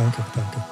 Danke, 0.00 0.24
danke. 0.34 0.62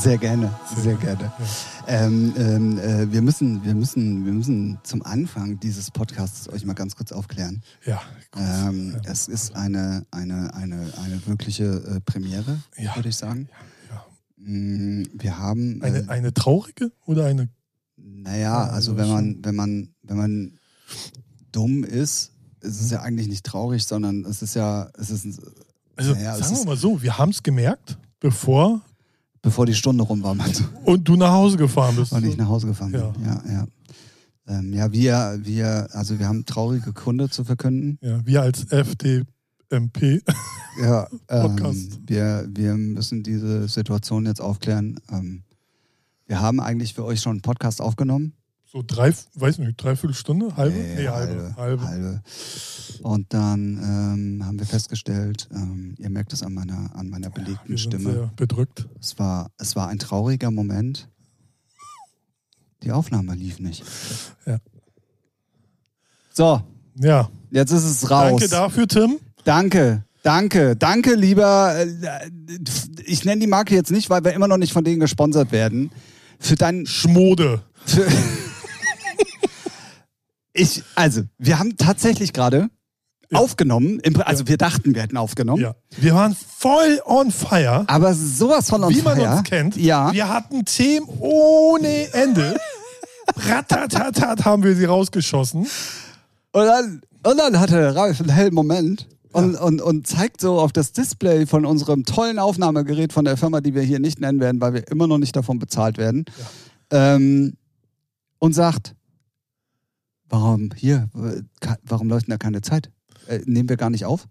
Sehr 0.00 0.16
gerne, 0.16 0.50
sehr, 0.74 0.82
sehr 0.82 0.94
gerne. 0.94 1.24
Ja. 1.24 2.06
Ähm, 2.06 2.32
ähm, 2.38 2.78
äh, 2.78 3.12
wir, 3.12 3.20
müssen, 3.20 3.62
wir, 3.62 3.74
müssen, 3.74 4.24
wir 4.24 4.32
müssen 4.32 4.78
zum 4.82 5.02
Anfang 5.02 5.60
dieses 5.60 5.90
Podcasts 5.90 6.48
euch 6.48 6.64
mal 6.64 6.72
ganz 6.72 6.96
kurz 6.96 7.12
aufklären. 7.12 7.62
Ja. 7.84 8.00
Ähm, 8.34 8.92
ja. 8.94 9.10
Es 9.10 9.28
ist 9.28 9.54
eine, 9.54 10.06
eine, 10.10 10.54
eine, 10.54 10.90
eine 11.04 11.26
wirkliche 11.26 11.64
äh, 11.64 12.00
Premiere, 12.00 12.62
ja. 12.78 12.96
würde 12.96 13.10
ich 13.10 13.16
sagen. 13.16 13.50
Mm, 14.38 15.02
wir 15.12 15.38
haben. 15.38 15.82
Eine, 15.82 15.98
äh, 15.98 16.08
eine 16.08 16.32
traurige 16.32 16.92
oder 17.04 17.26
eine. 17.26 17.50
Naja, 17.98 18.68
also 18.68 18.96
wenn 18.96 19.08
man, 19.10 19.44
wenn 19.44 19.54
man, 19.54 19.94
wenn 20.02 20.16
man 20.16 20.58
dumm 21.52 21.84
ist, 21.84 22.32
ist 22.62 22.80
es 22.80 22.86
mhm. 22.86 22.92
ja 22.92 23.02
eigentlich 23.02 23.28
nicht 23.28 23.44
traurig, 23.44 23.84
sondern 23.84 24.24
es 24.24 24.40
ist 24.40 24.54
ja, 24.54 24.88
es 24.98 25.10
ist 25.10 25.26
ein, 25.26 25.36
also 25.94 26.14
naja, 26.14 26.38
sagen 26.38 26.56
wir 26.56 26.64
mal 26.64 26.76
so, 26.78 27.02
wir 27.02 27.18
haben 27.18 27.32
es 27.32 27.42
gemerkt, 27.42 27.98
bevor 28.22 28.80
bevor 29.42 29.66
die 29.66 29.74
Stunde 29.74 30.04
rum 30.04 30.22
war. 30.22 30.36
Und 30.84 31.06
du 31.06 31.16
nach 31.16 31.32
Hause 31.32 31.56
gefahren 31.56 31.96
bist. 31.96 32.12
Und 32.12 32.24
ich 32.24 32.36
nach 32.36 32.48
Hause 32.48 32.68
gefahren 32.68 32.92
ja. 32.92 33.08
bin. 33.08 33.24
Ja, 33.24 33.42
ja. 33.52 33.66
Ähm, 34.46 34.72
ja, 34.72 34.92
wir, 34.92 35.40
wir, 35.42 35.88
also 35.92 36.18
wir 36.18 36.26
haben 36.28 36.46
traurige 36.46 36.92
Kunde 36.92 37.28
zu 37.28 37.44
verkünden. 37.44 37.98
Ja, 38.00 38.24
wir 38.24 38.42
als 38.42 38.64
FDMP. 38.70 40.22
ja, 40.80 41.08
ähm, 41.28 41.88
wir, 42.06 42.48
wir 42.48 42.74
müssen 42.74 43.22
diese 43.22 43.68
Situation 43.68 44.26
jetzt 44.26 44.40
aufklären. 44.40 44.98
Ähm, 45.10 45.42
wir 46.26 46.40
haben 46.40 46.60
eigentlich 46.60 46.94
für 46.94 47.04
euch 47.04 47.20
schon 47.20 47.32
einen 47.32 47.42
Podcast 47.42 47.80
aufgenommen. 47.80 48.34
So 48.72 48.82
drei, 48.86 49.12
weiß 49.34 49.58
nicht, 49.58 49.76
dreiviertel 49.76 50.14
Stunde? 50.14 50.56
Halbe? 50.56 50.74
Nee, 50.74 50.94
nee 51.02 51.08
halbe, 51.08 51.54
halbe, 51.58 51.86
halbe. 51.86 52.22
Und 53.02 53.34
dann 53.34 53.76
ähm, 53.76 54.46
haben 54.46 54.58
wir 54.58 54.64
festgestellt, 54.64 55.46
ähm, 55.52 55.94
ihr 55.98 56.08
merkt 56.08 56.32
es 56.32 56.42
an 56.42 56.54
meiner, 56.54 56.90
an 56.96 57.10
meiner 57.10 57.28
belegten 57.28 57.72
ja, 57.72 57.76
Stimme. 57.76 58.12
Sehr 58.12 58.32
bedrückt. 58.34 58.88
Es 58.98 59.18
war, 59.18 59.50
es 59.58 59.76
war 59.76 59.88
ein 59.88 59.98
trauriger 59.98 60.50
Moment. 60.50 61.10
Die 62.82 62.92
Aufnahme 62.92 63.34
lief 63.34 63.58
nicht. 63.58 63.84
Ja. 64.46 64.56
So. 66.32 66.62
Ja. 66.94 67.28
Jetzt 67.50 67.72
ist 67.72 67.84
es 67.84 68.10
raus. 68.10 68.40
Danke 68.40 68.48
dafür, 68.48 68.88
Tim. 68.88 69.18
Danke. 69.44 70.06
Danke, 70.22 70.76
danke, 70.76 71.14
lieber. 71.14 71.76
Äh, 71.76 72.30
ich 73.04 73.26
nenne 73.26 73.42
die 73.42 73.46
Marke 73.46 73.74
jetzt 73.74 73.90
nicht, 73.90 74.08
weil 74.08 74.24
wir 74.24 74.32
immer 74.32 74.48
noch 74.48 74.56
nicht 74.56 74.72
von 74.72 74.82
denen 74.82 75.00
gesponsert 75.00 75.52
werden. 75.52 75.90
Für 76.38 76.54
deinen 76.54 76.86
Schmode. 76.86 77.62
Für 77.84 78.06
Ich, 80.52 80.82
also, 80.94 81.22
wir 81.38 81.58
haben 81.58 81.76
tatsächlich 81.76 82.32
gerade 82.32 82.68
ja. 83.30 83.38
aufgenommen. 83.38 84.00
Also, 84.24 84.44
ja. 84.44 84.48
wir 84.48 84.58
dachten, 84.58 84.94
wir 84.94 85.02
hätten 85.02 85.16
aufgenommen. 85.16 85.62
Ja. 85.62 85.74
Wir 85.98 86.14
waren 86.14 86.36
voll 86.36 87.00
on 87.04 87.30
fire. 87.30 87.84
Aber 87.86 88.14
sowas 88.14 88.68
von 88.68 88.84
on 88.84 88.90
Wie 88.90 89.00
fire. 89.00 89.16
Wie 89.16 89.20
man 89.20 89.38
uns 89.38 89.44
kennt. 89.44 89.76
Ja. 89.76 90.12
Wir 90.12 90.28
hatten 90.28 90.64
Themen 90.64 91.06
ohne 91.18 92.12
Ende. 92.12 92.56
Ratatatat 93.36 94.44
haben 94.44 94.62
wir 94.62 94.74
sie 94.76 94.84
rausgeschossen. 94.84 95.66
Und 96.52 96.66
dann, 96.66 97.02
und 97.24 97.38
dann 97.38 97.58
hatte 97.58 97.94
Ralf 97.94 98.20
einen 98.20 98.30
hellen 98.30 98.54
Moment. 98.54 99.08
Und, 99.32 99.54
ja. 99.54 99.60
und, 99.60 99.80
und 99.80 100.06
zeigt 100.06 100.42
so 100.42 100.60
auf 100.60 100.72
das 100.72 100.92
Display 100.92 101.46
von 101.46 101.64
unserem 101.64 102.04
tollen 102.04 102.38
Aufnahmegerät 102.38 103.14
von 103.14 103.24
der 103.24 103.38
Firma, 103.38 103.62
die 103.62 103.74
wir 103.74 103.80
hier 103.80 103.98
nicht 103.98 104.20
nennen 104.20 104.40
werden, 104.40 104.60
weil 104.60 104.74
wir 104.74 104.88
immer 104.88 105.06
noch 105.06 105.16
nicht 105.16 105.34
davon 105.34 105.58
bezahlt 105.58 105.96
werden. 105.96 106.26
Ja. 106.92 107.14
Ähm, 107.14 107.54
und 108.38 108.52
sagt, 108.54 108.94
warum 110.32 110.70
hier, 110.74 111.08
warum 111.84 112.08
leuchtet 112.08 112.32
da 112.32 112.38
keine 112.38 112.62
Zeit? 112.62 112.90
Äh, 113.28 113.40
nehmen 113.44 113.68
wir 113.68 113.76
gar 113.76 113.90
nicht 113.90 114.04
auf? 114.04 114.26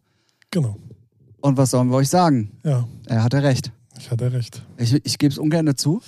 Genau. 0.49 0.77
Und 1.39 1.57
was 1.57 1.71
sollen 1.71 1.89
wir 1.89 1.95
euch 1.95 2.09
sagen? 2.09 2.51
Ja. 2.63 2.87
Er 3.05 3.23
hatte 3.23 3.41
recht. 3.43 3.71
Ich 3.97 4.11
hatte 4.11 4.31
recht. 4.31 4.63
Ich, 4.77 4.93
ich 4.93 5.17
gebe 5.17 5.31
es 5.31 5.37
ungern 5.37 5.75
zu. 5.77 6.01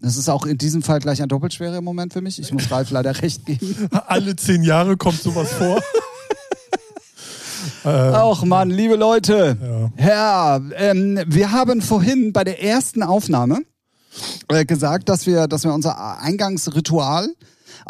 Das 0.00 0.16
ist 0.16 0.30
auch 0.30 0.46
in 0.46 0.56
diesem 0.56 0.82
Fall 0.82 1.00
gleich 1.00 1.20
ein 1.20 1.28
doppelt 1.28 1.52
schwerer 1.52 1.80
Moment 1.82 2.12
für 2.12 2.22
mich. 2.22 2.38
Ich 2.38 2.52
muss 2.52 2.70
Ralf 2.70 2.90
leider 2.90 3.14
recht 3.22 3.44
geben. 3.44 3.88
Alle 4.06 4.36
zehn 4.36 4.62
Jahre 4.62 4.96
kommt 4.96 5.20
sowas 5.20 5.52
vor. 5.52 5.82
Auch 7.84 8.44
Mann, 8.44 8.70
liebe 8.70 8.96
Leute. 8.96 9.90
Ja, 9.98 10.06
ja 10.06 10.60
ähm, 10.76 11.20
wir 11.26 11.52
haben 11.52 11.82
vorhin 11.82 12.32
bei 12.32 12.44
der 12.44 12.62
ersten 12.62 13.02
Aufnahme 13.02 13.60
äh, 14.48 14.64
gesagt, 14.64 15.08
dass 15.08 15.26
wir, 15.26 15.46
dass 15.46 15.64
wir 15.64 15.74
unser 15.74 16.20
Eingangsritual 16.20 17.28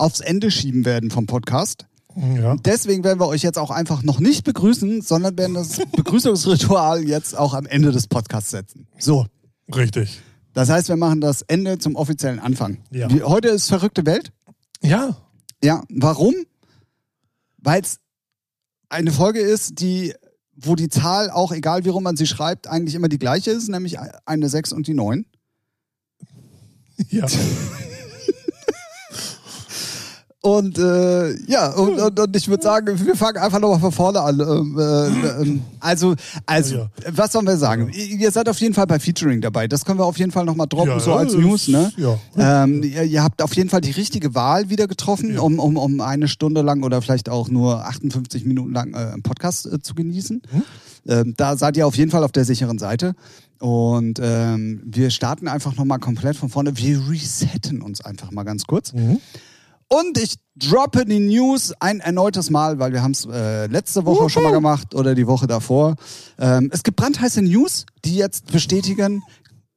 aufs 0.00 0.21
Ende 0.21 0.50
schieben 0.50 0.84
werden 0.84 1.11
vom 1.11 1.27
Podcast. 1.27 1.87
Ja. 2.16 2.56
Deswegen 2.56 3.05
werden 3.05 3.21
wir 3.21 3.28
euch 3.28 3.43
jetzt 3.43 3.59
auch 3.59 3.71
einfach 3.71 4.03
noch 4.03 4.19
nicht 4.19 4.44
begrüßen, 4.44 5.03
sondern 5.03 5.38
werden 5.38 5.55
das 5.55 5.78
Begrüßungsritual 5.97 7.06
jetzt 7.06 7.37
auch 7.37 7.55
am 7.55 7.66
Ende 7.66 7.93
des 7.93 8.09
Podcasts 8.09 8.50
setzen. 8.50 8.88
So. 8.99 9.27
Richtig. 9.75 10.21
Das 10.53 10.69
heißt, 10.69 10.88
wir 10.88 10.97
machen 10.97 11.21
das 11.21 11.43
Ende 11.43 11.78
zum 11.78 11.94
offiziellen 11.94 12.41
Anfang. 12.41 12.78
Ja. 12.91 13.09
Wie, 13.11 13.22
heute 13.22 13.49
ist 13.49 13.69
verrückte 13.69 14.05
Welt. 14.06 14.33
Ja. 14.83 15.16
Ja. 15.62 15.84
Warum? 15.88 16.34
Weil 17.59 17.82
es 17.82 18.00
eine 18.88 19.12
Folge 19.12 19.38
ist, 19.38 19.81
die, 19.81 20.15
wo 20.56 20.75
die 20.75 20.88
Zahl, 20.88 21.31
auch 21.31 21.53
egal 21.53 21.84
wie 21.84 21.91
rum 21.91 22.03
man 22.03 22.17
sie 22.17 22.27
schreibt, 22.27 22.67
eigentlich 22.67 22.97
immer 22.97 23.09
die 23.09 23.19
gleiche 23.19 23.53
ist, 23.53 23.69
nämlich 23.69 23.99
eine 24.25 24.49
6 24.49 24.72
und 24.72 24.88
die 24.88 24.94
9. 24.94 25.27
Ja. 27.11 27.27
Und 30.42 30.78
äh, 30.78 31.34
ja, 31.50 31.70
und, 31.72 32.00
und, 32.00 32.18
und 32.18 32.34
ich 32.34 32.48
würde 32.48 32.62
sagen, 32.62 32.98
wir 33.04 33.14
fangen 33.14 33.36
einfach 33.36 33.60
nochmal 33.60 33.78
von 33.78 33.92
vorne 33.92 34.20
an. 34.20 34.40
Ähm, 34.40 34.78
äh, 34.78 35.42
äh, 35.42 35.58
also, 35.80 36.14
also 36.46 36.76
ja. 36.76 36.90
was 37.10 37.32
sollen 37.32 37.46
wir 37.46 37.58
sagen? 37.58 37.90
Ja. 37.92 38.02
Ihr 38.02 38.30
seid 38.30 38.48
auf 38.48 38.58
jeden 38.58 38.72
Fall 38.72 38.86
bei 38.86 38.98
Featuring 38.98 39.42
dabei. 39.42 39.68
Das 39.68 39.84
können 39.84 39.98
wir 39.98 40.06
auf 40.06 40.18
jeden 40.18 40.30
Fall 40.30 40.46
nochmal 40.46 40.66
droppen, 40.66 40.92
ja, 40.92 41.00
so 41.00 41.12
als 41.12 41.34
News. 41.34 41.68
Ne? 41.68 41.92
Ähm, 42.38 42.82
ihr, 42.82 43.02
ihr, 43.02 43.22
habt 43.22 43.42
auf 43.42 43.54
jeden 43.54 43.68
Fall 43.68 43.82
die 43.82 43.90
richtige 43.90 44.34
Wahl 44.34 44.70
wieder 44.70 44.86
getroffen, 44.86 45.38
um, 45.38 45.58
um, 45.58 45.76
um 45.76 46.00
eine 46.00 46.26
Stunde 46.26 46.62
lang 46.62 46.84
oder 46.84 47.02
vielleicht 47.02 47.28
auch 47.28 47.50
nur 47.50 47.84
58 47.84 48.46
Minuten 48.46 48.72
lang 48.72 48.94
äh, 48.94 49.12
einen 49.12 49.22
Podcast 49.22 49.66
äh, 49.66 49.82
zu 49.82 49.94
genießen. 49.94 50.40
Hm? 50.50 50.62
Ähm, 51.06 51.34
da 51.36 51.58
seid 51.58 51.76
ihr 51.76 51.86
auf 51.86 51.96
jeden 51.96 52.10
Fall 52.10 52.24
auf 52.24 52.32
der 52.32 52.46
sicheren 52.46 52.78
Seite. 52.78 53.14
Und 53.58 54.18
ähm, 54.22 54.80
wir 54.86 55.10
starten 55.10 55.48
einfach 55.48 55.76
nochmal 55.76 55.98
komplett 55.98 56.38
von 56.38 56.48
vorne. 56.48 56.78
Wir 56.78 56.98
resetten 57.10 57.82
uns 57.82 58.00
einfach 58.00 58.30
mal 58.30 58.44
ganz 58.44 58.64
kurz. 58.64 58.94
Mhm. 58.94 59.20
Und 59.92 60.18
ich 60.18 60.36
droppe 60.54 61.04
die 61.04 61.18
News 61.18 61.74
ein 61.80 61.98
erneutes 61.98 62.48
Mal, 62.48 62.78
weil 62.78 62.92
wir 62.92 63.02
haben 63.02 63.10
es 63.10 63.26
äh, 63.26 63.66
letzte 63.66 64.06
Woche 64.06 64.22
uh 64.22 64.26
-huh. 64.26 64.28
schon 64.28 64.44
mal 64.44 64.52
gemacht 64.52 64.94
oder 64.94 65.16
die 65.16 65.26
Woche 65.26 65.48
davor. 65.48 65.96
Ähm, 66.38 66.70
es 66.72 66.84
gibt 66.84 66.96
brandheiße 66.96 67.42
News, 67.42 67.86
die 68.04 68.14
jetzt 68.14 68.52
bestätigen, 68.52 69.24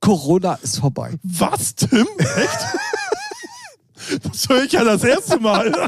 Corona 0.01 0.59
ist 0.61 0.79
vorbei. 0.79 1.15
Was, 1.23 1.73
Tim? 1.73 2.05
Echt? 2.19 4.21
das 4.23 4.49
höre 4.49 4.65
ich 4.65 4.73
ja 4.73 4.83
das 4.83 5.03
erste 5.03 5.39
Mal. 5.39 5.71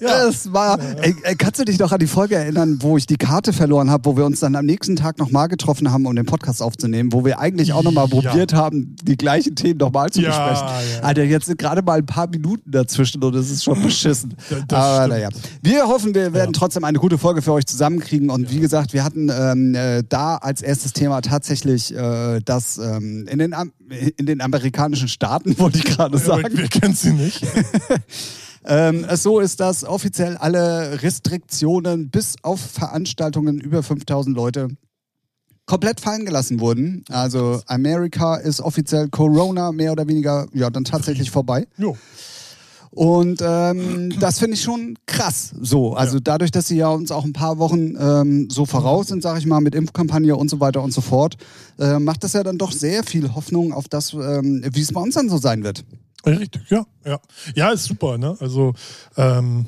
Ja. 0.00 0.26
Es 0.26 0.52
war, 0.52 0.78
ey, 1.00 1.14
kannst 1.36 1.60
du 1.60 1.64
dich 1.64 1.78
noch 1.78 1.92
an 1.92 1.98
die 1.98 2.06
Folge 2.06 2.34
erinnern, 2.34 2.78
wo 2.80 2.96
ich 2.96 3.06
die 3.06 3.16
Karte 3.16 3.52
verloren 3.52 3.90
habe, 3.90 4.04
wo 4.04 4.16
wir 4.16 4.24
uns 4.24 4.40
dann 4.40 4.56
am 4.56 4.66
nächsten 4.66 4.96
Tag 4.96 5.18
nochmal 5.18 5.48
getroffen 5.48 5.92
haben, 5.92 6.06
um 6.06 6.16
den 6.16 6.26
Podcast 6.26 6.60
aufzunehmen, 6.62 7.12
wo 7.12 7.24
wir 7.24 7.38
eigentlich 7.38 7.72
auch 7.72 7.82
nochmal 7.82 8.08
probiert 8.08 8.52
haben, 8.52 8.96
die 9.02 9.16
gleichen 9.16 9.54
Themen 9.54 9.78
nochmal 9.78 10.10
zu 10.10 10.20
ja, 10.20 10.28
besprechen. 10.30 10.68
Ja. 10.94 11.02
Alter, 11.02 11.24
jetzt 11.24 11.46
sind 11.46 11.58
gerade 11.58 11.82
mal 11.82 11.98
ein 11.98 12.06
paar 12.06 12.28
Minuten 12.28 12.70
dazwischen 12.70 13.22
und 13.22 13.34
es 13.34 13.50
ist 13.50 13.64
schon 13.64 13.82
beschissen. 13.82 14.34
Das 14.68 14.78
Aber 14.78 15.08
naja. 15.08 15.28
Wir 15.62 15.86
hoffen, 15.88 16.14
wir 16.14 16.32
werden 16.32 16.52
trotzdem 16.52 16.84
eine 16.84 16.98
gute 16.98 17.18
Folge 17.18 17.42
für 17.42 17.52
euch 17.52 17.66
zusammenkriegen. 17.66 18.30
Und 18.30 18.50
wie 18.50 18.60
gesagt, 18.60 18.92
wir 18.92 19.02
hatten 19.02 19.28
ähm, 19.30 19.74
äh, 19.74 20.02
da 20.08 20.36
als 20.36 20.62
erstes 20.62 20.92
Thema 20.92 21.20
tatsächlich 21.20 21.94
äh, 21.94 22.40
das 22.44 22.78
ähm, 22.78 23.26
in, 23.28 23.38
den, 23.38 23.54
in 24.16 24.26
den 24.26 24.40
amerikanischen 24.40 25.08
Staaten, 25.08 25.58
wollte 25.58 25.78
ich 25.78 25.84
gerade 25.84 26.18
sagen. 26.18 26.56
Wir 26.56 26.68
kennen 26.68 26.94
sie 26.94 27.12
nicht. 27.12 27.44
Ähm, 28.64 29.06
so 29.14 29.40
ist, 29.40 29.60
dass 29.60 29.84
offiziell 29.84 30.36
alle 30.36 31.02
Restriktionen 31.02 32.10
bis 32.10 32.36
auf 32.42 32.60
Veranstaltungen 32.60 33.60
über 33.60 33.82
5000 33.82 34.36
Leute 34.36 34.68
komplett 35.66 36.00
fallen 36.00 36.26
gelassen 36.26 36.60
wurden. 36.60 37.04
Also 37.08 37.60
Amerika 37.66 38.36
ist 38.36 38.60
offiziell 38.60 39.08
Corona 39.08 39.72
mehr 39.72 39.92
oder 39.92 40.06
weniger 40.06 40.46
ja 40.52 40.70
dann 40.70 40.84
tatsächlich 40.84 41.30
vorbei. 41.30 41.66
Jo. 41.76 41.96
Und 42.90 43.40
ähm, 43.42 44.12
das 44.20 44.38
finde 44.38 44.54
ich 44.54 44.62
schon 44.62 44.98
krass. 45.06 45.54
So, 45.58 45.94
also 45.94 46.16
ja. 46.16 46.20
dadurch, 46.24 46.50
dass 46.50 46.68
sie 46.68 46.76
ja 46.76 46.88
uns 46.88 47.10
auch 47.10 47.24
ein 47.24 47.32
paar 47.32 47.58
Wochen 47.58 47.96
ähm, 47.98 48.48
so 48.50 48.66
voraus 48.66 49.08
sind, 49.08 49.22
sage 49.22 49.38
ich 49.38 49.46
mal, 49.46 49.60
mit 49.60 49.74
Impfkampagne 49.74 50.36
und 50.36 50.50
so 50.50 50.60
weiter 50.60 50.82
und 50.82 50.92
so 50.92 51.00
fort, 51.00 51.36
äh, 51.78 51.98
macht 51.98 52.22
das 52.22 52.34
ja 52.34 52.42
dann 52.42 52.58
doch 52.58 52.70
sehr 52.70 53.02
viel 53.02 53.34
Hoffnung 53.34 53.72
auf 53.72 53.88
das, 53.88 54.12
ähm, 54.12 54.62
wie 54.70 54.82
es 54.82 54.92
bei 54.92 55.00
uns 55.00 55.14
dann 55.14 55.30
so 55.30 55.38
sein 55.38 55.64
wird. 55.64 55.86
Richtig, 56.24 56.70
ja, 56.70 56.84
ja. 57.04 57.20
Ja, 57.54 57.70
ist 57.70 57.84
super, 57.84 58.18
ne? 58.18 58.36
Also, 58.40 58.74
ähm, 59.16 59.66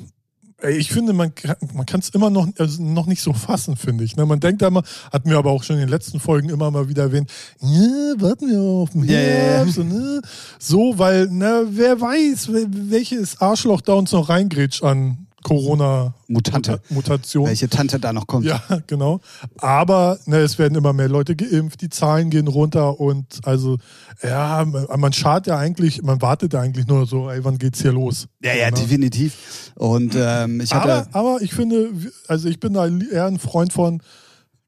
ich 0.69 0.89
finde, 0.91 1.13
man, 1.13 1.33
man 1.73 1.85
kann 1.85 1.99
es 1.99 2.09
immer 2.09 2.29
noch, 2.29 2.47
also 2.57 2.81
noch 2.81 3.07
nicht 3.07 3.21
so 3.21 3.33
fassen, 3.33 3.75
finde 3.75 4.03
ich. 4.03 4.15
Ne? 4.15 4.25
Man 4.25 4.39
denkt 4.39 4.61
da 4.61 4.67
immer, 4.67 4.83
hatten 5.11 5.29
wir 5.29 5.37
aber 5.37 5.51
auch 5.51 5.63
schon 5.63 5.75
in 5.75 5.81
den 5.81 5.89
letzten 5.89 6.19
Folgen 6.19 6.49
immer 6.49 6.71
mal 6.71 6.87
wieder 6.87 7.03
erwähnt, 7.03 7.31
ne, 7.59 8.15
warten 8.17 8.49
wir 8.49 8.61
auf 8.61 8.91
den 8.91 9.03
Herbst. 9.03 9.77
Yeah. 9.77 9.85
Ne? 9.85 10.21
So, 10.57 10.97
weil, 10.97 11.27
ne, 11.27 11.67
wer 11.69 11.99
weiß, 11.99 12.49
welches 12.51 13.41
Arschloch 13.41 13.81
da 13.81 13.93
uns 13.93 14.11
noch 14.11 14.29
reingrätscht 14.29 14.83
an 14.83 15.27
Corona-Mutation. 15.45 16.79
Mutante. 16.89 17.43
Welche 17.45 17.69
Tante 17.69 17.99
da 17.99 18.11
noch 18.11 18.25
kommt. 18.25 18.45
Ja, 18.45 18.63
genau. 18.87 19.21
Aber 19.57 20.17
ne, 20.25 20.37
es 20.37 20.57
werden 20.57 20.75
immer 20.75 20.91
mehr 20.91 21.07
Leute 21.07 21.35
geimpft, 21.35 21.81
die 21.81 21.89
Zahlen 21.89 22.31
gehen 22.31 22.47
runter 22.47 22.99
und 22.99 23.41
also, 23.43 23.77
ja, 24.23 24.65
man 24.65 25.13
schaut 25.13 25.45
ja 25.45 25.57
eigentlich, 25.57 26.01
man 26.01 26.19
wartet 26.23 26.53
ja 26.53 26.61
eigentlich 26.61 26.87
nur 26.87 27.05
so, 27.05 27.29
ey, 27.29 27.43
wann 27.43 27.59
geht's 27.59 27.83
hier 27.83 27.91
los? 27.91 28.27
Ja, 28.43 28.55
ja, 28.55 28.71
ne? 28.71 28.77
definitiv. 28.77 29.71
Und 29.75 30.15
ähm, 30.17 30.61
ich 30.61 30.73
hatte. 30.73 31.07
Aber, 31.11 31.35
aber 31.35 31.41
ich 31.43 31.53
finde, 31.53 31.91
also 32.27 32.49
ich 32.49 32.59
bin 32.59 32.73
da 32.73 32.87
eher 32.87 33.27
ein 33.27 33.37
Freund 33.37 33.71
von, 33.71 34.01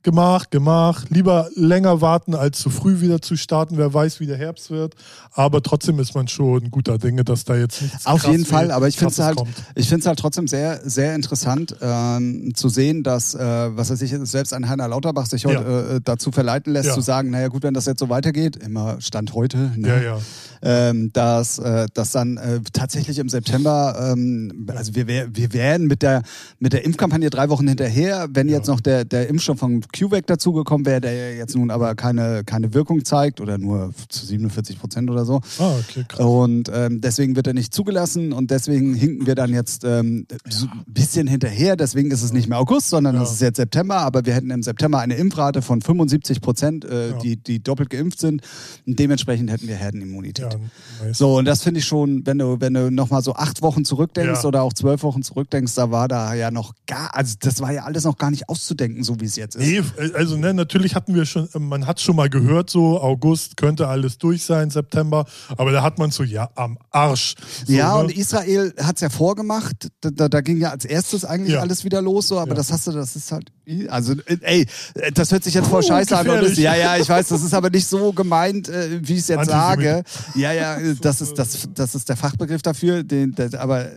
gemacht, 0.03 0.51
gemacht. 0.51 1.07
Lieber 1.09 1.49
länger 1.55 2.01
warten, 2.01 2.35
als 2.35 2.59
zu 2.59 2.69
früh 2.69 3.01
wieder 3.01 3.21
zu 3.21 3.35
starten. 3.35 3.77
Wer 3.77 3.93
weiß, 3.93 4.19
wie 4.19 4.25
der 4.25 4.37
Herbst 4.37 4.71
wird. 4.71 4.95
Aber 5.33 5.61
trotzdem 5.61 5.99
ist 5.99 6.15
man 6.15 6.27
schon 6.27 6.71
guter 6.71 6.97
Dinge, 6.97 7.23
dass 7.23 7.43
da 7.43 7.55
jetzt 7.55 7.81
nichts 7.81 8.05
Auf 8.05 8.25
jeden 8.25 8.45
Fall, 8.45 8.71
aber 8.71 8.87
ich 8.87 8.97
finde 8.97 9.11
es 9.11 9.19
halt, 9.19 9.37
ich 9.75 9.87
finde 9.87 10.01
es 10.01 10.07
halt 10.07 10.19
trotzdem 10.19 10.47
sehr, 10.47 10.79
sehr 10.83 11.13
interessant 11.13 11.75
ähm, 11.81 12.53
zu 12.55 12.69
sehen, 12.69 13.03
dass, 13.03 13.35
äh, 13.35 13.39
was 13.39 13.89
weiß 13.89 14.01
ich, 14.01 14.15
selbst 14.23 14.53
ein 14.53 14.69
Heiner 14.69 14.87
Lauterbach 14.87 15.25
sich 15.25 15.45
heute 15.45 15.61
ja. 15.63 15.95
äh, 15.95 16.01
dazu 16.03 16.31
verleiten 16.31 16.73
lässt, 16.73 16.87
ja. 16.89 16.93
zu 16.93 17.01
sagen, 17.01 17.29
naja 17.29 17.49
gut, 17.49 17.63
wenn 17.63 17.73
das 17.73 17.85
jetzt 17.85 17.99
so 17.99 18.09
weitergeht, 18.09 18.55
immer 18.55 19.01
Stand 19.01 19.33
heute, 19.33 19.71
ne? 19.75 19.87
ja, 19.87 20.01
ja. 20.01 20.19
Ähm, 20.63 21.11
dass, 21.13 21.59
äh, 21.59 21.85
dass 21.93 22.11
dann 22.11 22.37
äh, 22.37 22.61
tatsächlich 22.73 23.19
im 23.19 23.29
September, 23.29 24.13
ähm, 24.13 24.67
also 24.75 24.95
wir, 24.95 25.07
wir 25.07 25.53
werden 25.53 25.85
mit 25.85 26.01
der, 26.01 26.23
mit 26.59 26.73
der 26.73 26.83
Impfkampagne 26.83 27.29
drei 27.29 27.49
Wochen 27.49 27.67
hinterher, 27.67 28.27
wenn 28.31 28.49
jetzt 28.49 28.67
noch 28.67 28.79
der, 28.79 29.05
der 29.05 29.29
Impfstoff 29.29 29.59
von 29.59 29.81
CureVac 29.97 30.27
dazugekommen 30.27 30.85
wäre, 30.85 31.01
der 31.01 31.35
jetzt 31.35 31.55
nun 31.55 31.71
aber 31.71 31.95
keine, 31.95 32.43
keine 32.45 32.73
Wirkung 32.73 33.03
zeigt 33.05 33.41
oder 33.41 33.57
nur 33.57 33.93
zu 34.09 34.25
47 34.25 34.79
Prozent 34.79 35.09
oder 35.09 35.25
so. 35.25 35.41
Ah, 35.59 35.75
okay, 35.79 36.05
krass. 36.07 36.25
Und 36.25 36.69
ähm, 36.73 37.01
deswegen 37.01 37.35
wird 37.35 37.47
er 37.47 37.53
nicht 37.53 37.73
zugelassen 37.73 38.33
und 38.33 38.51
deswegen 38.51 38.93
hinken 38.93 39.25
wir 39.25 39.35
dann 39.35 39.53
jetzt 39.53 39.83
ähm, 39.83 40.27
so 40.49 40.67
ein 40.67 40.83
bisschen 40.87 41.27
hinterher. 41.27 41.75
Deswegen 41.75 42.11
ist 42.11 42.23
es 42.23 42.33
nicht 42.33 42.47
mehr 42.47 42.59
August, 42.59 42.89
sondern 42.89 43.15
ja. 43.15 43.23
es 43.23 43.31
ist 43.31 43.41
jetzt 43.41 43.57
September. 43.57 43.97
Aber 43.97 44.25
wir 44.25 44.33
hätten 44.33 44.51
im 44.51 44.63
September 44.63 44.99
eine 44.99 45.15
Impfrate 45.15 45.61
von 45.61 45.81
75 45.81 46.41
Prozent, 46.41 46.85
äh, 46.85 47.11
ja. 47.11 47.17
die, 47.17 47.37
die 47.37 47.61
doppelt 47.61 47.89
geimpft 47.89 48.19
sind. 48.19 48.41
Und 48.85 48.99
dementsprechend 48.99 49.49
hätten 49.51 49.67
wir 49.67 49.75
Herdenimmunität. 49.75 50.53
Ja, 50.53 51.05
nice. 51.05 51.17
So, 51.17 51.37
und 51.37 51.45
das 51.45 51.63
finde 51.63 51.79
ich 51.79 51.85
schon, 51.85 52.25
wenn 52.25 52.37
du, 52.37 52.59
wenn 52.59 52.73
du 52.73 52.91
nochmal 52.91 53.21
so 53.21 53.33
acht 53.33 53.61
Wochen 53.61 53.85
zurückdenkst 53.85 54.45
oder 54.45 54.61
auch 54.61 54.73
zwölf 54.73 55.03
Wochen 55.03 55.23
zurückdenkst, 55.23 55.73
da 55.75 55.91
war 55.91 56.07
da 56.07 56.33
ja 56.33 56.51
noch 56.51 56.73
gar, 56.85 57.15
also 57.15 57.35
das 57.39 57.61
war 57.61 57.71
ja 57.71 57.83
alles 57.83 58.03
noch 58.03 58.17
gar 58.17 58.31
nicht 58.31 58.49
auszudenken, 58.49 59.03
so 59.03 59.19
wie 59.19 59.25
es 59.25 59.35
jetzt 59.35 59.55
ist. 59.55 59.65
Nee, 59.65 59.76
also 60.13 60.37
ne, 60.37 60.53
natürlich 60.53 60.95
hatten 60.95 61.15
wir 61.15 61.25
schon, 61.25 61.47
man 61.57 61.87
hat 61.87 61.99
schon 62.01 62.15
mal 62.15 62.29
gehört, 62.29 62.69
so 62.69 62.99
August 63.01 63.57
könnte 63.57 63.87
alles 63.87 64.17
durch 64.17 64.43
sein, 64.43 64.69
September, 64.69 65.25
aber 65.57 65.71
da 65.71 65.81
hat 65.83 65.99
man 65.99 66.11
so, 66.11 66.23
ja, 66.23 66.49
am 66.55 66.77
Arsch. 66.91 67.35
So, 67.65 67.73
ja, 67.73 67.95
ne? 67.95 68.03
und 68.03 68.17
Israel 68.17 68.73
hat 68.81 68.95
es 68.95 69.01
ja 69.01 69.09
vorgemacht, 69.09 69.89
da, 70.01 70.09
da, 70.11 70.29
da, 70.29 70.41
ging 70.41 70.57
ja 70.57 70.71
als 70.71 70.85
erstes 70.85 71.25
eigentlich 71.25 71.53
ja. 71.53 71.61
alles 71.61 71.83
wieder 71.83 72.01
los, 72.01 72.27
so, 72.27 72.39
aber 72.39 72.51
ja. 72.51 72.55
das 72.55 72.71
hast 72.71 72.87
du, 72.87 72.91
das 72.91 73.15
ist 73.15 73.31
halt, 73.31 73.51
also, 73.89 74.13
ey, 74.41 74.65
das 75.13 75.31
hört 75.31 75.43
sich 75.43 75.53
jetzt 75.53 75.67
voll 75.67 75.83
scheiße 75.83 76.17
an. 76.17 76.29
Und 76.29 76.57
ja, 76.57 76.73
ja, 76.75 76.95
ich 76.95 77.09
weiß, 77.09 77.27
das 77.27 77.43
ist 77.43 77.53
aber 77.53 77.69
nicht 77.69 77.85
so 77.85 78.13
gemeint, 78.13 78.69
äh, 78.69 78.99
wie 79.01 79.13
ich 79.13 79.19
es 79.19 79.27
jetzt 79.27 79.49
sage. 79.49 80.03
Ja, 80.35 80.53
ja, 80.53 80.77
das 81.01 81.19
ist, 81.19 81.37
das, 81.37 81.67
das 81.73 81.93
ist 81.93 82.07
der 82.07 82.15
Fachbegriff 82.15 82.61
dafür, 82.61 83.03
den, 83.03 83.35
der, 83.35 83.59
aber, 83.59 83.87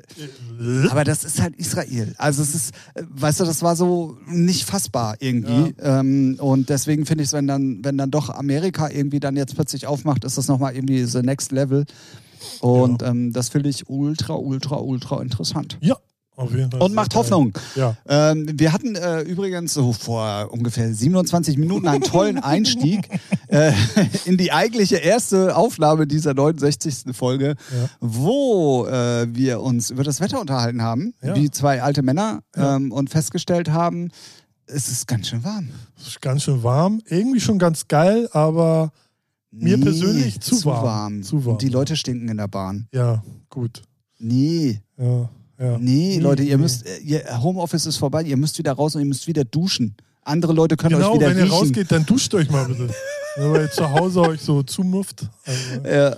aber 0.91 1.05
das 1.05 1.23
ist 1.23 1.41
halt 1.41 1.55
Israel. 1.57 2.15
Also 2.19 2.43
es 2.43 2.55
ist, 2.55 2.75
äh, 2.95 3.05
weißt 3.09 3.41
du, 3.41 3.45
das 3.45 3.63
war 3.63 3.77
so 3.77 4.19
nicht 4.27 4.65
fassbar 4.65 5.15
irgendwie. 5.21 5.69
Ja. 5.69 5.70
Ähm, 5.81 6.37
und 6.41 6.69
deswegen 6.69 7.07
finde 7.07 7.23
ich 7.23 7.29
es, 7.29 7.33
wenn 7.33 7.47
dann, 7.47 7.85
wenn 7.85 7.99
dann 7.99 8.11
doch 8.11 8.31
Amerika 8.31 8.89
irgendwie 8.89 9.21
dann 9.21 9.37
jetzt 9.37 9.55
plötzlich 9.55 9.87
aufmacht, 9.87 10.25
ist 10.25 10.39
das 10.39 10.49
nochmal 10.49 10.75
irgendwie 10.75 11.05
the 11.05 11.23
next 11.23 11.53
level. 11.53 11.85
Und 12.61 13.03
ja. 13.03 13.09
ähm, 13.09 13.33
das 13.33 13.49
finde 13.49 13.69
ich 13.69 13.89
ultra, 13.89 14.35
ultra, 14.35 14.77
ultra 14.77 15.21
interessant. 15.21 15.79
Ja, 15.81 15.97
auf 16.41 16.55
jeden 16.55 16.71
Fall. 16.71 16.81
Und 16.81 16.95
macht 16.95 17.15
Hoffnung. 17.15 17.53
Ja. 17.77 17.97
Ähm, 18.09 18.47
wir 18.55 18.73
hatten 18.73 18.95
äh, 18.95 19.21
übrigens 19.21 19.75
so 19.75 19.93
vor 19.93 20.49
ungefähr 20.51 20.93
27 20.93 21.59
Minuten 21.59 21.87
einen 21.87 22.03
tollen 22.03 22.39
Einstieg 22.43 23.09
äh, 23.49 23.73
in 24.25 24.39
die 24.39 24.51
eigentliche 24.51 24.97
erste 24.97 25.55
Aufnahme 25.55 26.07
dieser 26.07 26.33
69. 26.33 27.15
Folge, 27.15 27.49
ja. 27.49 27.91
wo 28.01 28.87
äh, 28.87 29.27
wir 29.35 29.61
uns 29.61 29.91
über 29.91 30.03
das 30.03 30.21
Wetter 30.21 30.41
unterhalten 30.41 30.81
haben, 30.81 31.13
ja. 31.23 31.37
wie 31.37 31.51
zwei 31.51 31.83
alte 31.83 32.01
Männer 32.03 32.41
ähm, 32.57 32.91
und 32.91 33.11
festgestellt 33.11 33.71
haben, 33.71 34.11
es 34.73 34.89
ist 34.89 35.07
ganz 35.07 35.29
schön 35.29 35.43
warm. 35.45 35.69
Es 35.99 36.09
ist 36.09 36.23
ganz 36.23 36.45
schön 36.45 36.63
warm. 36.63 37.03
Irgendwie 37.07 37.41
schon 37.41 37.59
ganz 37.59 37.89
geil, 37.89 38.29
aber 38.33 38.93
mir 39.51 39.77
nee, 39.77 39.85
persönlich 39.85 40.41
zu, 40.41 40.57
zu 40.57 40.67
warm. 40.67 40.85
warm. 40.85 41.23
Zu 41.23 41.45
warm. 41.45 41.53
Und 41.55 41.63
die 41.63 41.69
Leute 41.69 41.97
stinken 41.97 42.29
in 42.29 42.37
der 42.37 42.49
Bahn. 42.49 42.89
Ja, 42.93 43.23
gut. 43.49 43.83
Nee. 44.19 44.81
Ja, 44.97 45.29
ja. 45.59 45.79
Nee, 45.79 45.79
nee 45.79 46.19
Leute, 46.19 46.43
ihr 46.43 46.57
nee. 46.57 46.63
müsst, 46.63 46.87
äh, 46.87 46.99
ihr, 46.99 47.43
Homeoffice 47.43 47.87
ist 47.87 47.97
vorbei, 47.97 48.23
ihr 48.23 48.37
müsst 48.37 48.59
wieder 48.59 48.73
raus 48.73 48.95
und 48.95 49.03
ihr 49.03 49.07
müsst 49.07 49.27
wieder 49.27 49.45
duschen. 49.45 49.95
Andere 50.23 50.53
Leute 50.53 50.77
können 50.77 50.97
genau, 50.97 51.13
euch 51.13 51.17
wieder. 51.17 51.29
Genau, 51.29 51.41
wenn 51.41 51.47
ihr 51.47 51.53
rausgeht, 51.53 51.91
dann 51.91 52.07
duscht 52.07 52.33
euch 52.35 52.51
mal 52.51 52.67
bitte. 52.67 52.91
Wenn 53.37 53.55
ihr 53.55 53.71
zu 53.71 53.91
Hause 53.91 54.21
euch 54.23 54.41
so 54.41 54.63
zumufft. 54.63 55.27
Also, 55.45 55.89
ja. 55.89 56.09
Äh, 56.11 56.17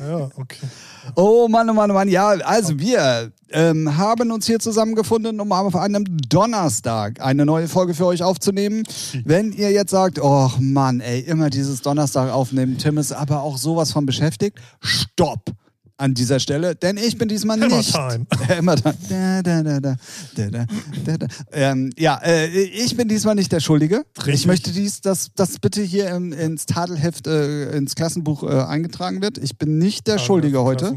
ja, 0.00 0.30
okay. 0.36 0.66
Oh 1.14 1.48
Mann, 1.48 1.68
oh 1.70 1.72
Mann, 1.72 1.90
oh 1.90 1.94
Mann. 1.94 2.08
Ja, 2.08 2.28
also 2.28 2.78
wir 2.78 3.32
ähm, 3.50 3.96
haben 3.96 4.30
uns 4.30 4.46
hier 4.46 4.58
zusammengefunden, 4.58 5.40
um 5.40 5.52
auf 5.52 5.76
einem 5.76 6.04
Donnerstag 6.28 7.20
eine 7.20 7.46
neue 7.46 7.68
Folge 7.68 7.94
für 7.94 8.06
euch 8.06 8.22
aufzunehmen. 8.22 8.82
Wenn 9.24 9.52
ihr 9.52 9.70
jetzt 9.70 9.90
sagt, 9.90 10.20
oh 10.22 10.50
Mann, 10.58 11.00
ey, 11.00 11.20
immer 11.20 11.50
dieses 11.50 11.82
Donnerstag 11.82 12.30
aufnehmen, 12.30 12.78
Tim 12.78 12.98
ist 12.98 13.12
aber 13.12 13.42
auch 13.42 13.58
sowas 13.58 13.92
von 13.92 14.06
beschäftigt, 14.06 14.58
stopp 14.80 15.52
an 15.98 16.14
dieser 16.14 16.38
Stelle, 16.38 16.76
denn 16.76 16.96
ich 16.96 17.18
bin 17.18 17.28
diesmal 17.28 17.58
nicht. 17.58 17.92
Time. 17.92 18.26
Hammer 18.48 18.76
Time. 18.76 18.94
Da, 19.08 19.42
da, 19.42 19.80
da. 19.80 19.96
Ähm, 21.52 21.90
ja, 21.98 22.20
äh, 22.24 22.46
ich 22.46 22.96
bin 22.96 23.08
diesmal 23.08 23.34
nicht 23.34 23.50
der 23.50 23.60
Schuldige. 23.60 24.04
Richtig. 24.16 24.34
Ich 24.34 24.46
möchte 24.46 24.70
dies, 24.70 25.00
dass 25.00 25.30
das 25.34 25.58
bitte 25.58 25.82
hier 25.82 26.08
im, 26.10 26.32
ins 26.32 26.66
Tadelheft, 26.66 27.26
äh, 27.26 27.76
ins 27.76 27.96
Klassenbuch 27.96 28.44
äh, 28.44 28.46
eingetragen 28.46 29.20
wird. 29.22 29.38
Ich 29.38 29.58
bin 29.58 29.78
nicht 29.78 30.06
der 30.06 30.18
Schuldige 30.18 30.62
heute. 30.62 30.96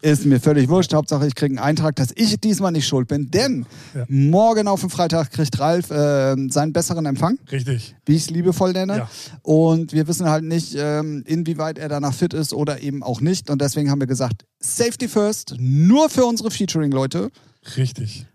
Ist 0.00 0.24
mir 0.24 0.40
völlig 0.40 0.68
wurscht. 0.68 0.94
Hauptsache, 0.94 1.26
ich 1.26 1.34
kriege 1.34 1.52
einen 1.52 1.58
Eintrag, 1.58 1.96
dass 1.96 2.08
ich 2.14 2.40
diesmal 2.40 2.72
nicht 2.72 2.86
schuld 2.86 3.08
bin, 3.08 3.30
denn 3.30 3.66
ja. 3.94 4.04
morgen 4.08 4.68
auf 4.68 4.80
dem 4.80 4.90
Freitag 4.90 5.30
kriegt 5.30 5.58
Ralf 5.60 5.90
äh, 5.90 6.34
seinen 6.48 6.72
besseren 6.72 7.04
Empfang. 7.04 7.38
Richtig. 7.50 7.94
Wie 8.06 8.14
ich 8.14 8.22
es 8.22 8.30
liebevoll 8.30 8.72
nenne. 8.72 8.96
Ja. 8.96 9.10
Und 9.42 9.92
wir 9.92 10.08
wissen 10.08 10.28
halt 10.28 10.44
nicht, 10.44 10.74
ähm, 10.78 11.24
inwieweit 11.26 11.78
er 11.78 11.88
danach 11.88 12.14
fit 12.14 12.32
ist 12.32 12.54
oder 12.54 12.80
eben 12.82 13.02
auch 13.02 13.20
nicht. 13.20 13.50
Und 13.50 13.60
deswegen 13.60 13.81
deswegen 13.82 13.90
haben 13.90 14.00
wir 14.00 14.06
gesagt, 14.06 14.44
Safety 14.60 15.08
First, 15.08 15.54
nur 15.58 16.08
für 16.08 16.24
unsere 16.24 16.50
Featuring-Leute. 16.50 17.30
Richtig. 17.76 18.26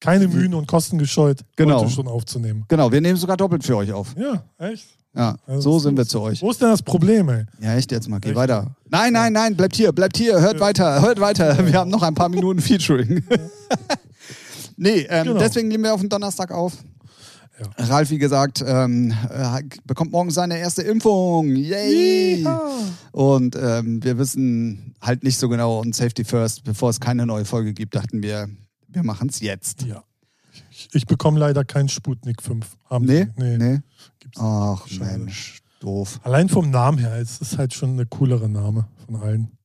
Keine 0.00 0.28
Mühen 0.28 0.54
und 0.54 0.66
Kosten 0.66 0.98
gescheut, 0.98 1.40
genau. 1.56 1.80
heute 1.80 1.90
schon 1.90 2.08
aufzunehmen. 2.08 2.64
Genau, 2.68 2.90
wir 2.90 3.00
nehmen 3.00 3.16
sogar 3.16 3.36
doppelt 3.36 3.64
für 3.64 3.76
euch 3.76 3.92
auf. 3.92 4.14
Ja, 4.16 4.44
echt? 4.58 4.86
Ja, 5.14 5.36
also 5.46 5.72
so 5.72 5.78
sind 5.80 5.96
wir 5.96 6.06
zu 6.06 6.20
euch. 6.20 6.42
Wo 6.42 6.50
ist 6.50 6.60
denn 6.60 6.68
das 6.68 6.82
Problem, 6.82 7.28
ey? 7.28 7.44
Ja, 7.60 7.74
echt 7.74 7.90
jetzt 7.90 8.08
mal, 8.08 8.20
geh 8.20 8.28
echt? 8.28 8.36
weiter. 8.36 8.76
Nein, 8.88 9.12
nein, 9.12 9.32
nein, 9.32 9.56
bleibt 9.56 9.74
hier, 9.74 9.92
bleibt 9.92 10.16
hier, 10.16 10.40
hört 10.40 10.54
ja. 10.54 10.60
weiter, 10.60 11.02
hört 11.02 11.20
weiter. 11.20 11.66
Wir 11.66 11.74
haben 11.74 11.90
noch 11.90 12.02
ein 12.02 12.14
paar 12.14 12.28
Minuten 12.28 12.60
Featuring. 12.60 13.24
nee, 14.76 15.06
ähm, 15.08 15.28
genau. 15.28 15.38
deswegen 15.38 15.68
nehmen 15.68 15.84
wir 15.84 15.94
auf 15.94 16.00
den 16.00 16.08
Donnerstag 16.08 16.52
auf. 16.52 16.74
Ja. 17.58 17.86
Ralf, 17.86 18.10
wie 18.10 18.18
gesagt, 18.18 18.62
ähm, 18.64 19.12
äh, 19.30 19.62
bekommt 19.84 20.12
morgen 20.12 20.30
seine 20.30 20.58
erste 20.58 20.82
Impfung. 20.82 21.54
Yay! 21.56 22.42
Ja. 22.42 22.60
Und 23.12 23.56
ähm, 23.60 24.02
wir 24.02 24.18
wissen 24.18 24.94
halt 25.00 25.24
nicht 25.24 25.38
so 25.38 25.48
genau 25.48 25.80
und 25.80 25.94
Safety 25.94 26.24
First, 26.24 26.64
bevor 26.64 26.90
es 26.90 27.00
keine 27.00 27.26
neue 27.26 27.44
Folge 27.44 27.72
gibt, 27.72 27.94
dachten 27.94 28.22
wir, 28.22 28.48
wir 28.86 29.02
machen 29.02 29.28
es 29.28 29.40
jetzt. 29.40 29.82
Ja. 29.82 30.04
Ich, 30.70 30.88
ich, 30.92 31.06
bekomme 31.06 31.38
leider 31.40 31.64
keinen 31.64 31.88
Sputnik 31.88 32.42
5. 32.42 32.64
Haben 32.88 33.06
nee? 33.06 33.26
Nee. 33.36 33.58
nee. 33.58 33.80
Gibt's 34.20 34.40
Ach. 34.40 34.86
Mensch, 35.00 35.62
doof. 35.80 36.20
Allein 36.22 36.48
vom 36.48 36.70
Namen 36.70 36.98
her, 36.98 37.16
es 37.16 37.40
ist 37.40 37.58
halt 37.58 37.74
schon 37.74 37.90
eine 37.90 38.06
coolere 38.06 38.48
Name 38.48 38.86
von 39.04 39.16
allen. 39.16 39.57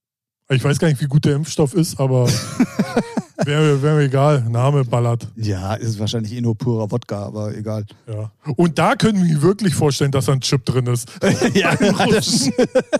Ich 0.50 0.64
weiß 0.64 0.78
gar 0.80 0.88
nicht, 0.88 1.02
wie 1.02 1.08
gut 1.08 1.26
der 1.26 1.36
Impfstoff 1.36 1.74
ist, 1.74 2.00
aber 2.00 2.28
Wäre 3.46 3.82
wär 3.82 3.96
mir 3.96 4.04
egal, 4.04 4.44
Name 4.50 4.86
ballert. 4.86 5.28
Ja, 5.36 5.74
ist 5.74 6.00
wahrscheinlich 6.00 6.34
eh 6.34 6.42
nur 6.42 6.56
purer 6.56 6.90
Wodka, 6.92 7.26
aber 7.26 7.56
egal. 7.56 7.86
Ja. 8.08 8.32
Und 8.56 8.78
da 8.78 8.96
können 8.96 9.24
wir 9.28 9.42
wirklich 9.42 9.74
vorstellen, 9.74 10.12
dass 10.12 10.26
da 10.26 10.34
ein 10.34 10.42
Chip 10.42 10.66
drin 10.66 10.88
ist. 10.88 11.10
ja, 11.54 11.76
das, 11.76 12.50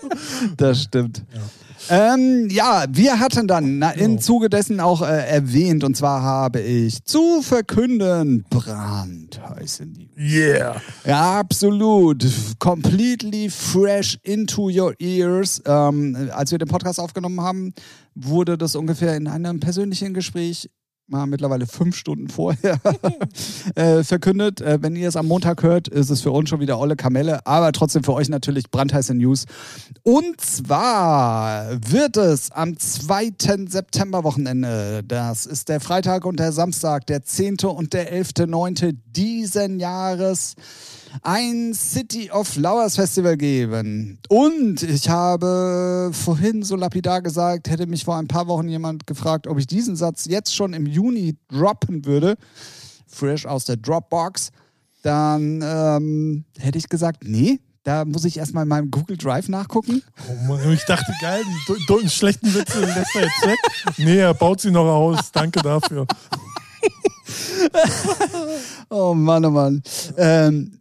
das 0.58 0.84
stimmt. 0.84 1.24
Ja. 1.34 1.42
Ähm, 1.90 2.48
ja, 2.50 2.86
wir 2.90 3.20
hatten 3.20 3.48
dann 3.48 3.80
na, 3.80 3.92
im 3.92 4.20
Zuge 4.20 4.50
dessen 4.50 4.80
auch 4.80 5.02
äh, 5.02 5.28
erwähnt, 5.28 5.84
und 5.84 5.98
zwar 5.98 6.22
habe 6.22 6.62
ich 6.62 7.04
zu 7.04 7.42
verkünden, 7.42 8.46
brandheiße 8.50 9.86
News. 9.86 10.10
Yeah. 10.18 10.82
Ja, 11.06 11.40
absolut. 11.40 12.26
Completely 12.60 13.50
fresh 13.50 14.18
into 14.24 14.70
your 14.70 14.94
ears. 15.00 15.62
Ähm, 15.66 16.30
als 16.32 16.52
wir 16.52 16.58
den 16.58 16.68
Podcast 16.68 17.00
aufgenommen 17.00 17.42
haben, 17.42 17.74
wurde 18.16 18.58
das 18.58 18.76
ungefähr 18.76 19.16
in 19.16 19.28
einem 19.28 19.60
persönlichen 19.60 20.14
Gespräch 20.14 20.70
mal 21.08 21.28
mittlerweile 21.28 21.68
fünf 21.68 21.96
Stunden 21.96 22.30
vorher 22.30 22.80
äh, 23.76 24.04
verkündet. 24.04 24.62
Äh, 24.62 24.82
wenn 24.82 24.96
ihr 24.96 25.10
es 25.10 25.16
am 25.16 25.28
Montag 25.28 25.62
hört, 25.64 25.88
ist 25.88 26.10
es 26.10 26.22
für 26.22 26.32
uns 26.32 26.50
schon 26.50 26.60
wieder 26.60 26.80
olle 26.80 26.96
Kamelle, 26.96 27.46
aber 27.46 27.72
trotzdem 27.72 28.04
für 28.04 28.14
euch 28.14 28.30
natürlich 28.30 28.72
brandheiße 28.72 29.14
News. 29.14 29.46
Und 30.04 30.40
zwar 30.40 31.70
wird 31.92 32.18
es 32.18 32.52
am 32.52 32.78
2. 32.78 33.34
September-Wochenende, 33.68 35.04
das 35.06 35.46
ist 35.46 35.70
der 35.70 35.80
Freitag 35.80 36.26
und 36.26 36.40
der 36.40 36.52
Samstag, 36.52 37.06
der 37.08 37.24
10. 37.24 37.58
und 37.66 37.94
der 37.94 38.14
11.9. 38.14 38.96
diesen 39.06 39.80
Jahres, 39.80 40.56
ein 41.22 41.74
City 41.74 42.32
of 42.32 42.48
Flowers 42.48 42.96
Festival 42.96 43.38
geben. 43.38 44.20
Und 44.30 44.82
ich 44.84 45.10
habe 45.10 46.12
vorhin 46.14 46.64
so 46.64 46.76
lapidar 46.76 47.22
gesagt, 47.22 47.70
hätte 47.70 47.88
mich 47.88 48.06
vor 48.06 48.18
ein 48.18 48.28
paar 48.28 48.48
Wochen 48.48 48.68
jemand 48.68 49.06
gefragt, 49.06 49.48
ob 49.48 49.60
ich 49.60 49.68
diesen 49.68 49.96
Satz 49.96 50.26
jetzt 50.26 50.56
schon 50.56 50.74
im 50.74 50.86
Juni 50.86 51.38
droppen 51.50 52.06
würde, 52.06 52.36
fresh 53.08 53.46
aus 53.46 53.66
der 53.66 53.78
Dropbox, 53.78 54.50
dann 55.04 55.62
ähm, 55.64 56.46
hätte 56.58 56.78
ich 56.78 56.90
gesagt, 56.90 57.24
nee, 57.24 57.60
da 57.84 58.06
muss 58.06 58.24
ich 58.24 58.38
erstmal 58.38 58.64
in 58.64 58.70
meinem 58.70 58.92
Google 58.92 59.18
Drive 59.18 59.50
nachgucken. 59.50 60.02
Oh 60.30 60.48
Mann, 60.48 60.72
ich 60.72 60.86
dachte, 60.86 61.14
geil, 61.22 61.44
einen 61.90 62.10
schlechten 62.10 62.54
Witze 62.54 62.80
lässt 62.80 63.16
er 63.16 63.24
jetzt 63.24 63.46
weg. 63.46 63.60
Nee, 63.98 64.20
er 64.20 64.34
baut 64.34 64.62
sie 64.62 64.72
noch 64.72 64.86
aus. 64.86 65.32
Danke 65.34 65.62
dafür. 65.62 66.08
oh 68.90 69.14
Mann, 69.14 69.44
oh 69.46 69.50
Mann. 69.50 69.84
Ähm, 70.18 70.80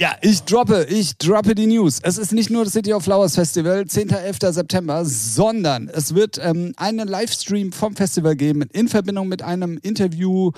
ja, 0.00 0.16
ich 0.22 0.42
droppe, 0.42 0.86
ich 0.90 1.16
droppe 1.18 1.54
die 1.54 1.68
News. 1.68 2.00
Es 2.02 2.18
ist 2.18 2.32
nicht 2.32 2.50
nur 2.50 2.64
das 2.64 2.72
City 2.72 2.92
of 2.92 3.04
Flowers 3.04 3.36
Festival, 3.36 3.86
10. 3.86 4.10
11. 4.10 4.38
September, 4.50 5.04
sondern 5.04 5.88
es 5.88 6.16
wird 6.16 6.36
ähm, 6.42 6.72
einen 6.76 7.06
Livestream 7.06 7.70
vom 7.70 7.94
Festival 7.94 8.34
geben 8.34 8.62
in 8.72 8.88
Verbindung 8.88 9.28
mit 9.28 9.42
einem 9.42 9.78
Interview 9.82 10.50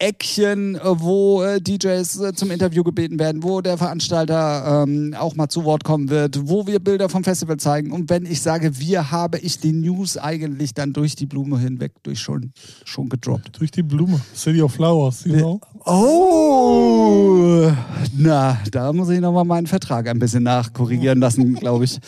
Eckchen, 0.00 0.76
äh, 0.76 0.80
wo 0.84 1.42
äh, 1.42 1.60
DJs 1.60 2.20
äh, 2.20 2.32
zum 2.32 2.52
Interview 2.52 2.84
gebeten 2.84 3.18
werden, 3.18 3.42
wo 3.42 3.60
der 3.60 3.76
Veranstalter 3.76 4.84
ähm, 4.86 5.14
auch 5.18 5.34
mal 5.34 5.48
zu 5.48 5.64
Wort 5.64 5.82
kommen 5.82 6.08
wird, 6.08 6.48
wo 6.48 6.66
wir 6.68 6.78
Bilder 6.78 7.08
vom 7.08 7.24
Festival 7.24 7.56
zeigen. 7.56 7.90
Und 7.90 8.08
wenn 8.08 8.24
ich 8.24 8.40
sage 8.40 8.78
wir, 8.78 9.10
habe 9.10 9.38
ich 9.38 9.58
die 9.58 9.72
News 9.72 10.16
eigentlich 10.16 10.72
dann 10.72 10.92
durch 10.92 11.16
die 11.16 11.26
Blume 11.26 11.58
hinweg 11.58 11.92
durch 12.04 12.20
schon, 12.20 12.52
schon 12.84 13.08
gedroppt. 13.08 13.58
Durch 13.58 13.72
die 13.72 13.82
Blume. 13.82 14.20
City 14.34 14.62
of 14.62 14.72
Flowers, 14.72 15.24
you 15.24 15.34
know? 15.34 15.60
Oh! 15.84 17.72
Na, 18.16 18.58
da 18.70 18.92
muss 18.92 19.08
ich 19.08 19.20
nochmal 19.20 19.44
meinen 19.44 19.66
Vertrag 19.66 20.06
ein 20.08 20.20
bisschen 20.20 20.44
nachkorrigieren 20.44 21.18
lassen, 21.18 21.54
glaube 21.54 21.86
ich. 21.86 21.98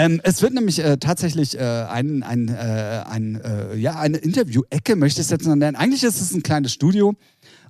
Ähm, 0.00 0.20
es 0.24 0.40
wird 0.40 0.54
nämlich 0.54 0.78
äh, 0.78 0.96
tatsächlich 0.96 1.58
äh, 1.58 1.62
ein, 1.62 2.22
ein, 2.22 2.48
äh, 2.48 3.04
ein, 3.06 3.38
äh, 3.38 3.76
ja, 3.76 3.96
eine 3.98 4.16
Interview-Ecke, 4.16 4.96
möchte 4.96 5.20
ich 5.20 5.26
es 5.26 5.30
jetzt 5.30 5.46
noch 5.46 5.54
nennen. 5.54 5.76
Eigentlich 5.76 6.04
ist 6.04 6.22
es 6.22 6.32
ein 6.32 6.42
kleines 6.42 6.72
Studio 6.72 7.14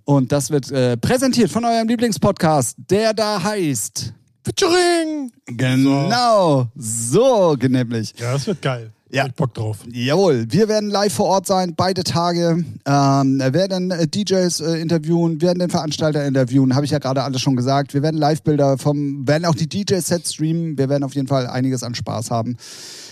und 0.04 0.30
das 0.30 0.50
wird 0.50 0.70
äh, 0.70 0.96
präsentiert 0.96 1.50
von 1.50 1.64
eurem 1.64 1.88
Lieblingspodcast, 1.88 2.76
der 2.88 3.14
da 3.14 3.42
heißt 3.42 4.14
Featuring! 4.44 5.32
Genau, 5.46 6.68
so, 6.76 7.56
so 7.60 7.68
nämlich. 7.68 8.14
Ja, 8.16 8.32
das 8.34 8.46
wird 8.46 8.62
geil. 8.62 8.92
Ja. 9.12 9.26
Ich 9.26 9.34
Bock 9.34 9.54
drauf. 9.54 9.78
Jawohl, 9.90 10.46
wir 10.50 10.68
werden 10.68 10.88
live 10.88 11.12
vor 11.12 11.26
Ort 11.26 11.46
sein, 11.46 11.74
beide 11.76 12.04
Tage. 12.04 12.64
Ähm, 12.86 13.38
werden 13.40 13.90
äh, 13.90 14.06
DJs 14.06 14.60
äh, 14.60 14.80
interviewen, 14.80 15.40
werden 15.40 15.58
den 15.58 15.70
Veranstalter 15.70 16.24
interviewen, 16.24 16.74
habe 16.74 16.84
ich 16.84 16.92
ja 16.92 16.98
gerade 16.98 17.22
alles 17.22 17.40
schon 17.40 17.56
gesagt. 17.56 17.92
Wir 17.92 18.02
werden 18.02 18.18
Live-Bilder 18.18 18.78
vom, 18.78 19.26
werden 19.26 19.44
auch 19.46 19.54
die 19.54 19.68
DJ-Sets 19.68 20.34
streamen. 20.34 20.78
Wir 20.78 20.88
werden 20.88 21.02
auf 21.02 21.14
jeden 21.14 21.26
Fall 21.26 21.48
einiges 21.48 21.82
an 21.82 21.94
Spaß 21.94 22.30
haben 22.30 22.56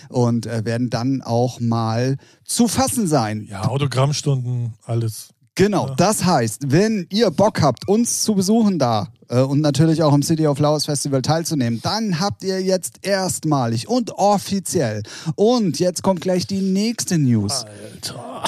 und 0.09 0.47
äh, 0.47 0.65
werden 0.65 0.89
dann 0.89 1.21
auch 1.23 1.59
mal 1.61 2.17
zu 2.45 2.69
fassen 2.69 3.09
sein. 3.09 3.47
Ja, 3.49 3.65
Autogrammstunden, 3.67 4.75
alles. 4.85 5.31
Genau, 5.59 5.89
ja. 5.89 5.95
das 5.97 6.25
heißt, 6.25 6.71
wenn 6.71 7.09
ihr 7.11 7.33
Bock 7.33 7.61
habt, 7.63 7.89
uns 7.89 8.23
zu 8.23 8.37
besuchen 8.37 8.79
da 8.79 9.09
äh, 9.29 9.41
und 9.41 9.61
natürlich 9.61 10.05
auch 10.05 10.15
im 10.15 10.23
City 10.23 10.47
of 10.47 10.57
Flowers 10.57 10.85
Festival 10.85 11.21
teilzunehmen, 11.21 11.81
dann 11.83 12.21
habt 12.21 12.45
ihr 12.45 12.63
jetzt 12.63 13.05
erstmalig 13.05 13.89
und 13.89 14.13
offiziell 14.13 15.03
und 15.35 15.81
jetzt 15.81 16.05
kommt 16.05 16.21
gleich 16.21 16.47
die 16.47 16.61
nächste 16.61 17.19
News. 17.19 17.65
Alter. 17.65 18.45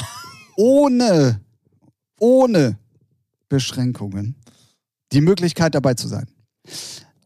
Ohne, 0.57 1.41
ohne 2.21 2.79
Beschränkungen 3.49 4.37
die 5.13 5.21
Möglichkeit 5.21 5.75
dabei 5.75 5.95
zu 5.95 6.07
sein 6.07 6.29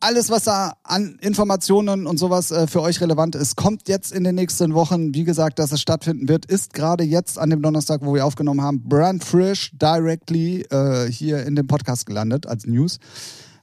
alles, 0.04 0.28
was 0.28 0.44
da 0.44 0.74
an 0.82 1.16
Informationen 1.22 2.06
und 2.06 2.18
sowas 2.18 2.50
äh, 2.50 2.66
für 2.66 2.82
euch 2.82 3.00
relevant 3.00 3.34
ist, 3.34 3.56
kommt 3.56 3.88
jetzt 3.88 4.12
in 4.12 4.22
den 4.22 4.34
nächsten 4.34 4.74
Wochen. 4.74 5.14
Wie 5.14 5.24
gesagt, 5.24 5.58
dass 5.58 5.72
es 5.72 5.80
stattfinden 5.80 6.28
wird, 6.28 6.44
ist 6.44 6.74
gerade 6.74 7.04
jetzt 7.04 7.38
an 7.38 7.48
dem 7.48 7.62
Donnerstag, 7.62 8.02
wo 8.04 8.14
wir 8.14 8.26
aufgenommen 8.26 8.60
haben, 8.60 8.82
brand 8.86 9.24
frisch, 9.24 9.70
directly 9.72 10.60
äh, 10.70 11.10
hier 11.10 11.46
in 11.46 11.56
dem 11.56 11.66
Podcast 11.66 12.04
gelandet 12.04 12.46
als 12.46 12.66
News. 12.66 12.98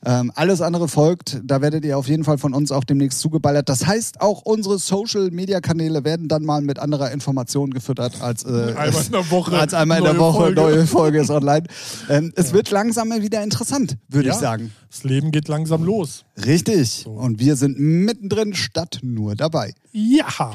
Ähm, 0.03 0.31
alles 0.35 0.61
andere 0.61 0.87
folgt. 0.87 1.39
Da 1.43 1.61
werdet 1.61 1.85
ihr 1.85 1.97
auf 1.97 2.07
jeden 2.07 2.23
Fall 2.23 2.37
von 2.37 2.53
uns 2.53 2.71
auch 2.71 2.83
demnächst 2.83 3.19
zugeballert. 3.19 3.69
Das 3.69 3.85
heißt, 3.85 4.19
auch 4.21 4.41
unsere 4.43 4.79
Social-Media-Kanäle 4.79 6.03
werden 6.03 6.27
dann 6.27 6.43
mal 6.43 6.61
mit 6.61 6.79
anderer 6.79 7.11
Information 7.11 7.71
gefüttert 7.71 8.19
als, 8.21 8.43
äh, 8.43 8.73
einmal 8.75 9.05
in 9.05 9.11
der 9.11 9.31
Woche. 9.31 9.59
Als 9.59 9.73
einmal 9.73 9.99
in 9.99 10.05
der 10.05 10.17
Woche 10.17 10.39
Folge. 10.39 10.61
neue 10.61 10.87
Folge 10.87 11.21
ist 11.21 11.29
online. 11.29 11.67
Ähm, 12.09 12.33
es 12.35 12.49
ja. 12.49 12.53
wird 12.53 12.71
langsam 12.71 13.09
mal 13.09 13.21
wieder 13.21 13.43
interessant, 13.43 13.97
würde 14.07 14.29
ja, 14.29 14.33
ich 14.33 14.39
sagen. 14.39 14.71
Das 14.89 15.03
Leben 15.03 15.31
geht 15.31 15.47
langsam 15.47 15.83
los. 15.83 16.25
Richtig. 16.45 17.03
So. 17.03 17.11
Und 17.11 17.39
wir 17.39 17.55
sind 17.55 17.79
mittendrin 17.79 18.55
statt 18.55 18.99
nur 19.03 19.35
dabei. 19.35 19.73
Ja. 19.91 20.53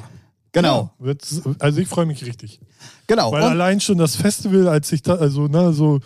Genau. 0.52 0.90
Ja, 1.04 1.12
also 1.58 1.80
ich 1.80 1.88
freue 1.88 2.06
mich 2.06 2.24
richtig. 2.24 2.60
Genau. 3.06 3.30
Weil 3.30 3.42
Und 3.42 3.50
allein 3.50 3.78
schon 3.80 3.98
das 3.98 4.16
Festival, 4.16 4.68
als 4.68 4.90
ich 4.90 5.02
da, 5.02 5.14
also, 5.14 5.48
ne, 5.48 5.72
so 5.72 6.00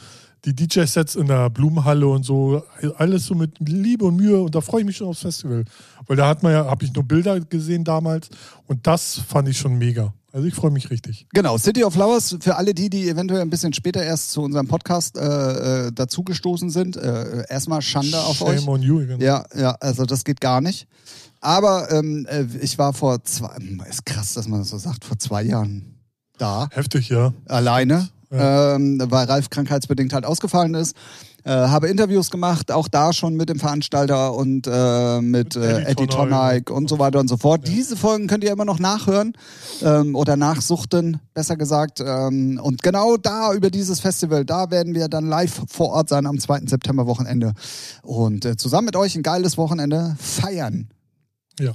die 0.44 0.54
DJ-Sets 0.54 1.16
in 1.16 1.26
der 1.26 1.50
Blumenhalle 1.50 2.06
und 2.06 2.24
so, 2.24 2.62
alles 2.96 3.26
so 3.26 3.34
mit 3.34 3.58
Liebe 3.60 4.04
und 4.06 4.16
Mühe 4.16 4.40
und 4.40 4.54
da 4.54 4.60
freue 4.60 4.80
ich 4.80 4.86
mich 4.86 4.96
schon 4.96 5.08
aufs 5.08 5.20
Festival. 5.20 5.64
Weil 6.06 6.16
da 6.16 6.28
hat 6.28 6.42
man 6.42 6.52
ja, 6.52 6.64
habe 6.66 6.84
ich 6.84 6.92
nur 6.92 7.04
Bilder 7.04 7.40
gesehen 7.40 7.84
damals 7.84 8.28
und 8.66 8.86
das 8.86 9.18
fand 9.18 9.48
ich 9.48 9.58
schon 9.58 9.76
mega. 9.76 10.14
Also 10.32 10.46
ich 10.46 10.54
freue 10.54 10.70
mich 10.70 10.90
richtig. 10.90 11.26
Genau, 11.34 11.58
City 11.58 11.82
of 11.82 11.92
Flowers, 11.92 12.36
für 12.40 12.56
alle 12.56 12.72
die, 12.72 12.88
die 12.88 13.08
eventuell 13.08 13.40
ein 13.40 13.50
bisschen 13.50 13.72
später 13.72 14.02
erst 14.02 14.30
zu 14.30 14.42
unserem 14.42 14.68
Podcast 14.68 15.18
äh, 15.18 15.88
äh, 15.88 15.92
dazugestoßen 15.92 16.70
sind, 16.70 16.96
äh, 16.96 17.44
erstmal 17.48 17.82
Schande 17.82 18.18
auf 18.20 18.36
Shame 18.36 18.48
euch. 18.48 18.68
on 18.68 18.82
you. 18.82 18.98
Genau. 18.98 19.22
Ja, 19.22 19.44
ja, 19.56 19.76
also 19.80 20.04
das 20.04 20.24
geht 20.24 20.40
gar 20.40 20.60
nicht. 20.60 20.86
Aber 21.40 21.90
ähm, 21.90 22.26
äh, 22.30 22.44
ich 22.60 22.78
war 22.78 22.92
vor 22.92 23.24
zwei, 23.24 23.50
ist 23.88 24.06
krass, 24.06 24.34
dass 24.34 24.46
man 24.46 24.60
das 24.60 24.68
so 24.68 24.78
sagt, 24.78 25.04
vor 25.04 25.18
zwei 25.18 25.42
Jahren 25.42 25.96
da. 26.38 26.68
Heftig, 26.70 27.08
ja. 27.08 27.32
Alleine 27.46 28.08
ja. 28.30 28.74
ähm, 28.76 29.00
weil 29.06 29.26
Ralf 29.26 29.50
krankheitsbedingt 29.50 30.12
halt 30.12 30.24
ausgefallen 30.24 30.74
ist. 30.74 30.96
Äh, 31.42 31.52
habe 31.52 31.88
Interviews 31.88 32.30
gemacht, 32.30 32.70
auch 32.70 32.86
da 32.86 33.14
schon 33.14 33.34
mit 33.34 33.48
dem 33.48 33.58
Veranstalter 33.58 34.34
und 34.34 34.66
äh, 34.70 35.20
mit, 35.22 35.56
mit 35.56 35.56
äh, 35.56 35.84
Eddie 35.84 36.06
Tonic 36.06 36.70
und 36.70 36.88
so 36.90 36.98
weiter 36.98 37.18
und 37.18 37.28
so 37.28 37.38
fort. 37.38 37.66
Ja. 37.66 37.74
Diese 37.74 37.96
Folgen 37.96 38.26
könnt 38.26 38.44
ihr 38.44 38.52
immer 38.52 38.66
noch 38.66 38.78
nachhören 38.78 39.32
ähm, 39.82 40.14
oder 40.14 40.36
nachsuchten, 40.36 41.18
besser 41.32 41.56
gesagt. 41.56 42.00
Ähm, 42.04 42.60
und 42.62 42.82
genau 42.82 43.16
da 43.16 43.54
über 43.54 43.70
dieses 43.70 44.00
Festival, 44.00 44.44
da 44.44 44.70
werden 44.70 44.94
wir 44.94 45.08
dann 45.08 45.26
live 45.26 45.62
vor 45.66 45.88
Ort 45.88 46.10
sein 46.10 46.26
am 46.26 46.38
2. 46.38 46.66
September 46.66 47.06
Wochenende 47.06 47.54
und 48.02 48.44
äh, 48.44 48.56
zusammen 48.58 48.86
mit 48.86 48.96
euch 48.96 49.16
ein 49.16 49.22
geiles 49.22 49.56
Wochenende 49.56 50.16
feiern. 50.18 50.90
Ja. 51.58 51.72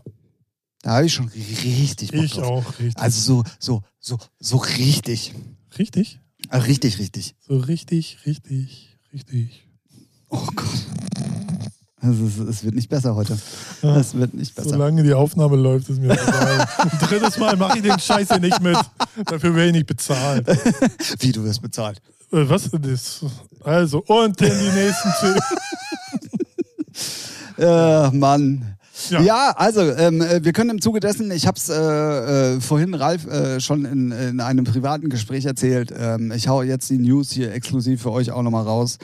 Da 0.84 0.98
habe 0.98 1.08
ich 1.08 1.14
schon 1.16 1.30
richtig 1.30 2.12
Bock 2.12 2.24
Ich 2.24 2.34
drauf. 2.34 2.68
auch, 2.68 2.80
richtig. 2.80 3.02
Also 3.02 3.20
so, 3.20 3.44
so, 3.58 3.82
so, 4.00 4.20
so 4.40 4.58
richtig. 4.58 5.34
Richtig? 5.80 6.20
Ah, 6.50 6.60
richtig, 6.60 7.00
richtig. 7.00 7.36
So 7.48 7.58
richtig, 7.58 8.20
richtig, 8.25 8.98
richtig. 9.14 9.68
Oh 10.30 10.48
Gott. 10.56 10.66
Es, 12.02 12.38
es 12.38 12.64
wird 12.64 12.75
nicht 12.75 12.90
besser 12.90 13.16
heute. 13.16 13.38
Es 13.82 14.14
wird 14.14 14.34
nicht 14.34 14.54
besser. 14.54 14.70
Solange 14.70 15.02
die 15.04 15.14
Aufnahme 15.14 15.56
läuft, 15.56 15.90
ist 15.90 16.00
mir 16.00 16.12
egal. 16.12 16.68
Ein 16.78 17.00
drittes 17.00 17.38
Mal 17.38 17.56
mache 17.56 17.78
ich 17.78 17.84
den 17.84 18.00
Scheiß 18.00 18.28
hier 18.28 18.40
nicht 18.40 18.62
mit. 18.62 18.78
Dafür 19.25 19.56
werde 19.56 19.68
ich 19.68 19.74
nicht 19.74 19.88
bezahlt. 19.88 20.46
Wie, 21.20 21.32
du 21.32 21.44
wirst 21.44 21.62
bezahlt? 21.62 22.02
Äh, 22.32 22.48
was 22.50 22.68
ist 22.68 22.75
das? 22.80 23.25
Also, 23.64 24.04
und 24.06 24.40
in 24.42 24.50
die 24.50 24.72
nächsten 24.72 25.12
Themen. 25.20 25.40
äh, 27.58 28.12
Mann. 28.12 28.78
Ja, 29.10 29.22
ja 29.22 29.54
also 29.56 29.82
ähm, 29.82 30.22
äh, 30.22 30.44
wir 30.44 30.54
können 30.54 30.72
im 30.72 30.82
Zuge 30.82 31.00
dessen, 31.00 31.32
ich 31.32 31.48
habe 31.48 31.58
es 31.58 31.70
äh, 31.70 31.76
äh, 32.56 32.62
vorhin 32.62 32.94
Ralf 32.94 33.26
äh, 33.28 33.60
schon 33.60 33.86
in, 33.86 34.12
in, 34.12 34.40
einem 34.40 34.66
privaten 34.66 35.10
Gespräch 35.10 35.46
erzählt, 35.46 35.94
ähm, 35.98 36.32
ich 36.32 36.48
hau 36.48 36.62
jetzt 36.62 36.90
die 36.90 36.98
News 36.98 37.32
hier 37.32 37.54
exklusiv 37.54 38.02
für 38.02 38.12
euch 38.12 38.32
auch 38.32 38.42
nochmal 38.42 38.64
raus. 38.64 38.98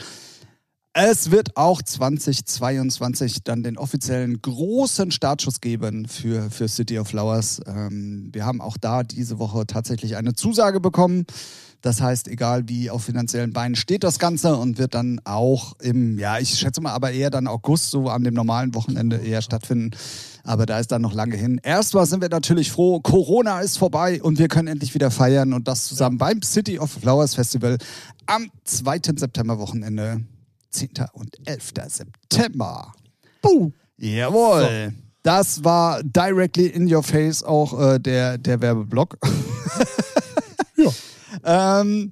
Es 0.93 1.31
wird 1.31 1.55
auch 1.55 1.81
2022 1.81 3.43
dann 3.45 3.63
den 3.63 3.77
offiziellen 3.77 4.41
großen 4.41 5.11
Startschuss 5.11 5.61
geben 5.61 6.05
für, 6.05 6.51
für 6.51 6.67
City 6.67 6.99
of 6.99 7.07
Flowers. 7.07 7.61
Ähm, 7.65 8.27
wir 8.33 8.45
haben 8.45 8.59
auch 8.59 8.75
da 8.75 9.03
diese 9.03 9.39
Woche 9.39 9.65
tatsächlich 9.65 10.17
eine 10.17 10.33
Zusage 10.33 10.81
bekommen. 10.81 11.25
Das 11.81 12.01
heißt, 12.01 12.27
egal 12.27 12.67
wie 12.67 12.89
auf 12.89 13.05
finanziellen 13.05 13.53
Beinen 13.53 13.75
steht 13.75 14.03
das 14.03 14.19
Ganze 14.19 14.57
und 14.57 14.79
wird 14.79 14.93
dann 14.93 15.21
auch 15.23 15.79
im, 15.79 16.19
ja, 16.19 16.39
ich 16.39 16.59
schätze 16.59 16.81
mal, 16.81 16.91
aber 16.91 17.11
eher 17.11 17.29
dann 17.29 17.47
August, 17.47 17.89
so 17.89 18.09
an 18.09 18.25
dem 18.25 18.33
normalen 18.33 18.75
Wochenende 18.75 19.15
eher 19.15 19.41
stattfinden. 19.41 19.91
Aber 20.43 20.65
da 20.65 20.77
ist 20.77 20.91
dann 20.91 21.01
noch 21.01 21.13
lange 21.13 21.37
hin. 21.37 21.61
Erstmal 21.63 22.05
sind 22.05 22.21
wir 22.21 22.27
natürlich 22.27 22.69
froh, 22.69 22.99
Corona 22.99 23.61
ist 23.61 23.77
vorbei 23.77 24.21
und 24.21 24.39
wir 24.39 24.49
können 24.49 24.67
endlich 24.67 24.93
wieder 24.93 25.09
feiern 25.09 25.53
und 25.53 25.69
das 25.69 25.85
zusammen 25.85 26.17
beim 26.17 26.41
City 26.41 26.79
of 26.79 26.91
Flowers 26.91 27.35
Festival 27.35 27.77
am 28.25 28.51
2. 28.65 28.99
September 29.15 29.57
Wochenende 29.57 30.25
10. 30.71 30.89
und 31.13 31.37
11. 31.45 31.73
September. 31.87 32.93
Buh. 33.41 33.71
Jawohl. 33.97 34.61
So. 34.61 34.97
Das 35.23 35.63
war 35.63 36.01
directly 36.03 36.67
in 36.67 36.91
your 36.91 37.03
face 37.03 37.43
auch 37.43 37.79
äh, 37.79 37.99
der, 37.99 38.37
der 38.37 38.61
Werbeblock. 38.61 39.17
ja. 40.75 41.81
Ähm, 41.81 42.11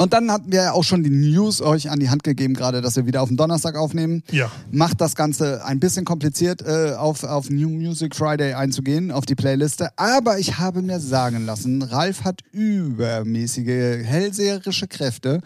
und 0.00 0.14
dann 0.14 0.32
hatten 0.32 0.50
wir 0.50 0.72
auch 0.72 0.82
schon 0.82 1.02
die 1.02 1.10
News 1.10 1.60
euch 1.60 1.90
an 1.90 2.00
die 2.00 2.08
Hand 2.08 2.22
gegeben, 2.22 2.54
gerade, 2.54 2.80
dass 2.80 2.96
wir 2.96 3.04
wieder 3.04 3.20
auf 3.20 3.28
den 3.28 3.36
Donnerstag 3.36 3.76
aufnehmen. 3.76 4.22
Ja. 4.30 4.50
Macht 4.70 4.98
das 5.02 5.14
Ganze 5.14 5.62
ein 5.66 5.78
bisschen 5.78 6.06
kompliziert, 6.06 6.62
äh, 6.62 6.94
auf, 6.96 7.22
auf 7.22 7.50
New 7.50 7.68
Music 7.68 8.16
Friday 8.16 8.54
einzugehen, 8.54 9.10
auf 9.10 9.26
die 9.26 9.34
Playliste. 9.34 9.90
Aber 9.96 10.38
ich 10.38 10.58
habe 10.58 10.80
mir 10.80 11.00
sagen 11.00 11.44
lassen, 11.44 11.82
Ralf 11.82 12.24
hat 12.24 12.40
übermäßige 12.52 14.02
hellseherische 14.02 14.88
Kräfte 14.88 15.42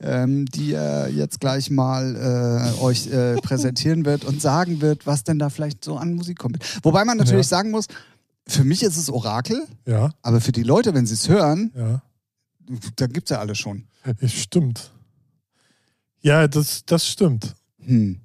ähm, 0.00 0.46
die 0.46 0.72
er 0.72 1.08
jetzt 1.08 1.40
gleich 1.40 1.70
mal 1.70 2.16
äh, 2.16 2.82
euch 2.82 3.06
äh, 3.06 3.36
präsentieren 3.36 4.04
wird 4.04 4.24
und 4.24 4.40
sagen 4.40 4.80
wird, 4.80 5.06
was 5.06 5.24
denn 5.24 5.38
da 5.38 5.50
vielleicht 5.50 5.84
so 5.84 5.96
an 5.96 6.14
Musik 6.14 6.38
kommt. 6.38 6.58
Wobei 6.82 7.04
man 7.04 7.16
natürlich 7.16 7.46
ja. 7.46 7.56
sagen 7.56 7.70
muss, 7.70 7.86
für 8.46 8.64
mich 8.64 8.82
ist 8.82 8.96
es 8.96 9.08
Orakel, 9.10 9.66
ja. 9.86 10.10
aber 10.22 10.40
für 10.40 10.52
die 10.52 10.62
Leute, 10.62 10.94
wenn 10.94 11.06
sie 11.06 11.14
es 11.14 11.28
hören, 11.28 11.72
ja. 11.74 12.02
da 12.96 13.06
gibt 13.06 13.30
es 13.30 13.34
ja 13.34 13.40
alle 13.40 13.54
schon. 13.54 13.84
Stimmt. 14.26 14.90
Ja, 16.20 16.46
das, 16.48 16.84
das 16.84 17.06
stimmt. 17.06 17.54
Hm. 17.80 18.20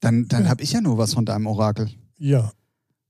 Dann, 0.00 0.28
dann 0.28 0.48
habe 0.48 0.62
ich 0.62 0.72
ja 0.72 0.80
nur 0.80 0.98
was 0.98 1.14
von 1.14 1.24
deinem 1.24 1.46
Orakel. 1.46 1.90
Ja. 2.18 2.52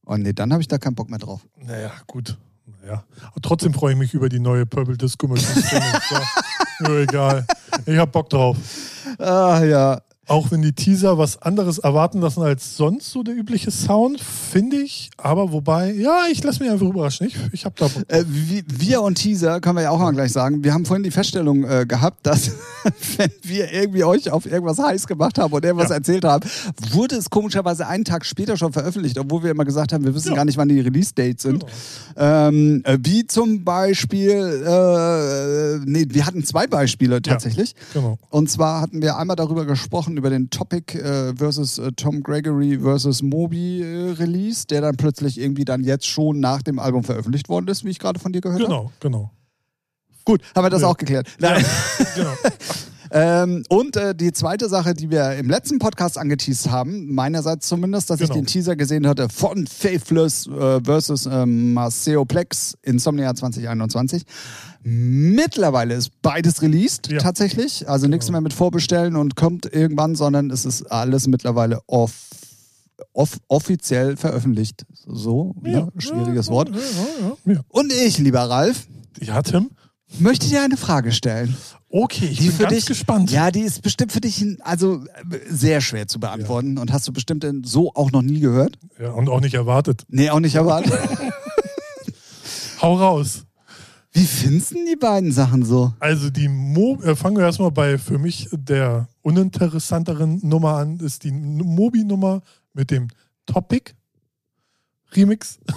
Oh 0.05 0.17
nee, 0.17 0.33
dann 0.33 0.53
habe 0.53 0.61
ich 0.61 0.69
da 0.69 0.79
keinen 0.79 0.95
Bock 0.97 1.09
mehr 1.09 1.19
drauf. 1.19 1.47
Naja, 1.57 1.93
gut. 2.07 2.37
Naja. 2.83 3.05
Aber 3.23 3.41
trotzdem 3.43 3.75
freue 3.75 3.93
ich 3.93 3.99
mich 3.99 4.15
über 4.15 4.29
die 4.29 4.41
neue 4.41 4.67
Purple 4.67 4.97
Disco 4.97 5.27
Machine. 5.27 5.63
Nur 6.81 6.99
egal. 7.01 7.47
Ich 7.87 7.99
hab 7.99 8.13
Bock 8.13 8.31
drauf. 8.31 8.57
Ah, 9.19 9.63
ja. 9.65 10.01
Auch 10.31 10.53
wenn 10.53 10.63
die 10.63 10.73
Teaser 10.73 11.19
was 11.19 11.43
anderes 11.43 11.79
erwarten 11.79 12.21
lassen 12.21 12.45
als 12.45 12.77
sonst 12.77 13.11
so 13.11 13.25
der 13.25 13.35
übliche 13.35 13.73
Sound, 13.73 14.21
finde 14.21 14.77
ich. 14.77 15.11
Aber 15.17 15.51
wobei, 15.51 15.93
ja, 15.93 16.27
ich 16.31 16.45
lasse 16.45 16.63
mich 16.63 16.71
einfach 16.71 16.87
überraschen. 16.87 17.27
Ich, 17.27 17.37
ich 17.51 17.65
habe 17.65 17.75
da. 17.77 17.87
Äh, 18.07 18.25
wir 18.29 19.03
und 19.03 19.17
Teaser 19.17 19.61
können 19.61 19.79
wir 19.79 19.83
ja 19.83 19.91
auch 19.91 19.99
mal 19.99 20.13
gleich 20.13 20.31
sagen. 20.31 20.63
Wir 20.63 20.73
haben 20.73 20.87
vorhin 20.87 21.03
die 21.03 21.11
Feststellung 21.11 21.65
äh, 21.65 21.85
gehabt, 21.85 22.25
dass 22.25 22.53
wenn 23.17 23.33
wir 23.43 23.73
irgendwie 23.73 24.05
euch 24.05 24.31
auf 24.31 24.47
irgendwas 24.47 24.79
heiß 24.79 25.09
gemacht 25.09 25.37
haben 25.37 25.53
und 25.53 25.65
irgendwas 25.65 25.89
ja. 25.89 25.97
erzählt 25.97 26.25
haben, 26.25 26.49
wurde 26.93 27.17
es 27.17 27.29
komischerweise 27.29 27.89
einen 27.89 28.05
Tag 28.05 28.25
später 28.25 28.57
schon 28.57 28.73
veröffentlicht, 28.73 29.19
obwohl 29.19 29.43
wir 29.43 29.51
immer 29.51 29.65
gesagt 29.65 29.93
haben, 29.93 30.05
wir 30.05 30.15
wissen 30.15 30.29
ja. 30.29 30.37
gar 30.37 30.45
nicht, 30.45 30.59
wann 30.59 30.69
die 30.69 30.79
Release-Dates 30.79 31.43
sind. 31.43 31.67
Ja. 32.17 32.47
Ähm, 32.47 32.83
äh, 32.85 32.99
wie 33.03 33.27
zum 33.27 33.65
Beispiel, 33.65 34.63
äh, 34.65 35.85
nee, 35.91 36.07
wir 36.09 36.25
hatten 36.25 36.45
zwei 36.45 36.69
Beispiele 36.69 37.21
tatsächlich. 37.21 37.75
Genau. 37.95 38.17
Und 38.29 38.49
zwar 38.49 38.81
hatten 38.81 39.03
wir 39.03 39.17
einmal 39.17 39.35
darüber 39.35 39.65
gesprochen, 39.65 40.20
über 40.21 40.31
den 40.31 40.51
Topic 40.51 40.97
äh, 40.99 41.35
versus 41.35 41.79
äh, 41.79 41.91
Tom 41.93 42.23
Gregory 42.23 42.79
versus 42.79 43.23
Moby 43.23 43.83
äh, 43.83 44.13
Release, 44.13 44.67
der 44.67 44.83
dann 44.83 44.97
plötzlich 44.97 45.41
irgendwie 45.41 45.65
dann 45.65 45.83
jetzt 45.83 46.07
schon 46.07 46.41
nach 46.41 46.63
dem 46.63 46.79
Album 46.79 47.03
veröffentlicht 47.03 47.49
worden 47.49 47.67
ist, 47.69 47.85
wie 47.85 47.91
ich 47.91 47.99
gerade 47.99 48.21
von 48.21 48.33
dir 48.33 48.41
gehört 48.41 48.61
habe. 48.61 48.71
Genau, 48.71 48.93
genau. 49.01 49.31
Gut, 50.25 50.43
haben 50.55 50.65
wir 50.65 50.71
das 50.71 50.83
ja. 50.83 50.89
auch 50.89 50.97
geklärt. 50.97 51.27
Ja, 51.41 51.57
genau. 52.15 52.35
Ähm, 53.13 53.65
und 53.69 53.97
äh, 53.97 54.15
die 54.15 54.33
zweite 54.33 54.69
Sache, 54.69 54.95
die 54.95 55.11
wir 55.11 55.33
im 55.33 55.51
letzten 55.51 55.79
Podcast 55.79 56.17
angeteased 56.17 56.71
haben, 56.71 57.13
meinerseits 57.13 57.67
zumindest, 57.67 58.11
dass 58.11 58.21
genau. 58.21 58.31
ich 58.31 58.41
den 58.41 58.47
Teaser 58.47 58.77
gesehen 58.77 59.07
hatte 59.07 59.29
von 59.29 59.67
Faithless 59.67 60.47
äh, 60.47 60.81
versus 60.85 61.27
äh, 61.27 61.45
Maceo 61.45 62.25
Plex 62.25 62.77
Insomnia 62.83 63.35
2021. 63.35 64.25
Mittlerweile 64.83 65.95
ist 65.95 66.23
beides 66.23 66.63
released, 66.63 67.11
ja. 67.11 67.19
tatsächlich. 67.19 67.89
Also 67.89 68.07
nichts 68.07 68.27
genau. 68.27 68.37
mehr 68.37 68.43
mit 68.43 68.53
Vorbestellen 68.53 69.17
und 69.17 69.35
kommt 69.35 69.67
irgendwann, 69.67 70.15
sondern 70.15 70.51
es 70.51 70.65
ist 70.65 70.85
alles 70.91 71.27
mittlerweile 71.27 71.81
off 71.87 72.13
off 73.13 73.39
offiziell 73.49 74.17
veröffentlicht. 74.17 74.87
So, 75.07 75.55
ja, 75.65 75.81
ne? 75.81 75.93
schwieriges 75.99 76.47
ja, 76.47 76.53
Wort. 76.53 76.71
Ja, 77.45 77.61
und 77.69 77.93
ich, 77.93 78.19
lieber 78.19 78.41
Ralf. 78.41 78.87
Ja, 79.21 79.43
Tim. 79.43 79.71
Möchte 80.19 80.49
dir 80.49 80.63
eine 80.63 80.77
Frage 80.77 81.13
stellen. 81.13 81.57
Okay, 81.93 82.29
ich 82.31 82.39
die 82.39 82.49
bin 82.51 82.59
ganz 82.59 82.75
dich, 82.75 82.87
gespannt. 82.87 83.33
Ja, 83.33 83.51
die 83.51 83.63
ist 83.63 83.83
bestimmt 83.83 84.13
für 84.13 84.21
dich 84.21 84.45
also 84.61 85.05
sehr 85.49 85.81
schwer 85.81 86.07
zu 86.07 86.21
beantworten 86.21 86.79
und 86.79 86.93
hast 86.93 87.09
du 87.09 87.13
bestimmt 87.13 87.45
so 87.65 87.93
auch 87.95 88.13
noch 88.13 88.23
nie 88.23 88.39
gehört. 88.39 88.79
Ja, 89.01 89.11
und 89.11 89.29
auch 89.29 89.41
nicht 89.41 89.55
erwartet. 89.55 90.05
Nee, 90.09 90.31
auch 90.31 90.39
nicht 90.39 90.55
erwartet. 90.55 90.93
Hau 92.81 92.95
raus. 92.97 93.45
Wie 94.13 94.25
findest 94.25 94.73
du 94.73 94.85
die 94.85 94.97
beiden 94.97 95.33
Sachen 95.33 95.65
so? 95.65 95.93
Also 96.01 96.31
die 96.31 96.49
Mo 96.49 96.99
äh, 97.03 97.15
fangen 97.17 97.37
wir 97.37 97.45
erstmal 97.45 97.71
bei 97.71 97.99
für 97.99 98.19
mich 98.19 98.49
der 98.53 99.09
uninteressanteren 99.23 100.41
Nummer 100.43 100.77
an, 100.77 100.99
ist 100.99 101.25
die 101.25 101.33
Mobi-Nummer 101.33 102.43
mit 102.73 102.91
dem 102.91 103.09
Topic. 103.47 103.93
Remix. 105.15 105.59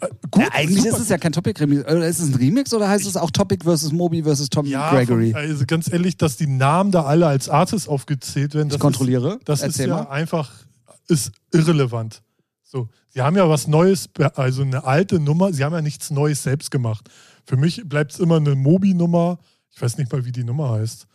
Äh, 0.00 0.08
gut, 0.30 0.42
ja, 0.42 0.48
eigentlich 0.52 0.84
ist 0.84 0.98
es 0.98 1.08
ja 1.08 1.18
kein 1.18 1.32
Topic-Remix. 1.32 1.82
Ist 1.82 2.20
es 2.20 2.28
ein 2.28 2.34
Remix 2.34 2.72
oder 2.72 2.88
heißt 2.88 3.06
es 3.06 3.16
auch 3.16 3.30
Topic 3.30 3.64
versus 3.64 3.92
Moby 3.92 4.22
versus 4.22 4.48
Tom 4.48 4.66
ja, 4.66 4.90
Gregory? 4.90 5.34
Also 5.34 5.64
ganz 5.66 5.90
ehrlich, 5.92 6.16
dass 6.16 6.36
die 6.36 6.46
Namen 6.46 6.92
da 6.92 7.04
alle 7.04 7.26
als 7.26 7.48
Artists 7.48 7.88
aufgezählt 7.88 8.54
werden. 8.54 8.68
Das 8.68 8.76
ich 8.76 8.80
kontrolliere. 8.80 9.34
Ist, 9.34 9.48
das 9.48 9.60
Erzähl 9.62 9.86
ist 9.86 9.88
ja 9.88 10.04
mal. 10.04 10.10
einfach 10.10 10.52
ist 11.08 11.32
irrelevant. 11.52 12.22
So, 12.62 12.88
sie 13.08 13.20
haben 13.20 13.36
ja 13.36 13.48
was 13.48 13.66
Neues, 13.66 14.08
also 14.34 14.62
eine 14.62 14.84
alte 14.84 15.18
Nummer. 15.18 15.52
Sie 15.52 15.64
haben 15.64 15.72
ja 15.72 15.82
nichts 15.82 16.10
Neues 16.10 16.42
selbst 16.42 16.70
gemacht. 16.70 17.08
Für 17.44 17.56
mich 17.56 17.82
bleibt 17.88 18.12
es 18.12 18.20
immer 18.20 18.36
eine 18.36 18.54
Mobi-Nummer. 18.54 19.38
Ich 19.72 19.82
weiß 19.82 19.98
nicht 19.98 20.12
mal, 20.12 20.24
wie 20.24 20.32
die 20.32 20.44
Nummer 20.44 20.70
heißt. 20.70 21.06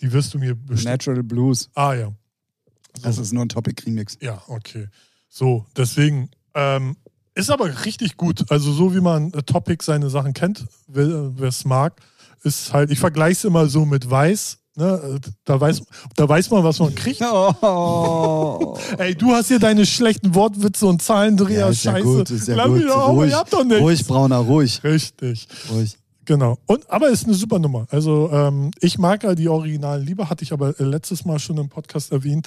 Die 0.00 0.12
wirst 0.12 0.34
du 0.34 0.38
mir 0.38 0.54
bestimmt. 0.54 0.90
Natural 0.90 1.22
Blues. 1.22 1.70
Ah 1.74 1.94
ja. 1.94 2.06
So. 2.06 3.02
Das 3.02 3.18
ist 3.18 3.32
nur 3.32 3.44
ein 3.44 3.48
Topic-Remix. 3.48 4.18
Ja, 4.20 4.42
okay. 4.48 4.88
So, 5.28 5.66
deswegen. 5.76 6.30
Ähm, 6.56 6.96
ist 7.34 7.50
aber 7.50 7.84
richtig 7.84 8.16
gut. 8.16 8.50
Also 8.50 8.72
so 8.72 8.94
wie 8.94 9.00
man 9.00 9.32
äh, 9.32 9.42
Topic 9.42 9.84
seine 9.84 10.08
Sachen 10.08 10.32
kennt, 10.32 10.64
wer 10.88 11.32
es 11.42 11.64
mag, 11.66 12.00
ist 12.42 12.72
halt, 12.72 12.90
ich 12.90 12.98
vergleiche 12.98 13.32
es 13.32 13.44
immer 13.44 13.66
so 13.68 13.84
mit 13.84 14.10
Weiß. 14.10 14.58
Ne? 14.74 15.20
Da, 15.44 15.60
weiß, 15.60 15.82
da 16.16 16.28
weiß 16.28 16.50
man, 16.50 16.64
was 16.64 16.78
man 16.78 16.94
kriegt. 16.94 17.20
Oh. 17.62 18.78
Ey, 18.98 19.14
du 19.14 19.32
hast 19.32 19.48
hier 19.48 19.58
deine 19.58 19.86
schlechten 19.86 20.34
Wortwitze 20.34 20.86
und 20.86 21.02
Zahlendreher. 21.02 21.60
Ja, 21.60 21.68
ist 21.68 21.82
Scheiße. 21.82 21.98
Ja 21.98 22.02
gut, 22.02 22.30
ist 22.30 22.48
ja 22.48 22.56
Lass 22.56 22.68
gut. 22.68 22.84
Doch, 22.84 23.08
ruhig, 23.08 23.30
ihr 23.30 23.38
habt 23.38 23.52
doch 23.52 23.64
nichts. 23.64 23.80
ruhig, 23.82 24.06
Brauner, 24.06 24.38
ruhig. 24.38 24.84
Richtig. 24.84 25.48
Ruhig. 25.70 25.96
Genau. 26.26 26.58
Und, 26.66 26.90
aber 26.90 27.08
ist 27.08 27.24
eine 27.24 27.34
super 27.34 27.58
Nummer. 27.58 27.86
Also 27.90 28.30
ähm, 28.32 28.70
ich 28.80 28.98
mag 28.98 29.22
ja 29.22 29.34
die 29.34 29.48
Originalen 29.48 30.04
lieber, 30.04 30.28
hatte 30.28 30.42
ich 30.44 30.52
aber 30.52 30.78
äh, 30.78 30.84
letztes 30.84 31.24
Mal 31.24 31.38
schon 31.38 31.56
im 31.56 31.68
Podcast 31.68 32.12
erwähnt. 32.12 32.46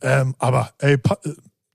Ähm, 0.00 0.34
aber 0.38 0.70
ey, 0.78 0.94
äh, 0.94 0.98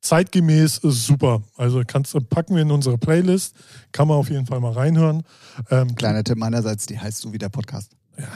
zeitgemäß 0.03 0.79
ist 0.79 1.05
super. 1.05 1.41
Also 1.57 1.81
kannst 1.87 2.13
packen 2.29 2.55
wir 2.55 2.61
in 2.61 2.71
unsere 2.71 2.97
Playlist, 2.97 3.55
kann 3.91 4.07
man 4.07 4.17
auf 4.17 4.29
jeden 4.29 4.45
Fall 4.45 4.59
mal 4.59 4.73
reinhören. 4.73 5.23
Ähm, 5.71 5.95
Kleiner 5.95 6.23
Tipp 6.23 6.37
meinerseits, 6.37 6.85
die 6.85 6.99
heißt 6.99 7.19
so 7.19 7.33
wie 7.33 7.37
der 7.37 7.49
Podcast. 7.49 7.91
Ja, 8.17 8.27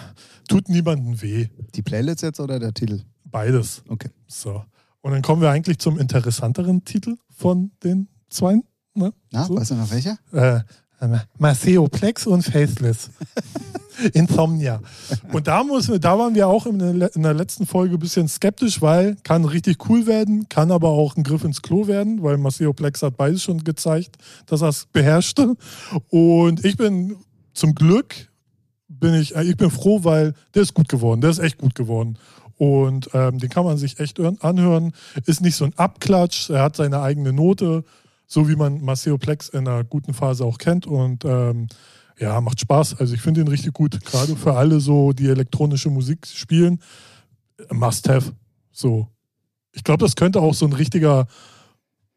tut 0.48 0.70
niemandem 0.70 1.22
weh. 1.22 1.48
Die 1.76 1.84
Playlist 1.84 2.24
jetzt 2.24 2.40
oder 2.40 2.60
der 2.60 2.74
Titel? 2.74 3.02
Beides. 3.26 3.84
Okay. 3.88 4.10
So. 4.28 4.64
Und 5.02 5.12
dann 5.12 5.22
kommen 5.22 5.42
wir 5.42 5.52
eigentlich 5.52 5.78
zum 5.78 6.00
interessanteren 6.00 6.84
Titel 6.84 7.18
von 7.30 7.72
den 7.84 8.08
zwei. 8.30 8.60
Ne? 8.94 9.14
Na, 9.32 9.46
so. 9.46 9.56
weißt 9.56 9.72
du 9.72 9.76
noch 9.76 9.92
welcher? 9.92 10.18
Äh, 10.32 10.62
Maceo 11.38 11.88
Plex 11.88 12.26
und 12.26 12.44
Faceless. 12.44 13.12
Insomnia. 14.14 14.82
Und 15.32 15.48
da, 15.48 15.64
muss, 15.64 15.88
da 15.88 16.20
waren 16.20 16.36
wir 16.36 16.48
auch 16.48 16.66
in 16.66 16.80
der, 16.80 17.34
letzten 17.34 17.66
Folge 17.66 17.96
ein 17.96 18.00
bisschen 18.00 18.28
skeptisch, 18.28 18.82
weil 18.82 19.16
kann 19.24 19.46
richtig 19.46 19.90
cool 19.90 20.06
werden, 20.06 20.48
kann 20.50 20.72
aber 20.72 20.90
auch 20.90 21.16
ein 21.16 21.24
Griff 21.24 21.44
ins 21.44 21.62
Klo 21.62 21.88
werden, 21.88 22.24
weil 22.24 22.38
Maceo 22.38 22.74
Plex 22.74 23.02
hat 23.02 23.18
beides 23.18 23.44
schon 23.44 23.64
gezeigt, 23.64 24.18
dass 24.46 24.62
er 24.62 24.70
es 24.70 24.88
beherrschte. 24.92 25.56
Und 26.10 26.64
ich 26.66 26.78
bin 26.78 27.16
zum 27.54 27.76
Glück 27.76 28.28
bin 29.00 29.14
ich, 29.14 29.36
äh, 29.36 29.44
ich 29.44 29.58
bin 29.58 29.70
froh, 29.70 30.04
weil 30.04 30.34
der 30.54 30.64
ist 30.64 30.74
gut 30.74 30.90
geworden. 30.90 31.22
Der 31.22 31.30
ist 31.30 31.40
echt 31.40 31.58
gut 31.58 31.76
geworden. 31.76 32.18
Und 32.58 33.10
ähm, 33.14 33.38
den 33.38 33.50
kann 33.50 33.66
man 33.66 33.78
sich 33.78 34.00
echt 34.00 34.20
anhören. 34.20 34.94
Ist 35.26 35.42
nicht 35.42 35.56
so 35.56 35.66
ein 35.66 35.74
Abklatsch. 35.78 36.50
Er 36.50 36.64
hat 36.64 36.76
seine 36.76 37.02
eigene 37.02 37.32
Note, 37.32 37.84
so 38.26 38.50
wie 38.50 38.56
man 38.56 38.82
Maceo 38.82 39.18
Plex 39.18 39.50
in 39.50 39.68
einer 39.68 39.84
guten 39.84 40.14
Phase 40.14 40.44
auch 40.44 40.58
kennt. 40.58 40.88
Und 40.88 41.24
ähm, 41.24 41.68
ja, 42.20 42.42
macht 42.42 42.60
Spaß. 42.60 43.00
Also 43.00 43.14
ich 43.14 43.22
finde 43.22 43.42
ihn 43.42 43.48
richtig 43.48 43.74
gut. 43.74 44.04
Gerade 44.04 44.36
für 44.36 44.56
alle 44.56 44.80
so, 44.80 45.14
die 45.14 45.28
elektronische 45.28 45.90
Musik 45.90 46.26
spielen. 46.28 46.82
Must 47.72 48.10
have. 48.10 48.34
So. 48.72 49.08
Ich 49.72 49.84
glaube, 49.84 50.04
das 50.04 50.16
könnte 50.16 50.42
auch 50.42 50.54
so 50.54 50.66
ein 50.66 50.74
richtiger 50.74 51.28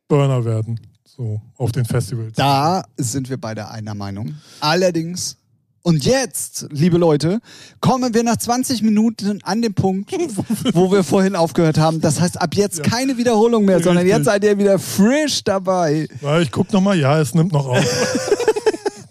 Burner 0.08 0.44
werden. 0.44 0.80
So, 1.04 1.40
auf 1.56 1.72
den 1.72 1.84
Festivals. 1.84 2.34
Da 2.36 2.84
sind 2.96 3.28
wir 3.28 3.36
beide 3.36 3.68
einer 3.68 3.94
Meinung. 3.94 4.36
Allerdings 4.60 5.36
und 5.82 6.04
jetzt, 6.04 6.66
liebe 6.70 6.98
Leute, 6.98 7.40
kommen 7.80 8.12
wir 8.12 8.22
nach 8.22 8.36
20 8.36 8.82
Minuten 8.82 9.40
an 9.44 9.62
den 9.62 9.72
Punkt, 9.72 10.12
wo 10.74 10.92
wir 10.92 11.02
vorhin 11.04 11.36
aufgehört 11.36 11.78
haben. 11.78 12.02
Das 12.02 12.20
heißt, 12.20 12.40
ab 12.40 12.54
jetzt 12.54 12.78
ja. 12.78 12.84
keine 12.84 13.16
Wiederholung 13.16 13.64
mehr, 13.64 13.82
sondern 13.82 14.06
jetzt 14.06 14.26
seid 14.26 14.44
ihr 14.44 14.58
wieder 14.58 14.78
frisch 14.78 15.42
dabei. 15.42 16.06
Ich 16.42 16.50
guck 16.50 16.70
nochmal, 16.72 16.98
ja, 16.98 17.18
es 17.18 17.34
nimmt 17.34 17.52
noch 17.52 17.66
auf. 17.66 18.36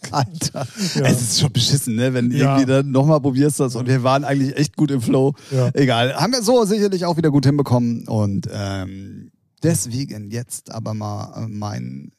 Alter. 0.14 0.68
Ja. 0.96 1.02
Es 1.02 1.22
ist 1.22 1.40
schon 1.40 1.52
beschissen, 1.52 1.96
ne? 1.96 2.14
wenn 2.14 2.32
ja. 2.32 2.58
irgendwie 2.58 2.66
dann 2.66 2.92
nochmal 2.92 3.22
probierst 3.22 3.60
das 3.60 3.76
und 3.76 3.88
wir 3.88 4.04
waren 4.04 4.24
eigentlich 4.24 4.56
echt 4.58 4.76
gut 4.76 4.92
im 4.92 5.02
Flow. 5.02 5.34
Ja. 5.52 5.70
Egal. 5.74 6.16
Haben 6.16 6.34
wir 6.34 6.42
so 6.42 6.64
sicherlich 6.66 7.06
auch 7.06 7.18
wieder 7.18 7.32
gut 7.32 7.46
hinbekommen 7.46 8.08
und 8.08 8.48
ähm, 8.52 9.32
deswegen 9.64 10.32
jetzt 10.32 10.72
aber 10.72 10.94
mal 10.94 11.44
äh, 11.44 11.48
mein 11.48 12.12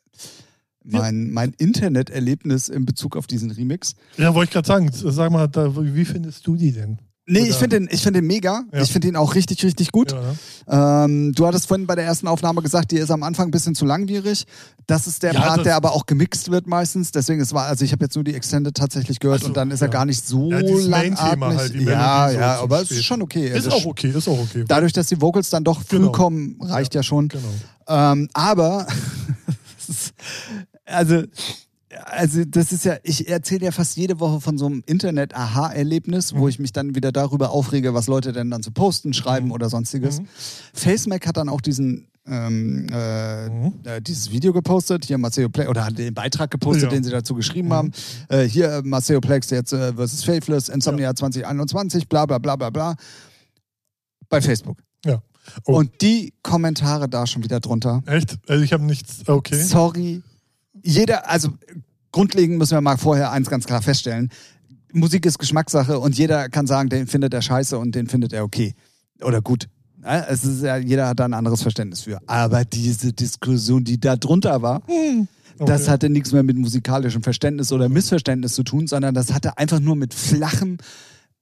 mein, 0.83 1.31
mein 1.31 1.53
Interneterlebnis 1.59 2.69
in 2.71 2.87
Bezug 2.87 3.17
auf 3.17 3.27
diesen 3.27 3.51
Remix. 3.51 3.95
Ja, 4.17 4.35
wollte 4.35 4.49
ich 4.49 4.53
gerade 4.53 4.67
sagen, 4.67 4.91
sag 4.93 5.31
mal, 5.31 5.47
da, 5.47 5.73
wie 5.77 6.05
findest 6.07 6.47
du 6.47 6.57
die 6.57 6.73
denn? 6.73 6.99
Nee, 7.31 7.43
Oder? 7.43 7.49
ich 7.51 7.57
finde 7.57 7.81
den, 7.81 7.89
find 7.97 8.17
den 8.17 8.27
mega. 8.27 8.65
Ja. 8.73 8.83
Ich 8.83 8.91
finde 8.91 9.07
ihn 9.07 9.15
auch 9.15 9.37
richtig, 9.37 9.63
richtig 9.63 9.93
gut. 9.93 10.11
Ja, 10.11 10.21
ne? 10.21 11.05
ähm, 11.05 11.33
du 11.33 11.47
hattest 11.47 11.69
vorhin 11.69 11.87
bei 11.87 11.95
der 11.95 12.05
ersten 12.05 12.27
Aufnahme 12.27 12.61
gesagt, 12.61 12.91
die 12.91 12.97
ist 12.97 13.13
am 13.13 13.23
Anfang 13.23 13.49
ein 13.49 13.51
bisschen 13.53 13.77
zu 13.77 13.85
langwierig. 13.85 14.47
Das 14.89 15.07
ist 15.07 15.23
der 15.23 15.35
ja, 15.35 15.41
Part, 15.41 15.65
der 15.65 15.77
aber 15.77 15.93
auch 15.93 16.07
gemixt 16.07 16.51
wird 16.51 16.67
meistens. 16.67 17.13
Deswegen, 17.13 17.41
es 17.41 17.55
war, 17.55 17.67
also 17.67 17.85
ich 17.85 17.93
habe 17.93 18.05
jetzt 18.05 18.17
nur 18.17 18.25
die 18.25 18.35
Extended 18.35 18.75
tatsächlich 18.75 19.21
gehört 19.21 19.43
so, 19.43 19.47
und 19.47 19.57
dann 19.57 19.71
ist 19.71 19.81
er 19.81 19.89
gar 19.89 20.07
nicht 20.07 20.27
so 20.27 20.51
ja, 20.51 20.59
langatmig. 20.59 21.57
Halt, 21.57 21.75
ja, 21.77 22.31
ja, 22.33 22.57
so 22.57 22.63
aber 22.65 22.83
es 22.83 22.91
ist 22.91 23.05
schon 23.05 23.23
okay. 23.23 23.49
Ist 23.57 23.71
auch 23.71 23.87
okay, 23.87 24.11
ist 24.11 24.27
auch 24.27 24.41
okay. 24.41 24.65
Dadurch, 24.67 24.93
dass 24.93 25.07
die 25.07 25.21
Vocals 25.21 25.51
dann 25.51 25.63
doch 25.63 25.83
früh 25.83 25.99
genau. 25.99 26.11
kommen, 26.11 26.57
reicht 26.61 26.97
ja, 26.97 27.05
schon. 27.05 27.29
Genau. 27.29 27.45
Ähm, 27.87 28.29
aber 28.35 28.89
also, 30.85 31.23
also 32.05 32.45
das 32.45 32.73
ist 32.73 32.85
ja, 32.85 32.97
ich 33.03 33.29
erzähle 33.29 33.67
ja 33.67 33.73
fast 33.73 33.97
jede 33.97 34.21
Woche 34.21 34.41
von 34.41 34.59
so 34.59 34.67
einem 34.67 34.83
Internet-Aha-Erlebnis, 34.87 36.33
mhm. 36.33 36.39
wo 36.39 36.49
ich 36.49 36.59
mich 36.59 36.73
dann 36.73 36.95
wieder 36.95 37.13
darüber 37.13 37.51
aufrege, 37.51 37.95
was 37.95 38.07
Leute 38.07 38.33
denn 38.33 38.51
dann 38.51 38.63
zu 38.63 38.71
posten, 38.71 39.13
schreiben 39.13 39.47
mhm. 39.47 39.53
oder 39.53 39.69
sonstiges. 39.69 40.21
Mhm. 40.21 40.27
FaceMac 40.75 41.27
hat 41.27 41.37
dann 41.37 41.49
auch 41.49 41.61
diesen 41.61 42.09
ähm, 42.27 42.87
äh, 42.93 43.49
mhm. 43.49 43.73
äh, 43.85 44.01
dieses 44.01 44.31
Video 44.31 44.53
gepostet, 44.53 45.05
hier 45.05 45.19
Maceo 45.19 45.49
Plex, 45.49 45.69
oder 45.69 45.85
hat 45.85 45.99
den 45.99 46.15
Beitrag 46.15 46.51
gepostet, 46.51 46.85
ja. 46.85 46.89
den 46.91 47.03
sie 47.03 47.11
dazu 47.11 47.35
geschrieben 47.35 47.69
mhm. 47.69 47.73
haben. 47.73 47.93
Äh, 48.29 48.45
hier 48.45 48.71
äh, 48.71 48.83
Maceo 48.83 49.21
Plex 49.21 49.51
jetzt 49.51 49.73
äh, 49.73 49.95
versus 49.95 50.25
Faithless, 50.25 50.69
Insomnia 50.69 51.09
ja. 51.09 51.15
2021, 51.15 52.09
bla 52.09 52.27
bla 52.27 52.39
bla 52.39 52.57
bla 52.57 52.71
bla. 52.71 52.97
Bei 54.29 54.41
Facebook. 54.41 54.79
Ja. 55.05 55.23
Oh. 55.65 55.79
Und 55.79 56.03
die 56.03 56.35
Kommentare 56.43 57.09
da 57.09 57.27
schon 57.27 57.43
wieder 57.43 57.61
drunter. 57.61 58.03
Echt? 58.07 58.39
Also 58.47 58.63
ich 58.63 58.73
habe 58.73 58.85
nichts, 58.85 59.27
okay. 59.27 59.61
Sorry, 59.61 60.23
jeder, 60.83 61.29
also 61.29 61.51
grundlegend 62.13 62.59
müssen 62.59 62.77
wir 62.77 62.81
mal 62.81 62.97
vorher 62.97 63.33
eins 63.33 63.51
ganz 63.51 63.67
klar 63.67 63.83
feststellen. 63.83 64.31
Musik 64.93 65.27
ist 65.27 65.39
Geschmackssache 65.39 65.99
und 65.99 66.19
jeder 66.19 66.49
kann 66.49 66.67
sagen, 66.67 66.89
den 66.89 67.07
findet 67.07 67.33
er 67.35 67.43
scheiße 67.43 67.79
und 67.79 67.95
den 67.95 68.09
findet 68.09 68.33
er 68.33 68.45
okay. 68.45 68.75
Oder 69.23 69.41
gut. 69.41 69.69
Es 70.03 70.45
ist 70.45 70.63
ja, 70.63 70.77
jeder 70.77 71.09
hat 71.09 71.21
da 71.21 71.27
ein 71.27 71.35
anderes 71.35 71.63
Verständnis 71.63 72.03
für. 72.03 72.19
Aber 72.27 72.65
diese 72.65 73.13
Diskussion, 73.13 73.85
die 73.85 74.01
da 74.01 74.17
drunter 74.17 74.63
war, 74.63 74.83
hm. 74.87 75.29
okay. 75.59 75.65
das 75.67 75.89
hatte 75.89 76.09
nichts 76.09 76.33
mehr 76.33 76.43
mit 76.43 76.57
musikalischem 76.57 77.23
Verständnis 77.23 77.71
oder 77.71 77.89
Missverständnis 77.89 78.55
zu 78.55 78.63
tun, 78.63 78.87
sondern 78.87 79.15
das 79.15 79.33
hatte 79.33 79.59
einfach 79.59 79.79
nur 79.79 79.97
mit 79.97 80.15
flachem, 80.15 80.79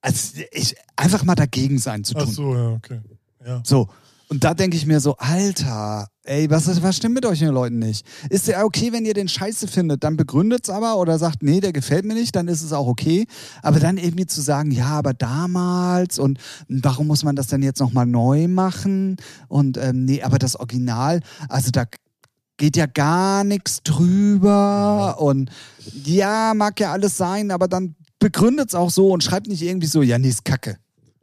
also 0.00 0.40
ich, 0.50 0.74
einfach 0.96 1.24
mal 1.24 1.36
dagegen 1.36 1.78
sein 1.78 2.02
zu 2.02 2.14
tun. 2.14 2.24
Ach 2.26 2.32
so, 2.32 2.54
ja, 2.54 2.68
okay. 2.70 3.00
Ja. 3.46 3.62
So. 3.64 3.88
Und 4.30 4.44
da 4.44 4.52
denke 4.52 4.76
ich 4.76 4.84
mir 4.84 5.00
so, 5.00 5.16
Alter, 5.16 6.08
ey, 6.24 6.50
was, 6.50 6.82
was 6.82 6.96
stimmt 6.96 7.14
mit 7.14 7.24
euch 7.24 7.38
den 7.38 7.48
Leuten 7.48 7.78
nicht? 7.78 8.06
Ist 8.28 8.46
ja 8.46 8.62
okay, 8.62 8.92
wenn 8.92 9.06
ihr 9.06 9.14
den 9.14 9.28
scheiße 9.28 9.66
findet, 9.66 10.04
dann 10.04 10.18
begründet 10.18 10.64
es 10.64 10.70
aber 10.70 10.98
oder 10.98 11.18
sagt, 11.18 11.42
nee, 11.42 11.60
der 11.60 11.72
gefällt 11.72 12.04
mir 12.04 12.12
nicht, 12.12 12.36
dann 12.36 12.46
ist 12.46 12.62
es 12.62 12.74
auch 12.74 12.86
okay. 12.86 13.26
Aber 13.62 13.80
dann 13.80 13.96
irgendwie 13.96 14.26
zu 14.26 14.42
sagen, 14.42 14.70
ja, 14.70 14.88
aber 14.88 15.14
damals 15.14 16.18
und 16.18 16.38
warum 16.68 17.06
muss 17.06 17.24
man 17.24 17.36
das 17.36 17.46
denn 17.46 17.62
jetzt 17.62 17.80
nochmal 17.80 18.04
neu 18.04 18.48
machen? 18.48 19.16
Und 19.48 19.78
ähm, 19.78 20.04
nee, 20.04 20.22
aber 20.22 20.38
das 20.38 20.56
Original, 20.56 21.20
also 21.48 21.70
da 21.70 21.84
geht 22.58 22.76
ja 22.76 22.84
gar 22.84 23.44
nichts 23.44 23.82
drüber 23.82 25.16
und 25.20 25.50
ja, 26.04 26.52
mag 26.54 26.78
ja 26.80 26.92
alles 26.92 27.16
sein, 27.16 27.50
aber 27.50 27.66
dann 27.66 27.94
begründet 28.18 28.68
es 28.68 28.74
auch 28.74 28.90
so 28.90 29.10
und 29.10 29.24
schreibt 29.24 29.46
nicht 29.46 29.62
irgendwie 29.62 29.86
so, 29.86 30.02
ja, 30.02 30.18
nee, 30.18 30.28
ist 30.28 30.44
kacke. 30.44 30.76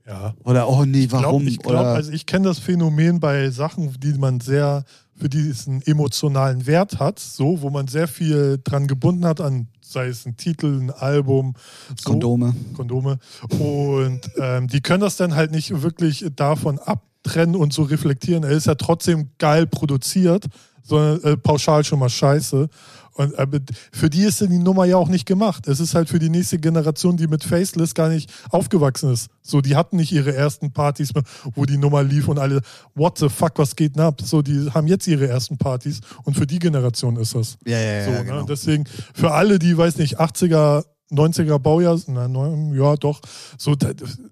Ja. 0.08 0.36
Oder, 0.44 0.70
oh 0.70 0.86
nee, 0.86 1.08
warum? 1.10 1.48
Ich 1.48 1.58
glaube, 1.58 1.90
also 1.90 2.12
ich 2.12 2.26
kenne 2.26 2.46
das 2.46 2.60
Phänomen 2.60 3.20
bei 3.20 3.50
Sachen, 3.50 4.00
die 4.00 4.14
man 4.14 4.40
sehr, 4.40 4.84
für 5.16 5.30
die 5.30 5.50
es 5.50 5.68
einen 5.68 5.82
emotionalen 5.82 6.68
Wert 6.68 7.00
hat, 7.00 7.20
so, 7.20 7.62
wo 7.62 7.72
man 7.72 7.88
sehr 7.88 8.08
viel 8.08 8.60
dran 8.64 8.88
gebunden 8.88 9.26
hat 9.26 9.42
an, 9.42 9.68
sei 9.82 10.08
es 10.08 10.26
ein 10.26 10.38
Titel, 10.38 10.80
ein 10.80 10.92
Album. 10.92 11.56
So, 11.98 12.12
Kondome. 12.12 12.56
Kondome. 12.76 13.18
Und 13.58 14.22
ähm, 14.38 14.68
die 14.68 14.82
können 14.82 15.02
das 15.02 15.18
dann 15.18 15.36
halt 15.36 15.52
nicht 15.52 15.82
wirklich 15.82 16.26
davon 16.36 16.78
abtrennen 16.78 17.56
und 17.56 17.74
so 17.74 17.82
reflektieren. 17.82 18.44
Er 18.44 18.52
ist 18.52 18.68
ja 18.68 18.76
trotzdem 18.76 19.30
geil 19.40 19.66
produziert, 19.66 20.46
sondern 20.84 21.24
äh, 21.24 21.38
pauschal 21.38 21.84
schon 21.84 21.98
mal 21.98 22.10
scheiße. 22.10 22.70
Und 23.16 23.34
äh, 23.34 23.48
für 23.94 24.10
die 24.10 24.24
ist 24.24 24.42
die 24.42 24.60
Nummer 24.60 24.84
ja 24.84 24.98
auch 24.98 25.08
nicht 25.08 25.26
gemacht. 25.26 25.68
Es 25.68 25.80
ist 25.80 25.96
halt 25.96 26.10
für 26.10 26.20
die 26.20 26.30
nächste 26.30 26.60
Generation, 26.60 27.16
die 27.16 27.28
mit 27.28 27.46
Faceless 27.46 27.94
gar 27.94 28.10
nicht 28.10 28.30
aufgewachsen 28.50 29.12
ist. 29.12 29.30
So, 29.42 29.62
die 29.62 29.78
hatten 29.78 29.96
nicht 29.96 30.12
ihre 30.12 30.36
ersten 30.36 30.74
Partys, 30.74 31.12
wo 31.56 31.64
die 31.66 31.78
Nummer 31.78 32.04
lief 32.04 32.28
und 32.28 32.40
alle, 32.40 32.62
what 32.94 33.18
the 33.18 33.30
fuck, 33.30 33.58
was 33.58 33.78
geht 33.78 33.96
denn 33.96 34.04
ab? 34.04 34.22
So, 34.22 34.42
die 34.42 34.70
haben 34.70 34.88
jetzt 34.88 35.08
ihre 35.08 35.28
ersten 35.28 35.58
Partys 35.58 36.02
und 36.24 36.36
für 36.36 36.46
die 36.46 36.60
Generation 36.60 37.16
ist 37.16 37.36
das. 37.36 37.58
Ja, 37.66 37.80
ja, 37.80 38.00
ja. 38.00 38.06
So, 38.06 38.12
ne? 38.12 38.26
genau. 38.26 38.44
Deswegen, 38.44 38.84
für 39.14 39.32
alle, 39.32 39.60
die, 39.60 39.78
weiß 39.78 39.98
nicht, 39.98 40.20
80er 40.20 40.84
90er 41.12 41.60
Baujahr, 41.60 42.00
na, 42.08 42.28
ja 42.74 42.96
doch, 42.96 43.22
so, 43.58 43.76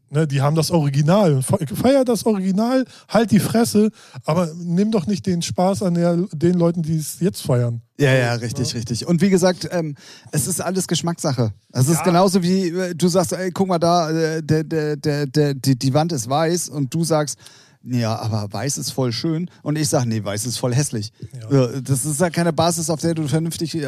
ne, 0.10 0.28
die 0.28 0.42
haben 0.42 0.56
das 0.56 0.72
Original. 0.72 1.42
Feier 1.44 2.04
das 2.04 2.26
Original, 2.26 2.86
halt 3.08 3.32
die 3.32 3.40
Fresse, 3.40 3.92
aber 4.26 4.52
nimm 4.58 4.92
doch 4.92 5.06
nicht 5.06 5.26
den 5.26 5.42
Spaß 5.42 5.84
an 5.84 5.94
der, 5.94 6.18
den 6.34 6.56
Leuten, 6.56 6.82
die 6.82 6.98
es 6.98 7.20
jetzt 7.20 7.42
feiern. 7.42 7.82
Ja, 8.00 8.12
ja, 8.14 8.34
richtig, 8.34 8.72
ja. 8.72 8.78
richtig. 8.78 9.06
Und 9.06 9.22
wie 9.22 9.30
gesagt, 9.30 9.70
ähm, 9.72 9.96
es 10.32 10.48
ist 10.48 10.62
alles 10.62 10.88
Geschmackssache. 10.88 11.54
Es 11.72 11.88
ja. 11.88 11.94
ist 11.94 12.04
genauso 12.04 12.42
wie 12.42 12.70
äh, 12.70 12.96
du 12.96 13.08
sagst, 13.08 13.34
ey, 13.34 13.52
guck 13.52 13.68
mal 13.68 13.80
da, 13.80 14.10
äh, 14.10 14.42
der, 14.42 14.64
der, 14.64 14.96
der, 14.96 15.28
der, 15.28 15.54
die, 15.54 15.78
die 15.78 15.94
Wand 15.94 16.12
ist 16.12 16.28
weiß 16.28 16.70
und 16.70 16.94
du 16.94 17.04
sagst, 17.04 17.38
ja, 17.84 18.16
aber 18.18 18.52
weiß 18.52 18.78
ist 18.78 18.92
voll 18.92 19.12
schön. 19.12 19.50
Und 19.62 19.78
ich 19.78 19.90
sage, 19.90 20.08
nee, 20.08 20.24
weiß 20.24 20.46
ist 20.46 20.58
voll 20.58 20.74
hässlich. 20.74 21.12
Ja. 21.52 21.68
Das 21.82 22.06
ist 22.06 22.22
ja 22.22 22.30
keine 22.30 22.54
Basis, 22.54 22.90
auf 22.90 23.02
der 23.02 23.14
du 23.14 23.28
vernünftig. 23.28 23.76
Äh, 23.76 23.82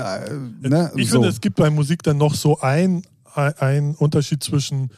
ne? 0.62 0.92
Ich 0.96 1.10
so. 1.10 1.18
finde, 1.18 1.30
es 1.30 1.40
gibt 1.40 1.56
bei 1.56 1.70
Musik 1.70 2.04
dann 2.04 2.18
noch 2.18 2.36
so 2.36 2.60
ein, 2.60 3.04
ein 3.34 3.96
Unterschied 3.96 4.44
zwischen, 4.44 4.92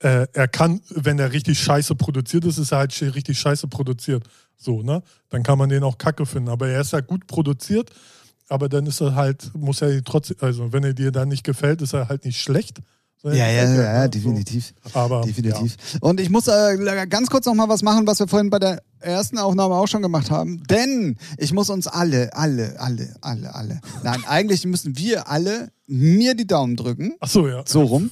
äh, 0.00 0.26
er 0.32 0.48
kann, 0.48 0.82
wenn 0.90 1.18
er 1.18 1.32
richtig 1.32 1.58
scheiße 1.58 1.94
produziert 1.94 2.44
ist, 2.44 2.58
ist 2.58 2.72
er 2.72 2.78
halt 2.78 3.14
richtig 3.14 3.38
scheiße 3.38 3.66
produziert. 3.68 4.24
So, 4.56 4.82
ne? 4.82 5.02
Dann 5.30 5.42
kann 5.42 5.56
man 5.56 5.70
den 5.70 5.82
auch 5.82 5.96
kacke 5.96 6.26
finden. 6.26 6.50
Aber 6.50 6.68
er 6.68 6.82
ist 6.82 6.92
ja 6.92 7.00
gut 7.00 7.26
produziert, 7.26 7.90
aber 8.48 8.68
dann 8.68 8.86
ist 8.86 9.00
er 9.00 9.14
halt, 9.14 9.50
muss 9.54 9.80
er 9.80 10.04
trotzdem, 10.04 10.36
also 10.40 10.72
wenn 10.72 10.84
er 10.84 10.92
dir 10.92 11.12
dann 11.12 11.28
nicht 11.28 11.44
gefällt, 11.44 11.80
ist 11.80 11.94
er 11.94 12.08
halt 12.08 12.26
nicht 12.26 12.40
schlecht 12.40 12.80
ja, 13.24 13.32
ja, 13.32 13.50
ja, 13.50 13.82
ja, 13.82 14.08
definitiv. 14.08 14.72
Aber, 14.92 15.22
definitiv. 15.22 15.76
Ja. 15.92 15.98
Und 16.00 16.20
ich 16.20 16.30
muss 16.30 16.46
äh, 16.46 17.06
ganz 17.08 17.28
kurz 17.30 17.46
noch 17.46 17.54
mal 17.54 17.68
was 17.68 17.82
machen, 17.82 18.06
was 18.06 18.20
wir 18.20 18.28
vorhin 18.28 18.50
bei 18.50 18.58
der 18.58 18.82
ersten 19.00 19.38
Aufnahme 19.38 19.74
auch 19.74 19.88
schon 19.88 20.02
gemacht 20.02 20.30
haben. 20.30 20.62
Denn 20.70 21.16
ich 21.36 21.52
muss 21.52 21.70
uns 21.70 21.86
alle, 21.86 22.34
alle, 22.34 22.78
alle, 22.78 23.16
alle, 23.20 23.54
alle. 23.54 23.80
Nein, 24.04 24.22
eigentlich 24.26 24.64
müssen 24.66 24.96
wir 24.96 25.28
alle 25.28 25.70
mir 25.86 26.34
die 26.34 26.46
Daumen 26.46 26.76
drücken. 26.76 27.14
Ach 27.20 27.28
so, 27.28 27.48
ja. 27.48 27.62
So 27.66 27.82
rum. 27.82 28.10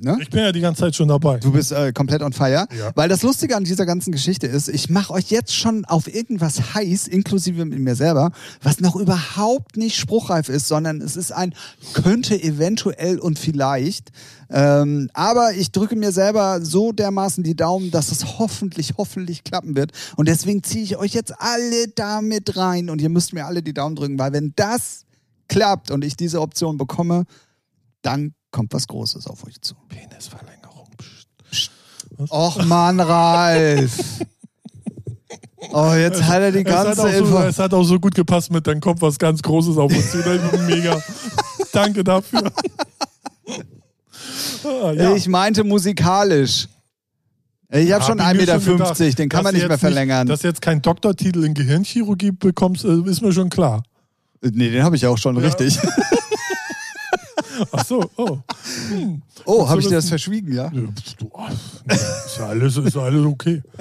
Ne? 0.00 0.18
Ich 0.20 0.30
bin 0.30 0.40
ja 0.40 0.50
die 0.50 0.60
ganze 0.60 0.80
Zeit 0.80 0.96
schon 0.96 1.08
dabei. 1.08 1.38
Du 1.38 1.52
bist 1.52 1.72
äh, 1.72 1.92
komplett 1.92 2.22
on 2.22 2.32
fire. 2.32 2.66
Ja. 2.76 2.90
Weil 2.94 3.08
das 3.08 3.22
Lustige 3.22 3.54
an 3.56 3.64
dieser 3.64 3.84
ganzen 3.84 4.12
Geschichte 4.12 4.46
ist, 4.46 4.68
ich 4.68 4.88
mache 4.88 5.12
euch 5.12 5.30
jetzt 5.30 5.54
schon 5.54 5.84
auf 5.84 6.12
irgendwas 6.12 6.74
heiß, 6.74 7.06
inklusive 7.06 7.64
mit 7.64 7.78
mir 7.78 7.94
selber, 7.94 8.32
was 8.62 8.80
noch 8.80 8.96
überhaupt 8.96 9.76
nicht 9.76 9.96
spruchreif 9.96 10.48
ist, 10.48 10.68
sondern 10.68 11.00
es 11.02 11.16
ist 11.16 11.32
ein 11.32 11.54
könnte 11.92 12.42
eventuell 12.42 13.18
und 13.18 13.38
vielleicht. 13.38 14.10
Ähm, 14.48 15.10
aber 15.12 15.52
ich 15.54 15.70
drücke 15.70 15.96
mir 15.96 16.12
selber 16.12 16.60
so 16.62 16.92
dermaßen 16.92 17.44
die 17.44 17.54
Daumen, 17.54 17.90
dass 17.90 18.10
es 18.10 18.38
hoffentlich, 18.38 18.94
hoffentlich 18.96 19.44
klappen 19.44 19.76
wird. 19.76 19.92
Und 20.16 20.28
deswegen 20.28 20.62
ziehe 20.62 20.82
ich 20.82 20.96
euch 20.96 21.12
jetzt 21.12 21.34
alle 21.38 21.88
damit 21.94 22.56
rein 22.56 22.90
und 22.90 23.00
ihr 23.00 23.10
müsst 23.10 23.32
mir 23.32 23.46
alle 23.46 23.62
die 23.62 23.74
Daumen 23.74 23.96
drücken, 23.96 24.18
weil 24.18 24.32
wenn 24.32 24.52
das 24.56 25.04
klappt 25.48 25.90
und 25.90 26.04
ich 26.04 26.16
diese 26.16 26.40
Option 26.40 26.78
bekomme, 26.78 27.24
dann 28.02 28.34
kommt 28.50 28.72
was 28.72 28.86
Großes 28.86 29.26
auf 29.26 29.46
euch 29.46 29.60
zu. 29.60 29.74
Penisverlängerung. 29.88 30.88
Psst. 31.50 31.70
Och 32.28 32.64
Mann, 32.64 33.00
Ralf. 33.00 33.98
Oh, 35.72 35.92
jetzt 35.94 36.22
hat 36.22 36.40
er 36.40 36.52
die 36.52 36.64
ganze 36.64 36.92
es 36.92 36.98
hat, 36.98 37.26
so, 37.26 37.38
es 37.38 37.58
hat 37.58 37.74
auch 37.74 37.84
so 37.84 38.00
gut 38.00 38.14
gepasst 38.14 38.50
mit, 38.50 38.66
dann 38.66 38.80
kommt 38.80 39.02
was 39.02 39.18
ganz 39.18 39.42
Großes 39.42 39.76
auf 39.76 39.94
uns 39.94 40.10
zu. 40.10 40.18
Mega. 40.66 41.00
Danke 41.72 42.02
dafür. 42.02 42.42
ah, 44.64 44.92
ja. 44.92 45.14
Ich 45.14 45.28
meinte 45.28 45.62
musikalisch. 45.62 46.66
Ich 47.72 47.92
habe 47.92 48.02
schon 48.02 48.24
Hab 48.24 48.34
ich 48.34 48.46
mir 48.46 48.54
1,50 48.54 48.64
schon 48.64 48.72
Meter, 48.72 48.94
gedacht, 48.94 49.18
den 49.18 49.28
kann 49.28 49.44
dass 49.44 49.44
man 49.44 49.54
nicht 49.54 49.68
mehr 49.68 49.78
verlängern. 49.78 50.26
dass 50.26 50.40
du 50.40 50.48
jetzt 50.48 50.60
keinen 50.62 50.82
Doktortitel 50.82 51.44
in 51.44 51.54
Gehirnchirurgie 51.54 52.32
bekommst, 52.32 52.84
äh, 52.84 53.02
ist 53.04 53.20
mir 53.22 53.32
schon 53.32 53.50
klar. 53.50 53.84
nee, 54.40 54.70
den 54.70 54.82
habe 54.82 54.96
ich 54.96 55.06
auch 55.06 55.18
schon, 55.18 55.36
richtig. 55.36 55.78
Ach 57.72 57.84
so, 57.84 58.10
oh. 58.16 58.38
Oh, 59.44 59.68
habe 59.68 59.80
ich 59.80 59.88
dir 59.88 59.96
das- 59.96 60.08
verschwiegen, 60.08 60.52
ja? 60.52 60.64
Ja, 60.64 60.70
du, 60.72 60.84
Ist 61.88 62.38
ja 62.38 62.46
alles, 62.46 62.76
ist 62.76 62.94
ja 62.94 63.02
alles 63.02 63.24
okay. 63.24 63.62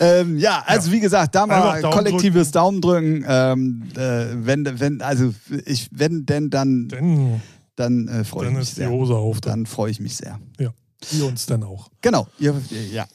Ähm, 0.00 0.38
ja, 0.38 0.62
also 0.66 0.90
wie 0.92 1.00
gesagt, 1.00 1.34
da 1.34 1.46
mal 1.46 1.80
Daumen 1.80 1.94
kollektives 1.94 2.50
Daumen 2.50 2.80
drücken. 2.80 3.24
Ähm, 3.26 3.82
äh, 3.96 4.26
wenn, 4.34 4.80
wenn, 4.80 5.02
also 5.02 5.32
ich, 5.64 5.88
wenn 5.92 6.26
denn, 6.26 6.50
dann, 6.50 6.88
Dann, 6.88 7.40
dann 7.76 8.08
äh, 8.08 8.24
freue 8.24 8.44
ich 8.44 8.48
dann 8.48 8.58
mich 8.58 8.62
ist 8.68 8.76
die 8.76 8.80
sehr. 8.82 8.90
Hose 8.90 9.14
auf. 9.14 9.40
Dann. 9.40 9.50
Dann 9.50 9.66
freue 9.66 9.90
ich 9.90 10.00
mich 10.00 10.16
sehr. 10.16 10.38
Ja. 10.58 10.70
Wir 11.10 11.26
uns 11.26 11.46
dann 11.46 11.62
auch. 11.62 11.88
Genau, 12.00 12.26
ihr, 12.38 12.60
ja, 12.92 13.06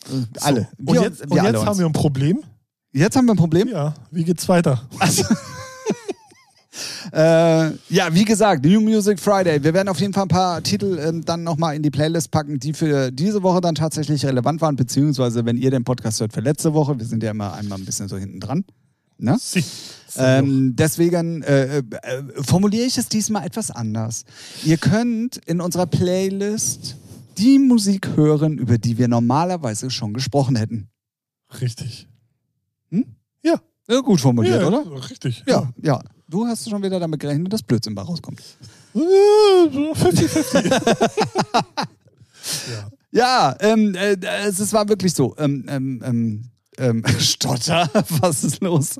alle. 0.42 0.62
So. 0.62 0.68
Und 0.86 0.94
Wir 0.96 1.02
jetzt, 1.02 1.22
und 1.24 1.34
wir 1.34 1.44
alle 1.44 1.58
jetzt 1.58 1.66
haben 1.66 1.80
wir 1.80 1.86
ein 1.86 1.92
Problem. 1.94 2.44
jetzt 2.94 3.16
haben 3.16 3.26
wir 3.26 3.34
ein 3.34 3.38
Problem. 3.38 3.68
Ja, 3.68 3.94
wie 4.12 4.24
geht's 4.24 4.48
weiter? 4.48 4.88
Also, 5.00 5.24
äh, 7.12 7.72
ja, 7.90 8.14
wie 8.14 8.26
gesagt, 8.26 8.66
New 8.66 8.82
Music 8.82 9.20
Friday. 9.20 9.64
Wir 9.64 9.74
werden 9.74 9.90
auf 9.90 10.00
jeden 10.00 10.14
Fall 10.14 10.24
ein 10.24 10.30
paar 10.30 10.64
Titel 10.64 11.00
ähm, 11.00 11.24
dann 11.24 11.44
nochmal 11.44 11.76
in 11.76 11.84
die 11.84 11.92
Playlist 11.92 12.32
packen, 12.32 12.60
die 12.60 12.74
für 12.74 13.12
diese 13.12 13.44
Woche 13.44 13.62
dann 13.62 13.76
tatsächlich 13.76 14.26
relevant 14.26 14.62
waren, 14.62 14.76
beziehungsweise 14.76 15.46
wenn 15.46 15.58
ihr 15.58 15.72
den 15.72 15.84
Podcast 15.84 16.20
hört 16.22 16.34
für 16.34 16.42
letzte 16.42 16.74
Woche. 16.74 16.98
Wir 17.00 17.06
sind 17.06 17.24
ja 17.24 17.32
immer 17.32 17.54
einmal 17.54 17.78
ein 17.78 17.86
bisschen 17.86 18.08
so 18.08 18.18
hinten 18.18 18.40
dran. 18.40 18.66
Ne? 19.18 19.38
Sie. 19.40 19.64
Ähm, 20.16 20.76
deswegen 20.76 21.42
äh, 21.44 21.78
äh, 21.78 21.84
formuliere 22.42 22.86
ich 22.86 22.98
es 22.98 23.08
diesmal 23.08 23.46
etwas 23.46 23.72
anders. 23.72 24.26
Ihr 24.64 24.78
könnt 24.78 25.38
in 25.38 25.62
unserer 25.62 25.88
Playlist 25.88 26.98
die 27.38 27.58
Musik 27.58 28.16
hören, 28.16 28.58
über 28.58 28.78
die 28.78 28.98
wir 28.98 29.08
normalerweise 29.08 29.90
schon 29.90 30.14
gesprochen 30.14 30.56
hätten. 30.56 30.90
Richtig. 31.62 32.08
Ja, 33.90 34.00
gut 34.00 34.22
formuliert, 34.22 34.62
ja, 34.62 34.68
oder? 34.68 35.10
Richtig. 35.10 35.44
Ja, 35.48 35.72
ja. 35.82 36.02
Du 36.34 36.46
hast 36.48 36.68
schon 36.68 36.82
wieder 36.82 37.00
damit 37.00 37.20
gerechnet, 37.20 37.54
dass 37.54 37.62
Blödsinn 37.62 37.94
bei 37.94 38.02
rauskommt. 38.02 38.42
Ja, 38.96 39.04
50-50. 39.04 41.88
Ja, 43.12 43.56
ähm, 43.60 43.94
äh, 43.94 44.18
es, 44.48 44.58
es 44.58 44.74
war 44.74 44.90
wirklich 44.90 45.14
so. 45.14 45.36
Ähm, 45.38 45.64
ähm, 45.70 46.02
ähm, 46.04 46.46
ähm, 46.80 47.04
Stotter, 47.20 47.88
was 48.20 48.44
ist 48.44 48.62
los? 48.62 49.00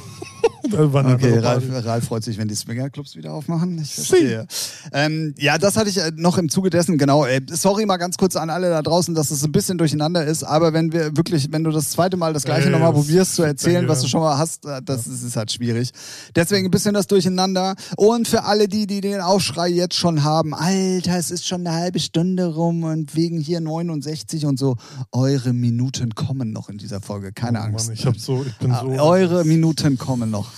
Okay, 0.64 0.76
andere 0.98 1.44
Ralf. 1.44 1.64
Ralf 1.86 2.06
freut 2.06 2.24
sich, 2.24 2.38
wenn 2.38 2.48
die 2.48 2.56
Swingerclubs 2.56 3.16
wieder 3.16 3.34
aufmachen. 3.34 3.80
Ich 3.82 3.96
verstehe. 3.96 4.46
Ähm, 4.94 5.34
ja, 5.38 5.58
das 5.58 5.78
hatte 5.78 5.90
ich 5.90 5.98
äh, 5.98 6.12
noch 6.16 6.38
im 6.38 6.50
Zuge 6.50 6.70
dessen, 6.70 6.98
genau. 6.98 7.26
Äh, 7.26 7.42
sorry 7.50 7.86
mal 7.86 7.98
ganz 7.98 8.18
kurz 8.18 8.36
an 8.36 8.50
alle 8.50 8.70
da 8.70 8.82
draußen, 8.82 9.16
dass 9.16 9.32
es 9.32 9.44
ein 9.44 9.52
bisschen 9.52 9.78
durcheinander 9.78 10.26
ist, 10.26 10.44
aber 10.44 10.74
wenn 10.74 10.92
wir 10.94 11.16
wirklich, 11.18 11.48
wenn 11.52 11.64
du 11.64 11.72
das 11.72 11.90
zweite 11.92 12.18
Mal 12.18 12.34
das 12.34 12.44
gleiche 12.44 12.66
Ey, 12.68 12.72
nochmal 12.72 12.94
probierst 12.94 13.36
zu 13.36 13.44
erzählen, 13.44 13.88
was 13.88 14.02
du 14.02 14.08
schon 14.08 14.22
mal 14.22 14.38
hast, 14.38 14.66
äh, 14.66 14.82
das 14.84 15.08
ist, 15.08 15.24
ist 15.24 15.36
halt 15.36 15.52
schwierig. 15.52 15.92
Deswegen 16.36 16.68
ein 16.68 16.72
bisschen 16.72 16.94
das 16.94 17.08
Durcheinander. 17.08 17.76
Und 17.98 18.28
für 18.28 18.44
alle 18.44 18.68
die, 18.68 18.88
die 18.88 19.02
den 19.02 19.22
Aufschrei 19.22 19.70
jetzt 19.70 19.96
schon 19.96 20.24
haben, 20.24 20.54
Alter, 20.54 21.18
es 21.18 21.32
ist 21.32 21.48
schon 21.48 21.66
eine 21.66 21.76
halbe 21.76 22.00
Stunde 22.00 22.46
rum 22.54 22.84
und 22.84 23.16
wegen 23.16 23.40
hier 23.40 23.62
69 23.62 24.46
und 24.46 24.60
so, 24.60 24.76
eure 25.12 25.54
Minuten 25.54 26.16
kommen 26.16 26.52
noch 26.52 26.70
in 26.70 26.78
dieser 26.78 27.02
Folge, 27.02 27.32
keine 27.32 27.60
Oh 27.60 27.64
Angst. 27.64 27.88
Mann, 27.88 27.96
ich 27.96 28.06
hab 28.06 28.18
so, 28.18 28.44
ich 28.46 28.56
bin 28.58 28.72
Ah, 28.72 28.82
so. 28.82 28.88
Eure 28.88 29.46
Minuten 29.46 29.98
kommen 29.98 30.30
noch. 30.32 30.51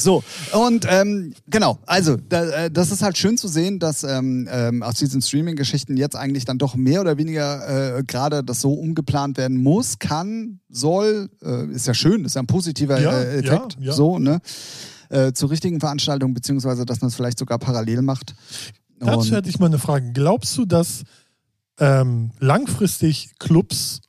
So, 0.00 0.24
und 0.52 0.86
ähm, 0.88 1.34
genau, 1.46 1.78
also 1.84 2.16
da, 2.16 2.44
äh, 2.44 2.70
das 2.70 2.90
ist 2.90 3.02
halt 3.02 3.18
schön 3.18 3.36
zu 3.36 3.48
sehen, 3.48 3.78
dass 3.78 4.02
ähm, 4.02 4.48
ähm, 4.50 4.82
aus 4.82 4.94
diesen 4.94 5.20
Streaming-Geschichten 5.20 5.96
jetzt 5.98 6.16
eigentlich 6.16 6.46
dann 6.46 6.56
doch 6.56 6.74
mehr 6.74 7.02
oder 7.02 7.18
weniger 7.18 7.98
äh, 7.98 8.02
gerade 8.02 8.42
das 8.42 8.62
so 8.62 8.72
umgeplant 8.72 9.36
werden 9.36 9.58
muss, 9.58 9.98
kann, 9.98 10.60
soll, 10.70 11.28
äh, 11.42 11.66
ist 11.66 11.86
ja 11.86 11.92
schön, 11.92 12.24
ist 12.24 12.34
ja 12.34 12.42
ein 12.42 12.46
positiver 12.46 12.98
äh, 12.98 13.40
Effekt, 13.40 13.76
ja, 13.78 13.88
ja. 13.88 13.92
so, 13.92 14.18
ne? 14.18 14.40
Äh, 15.10 15.32
zu 15.32 15.46
richtigen 15.46 15.80
Veranstaltungen, 15.80 16.32
beziehungsweise 16.32 16.86
dass 16.86 17.02
man 17.02 17.08
es 17.08 17.16
vielleicht 17.16 17.38
sogar 17.38 17.58
parallel 17.58 18.00
macht. 18.00 18.34
Dazu 19.00 19.34
hätte 19.34 19.48
ich 19.48 19.58
mal 19.58 19.66
eine 19.66 19.78
Frage. 19.78 20.12
Glaubst 20.12 20.56
du, 20.56 20.64
dass 20.64 21.02
ähm, 21.78 22.30
langfristig 22.38 23.32
Clubs, 23.38 24.00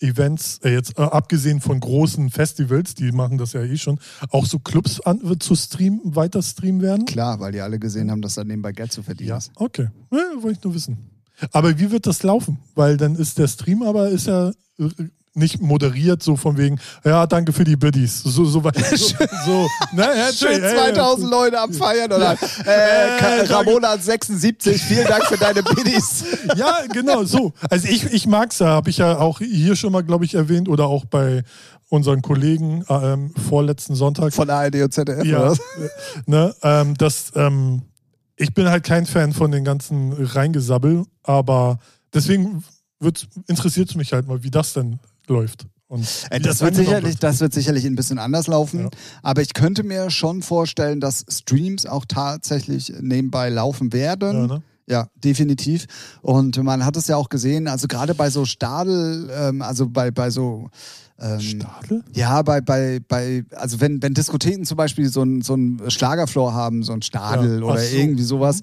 Events, 0.00 0.58
äh, 0.64 0.70
jetzt 0.72 0.98
äh, 0.98 1.02
abgesehen 1.02 1.60
von 1.60 1.78
großen 1.80 2.30
Festivals, 2.30 2.94
die 2.94 3.12
machen 3.12 3.38
das 3.38 3.52
ja 3.52 3.62
eh 3.62 3.76
schon, 3.76 3.98
auch 4.30 4.46
so 4.46 4.58
Clubs 4.58 5.00
an, 5.00 5.20
zu 5.40 5.54
streamen, 5.54 6.00
weiter 6.16 6.42
streamen 6.42 6.80
werden? 6.80 7.04
Klar, 7.04 7.38
weil 7.40 7.52
die 7.52 7.60
alle 7.60 7.78
gesehen 7.78 8.10
haben, 8.10 8.22
dass 8.22 8.34
da 8.34 8.44
nebenbei 8.44 8.72
Geld 8.72 8.92
zu 8.92 9.02
verdienen 9.02 9.28
Ja, 9.30 9.36
ist. 9.38 9.52
okay. 9.56 9.88
Ja, 10.10 10.18
wollte 10.42 10.58
ich 10.58 10.64
nur 10.64 10.74
wissen. 10.74 10.98
Aber 11.52 11.78
wie 11.78 11.90
wird 11.90 12.06
das 12.06 12.22
laufen? 12.22 12.58
Weil 12.74 12.96
dann 12.96 13.14
ist 13.14 13.38
der 13.38 13.48
Stream 13.48 13.82
aber 13.82 14.08
ist 14.10 14.26
ja 14.26 14.50
äh, 14.78 14.88
nicht 15.34 15.60
moderiert, 15.60 16.22
so 16.22 16.36
von 16.36 16.56
wegen, 16.56 16.80
ja, 17.04 17.26
danke 17.26 17.52
für 17.52 17.64
die 17.64 17.76
Biddies. 17.76 18.20
So, 18.22 18.44
so, 18.44 18.60
so, 18.96 19.14
so 19.46 19.68
ne, 19.92 20.08
Schön 20.36 20.62
ey, 20.62 20.92
2000 20.92 21.30
Leute 21.30 21.60
am 21.60 21.72
Feiern 21.72 22.12
oder 22.12 22.36
äh, 22.66 23.40
Äh, 23.40 23.52
Ramona 23.52 23.96
76, 23.96 24.82
vielen 24.82 25.06
Dank 25.06 25.24
für 25.26 25.36
deine 25.36 25.62
Biddies. 25.62 26.24
Ja, 26.56 26.78
genau, 26.92 27.24
so. 27.24 27.52
Also 27.68 27.86
ich, 27.88 28.12
ich 28.12 28.26
mag's 28.26 28.58
ja, 28.58 28.68
habe 28.68 28.90
ich 28.90 28.98
ja 28.98 29.18
auch 29.18 29.38
hier 29.38 29.76
schon 29.76 29.92
mal, 29.92 30.02
glaube 30.02 30.24
ich, 30.24 30.34
erwähnt 30.34 30.68
oder 30.68 30.86
auch 30.86 31.04
bei 31.04 31.44
unseren 31.88 32.22
Kollegen 32.22 32.84
ähm, 32.88 33.32
vorletzten 33.48 33.94
Sonntag. 33.94 34.32
Von 34.32 34.50
ARD 34.50 34.76
und 34.76 34.92
ZDF, 34.92 35.24
ja, 35.24 35.40
oder? 35.40 35.52
äh, 35.52 35.58
ne, 36.26 36.54
ähm, 36.62 36.96
das, 36.96 37.32
ähm, 37.36 37.82
ich 38.36 38.52
bin 38.54 38.68
halt 38.68 38.84
kein 38.84 39.06
Fan 39.06 39.32
von 39.32 39.50
den 39.50 39.64
ganzen 39.64 40.12
Reingesabbel, 40.12 41.04
aber 41.22 41.78
deswegen 42.12 42.64
interessiert 43.46 43.90
es 43.90 43.96
mich 43.96 44.12
halt 44.12 44.26
mal, 44.26 44.42
wie 44.42 44.50
das 44.50 44.72
denn 44.72 44.98
läuft. 45.30 45.66
Und 45.88 46.06
Äh, 46.30 46.38
Das 46.40 46.60
wird, 46.60 46.76
sicherlich, 46.76 47.18
das 47.18 47.40
wird 47.40 47.52
sicherlich 47.52 47.84
ein 47.84 47.96
bisschen 47.96 48.18
anders 48.18 48.46
laufen. 48.46 48.80
Ja. 48.80 48.90
Aber 49.22 49.42
ich 49.42 49.54
könnte 49.54 49.82
mir 49.82 50.10
schon 50.10 50.42
vorstellen, 50.42 51.00
dass 51.00 51.24
Streams 51.28 51.84
auch 51.86 52.04
tatsächlich 52.06 52.92
nebenbei 53.00 53.48
laufen 53.48 53.92
werden. 53.92 54.32
Ja, 54.32 54.46
ne? 54.46 54.62
Ja, 54.88 55.06
definitiv. 55.14 55.86
Und 56.20 56.60
man 56.62 56.84
hat 56.84 56.96
es 56.96 57.06
ja 57.06 57.16
auch 57.16 57.28
gesehen, 57.28 57.68
also 57.68 57.86
gerade 57.86 58.14
bei 58.14 58.28
so 58.28 58.44
Stadel, 58.44 59.30
ähm, 59.32 59.62
also 59.62 59.88
bei, 59.88 60.10
bei 60.10 60.30
so 60.30 60.68
ähm, 61.20 61.40
Stadel? 61.40 62.02
Ja, 62.14 62.42
bei, 62.42 62.60
bei, 62.60 63.00
bei, 63.06 63.44
also 63.56 63.80
wenn, 63.80 64.02
wenn 64.02 64.14
Diskotheken 64.14 64.64
zum 64.64 64.76
Beispiel 64.76 65.08
so 65.08 65.22
ein, 65.22 65.42
so 65.42 65.54
ein 65.54 65.80
Schlagerfloor 65.88 66.52
haben, 66.54 66.82
so 66.82 66.92
ein 66.92 67.02
Stadel 67.02 67.60
Ja, 67.60 67.64
oder 67.66 67.78
so. 67.78 67.96
irgendwie 67.96 68.22
sowas, 68.22 68.60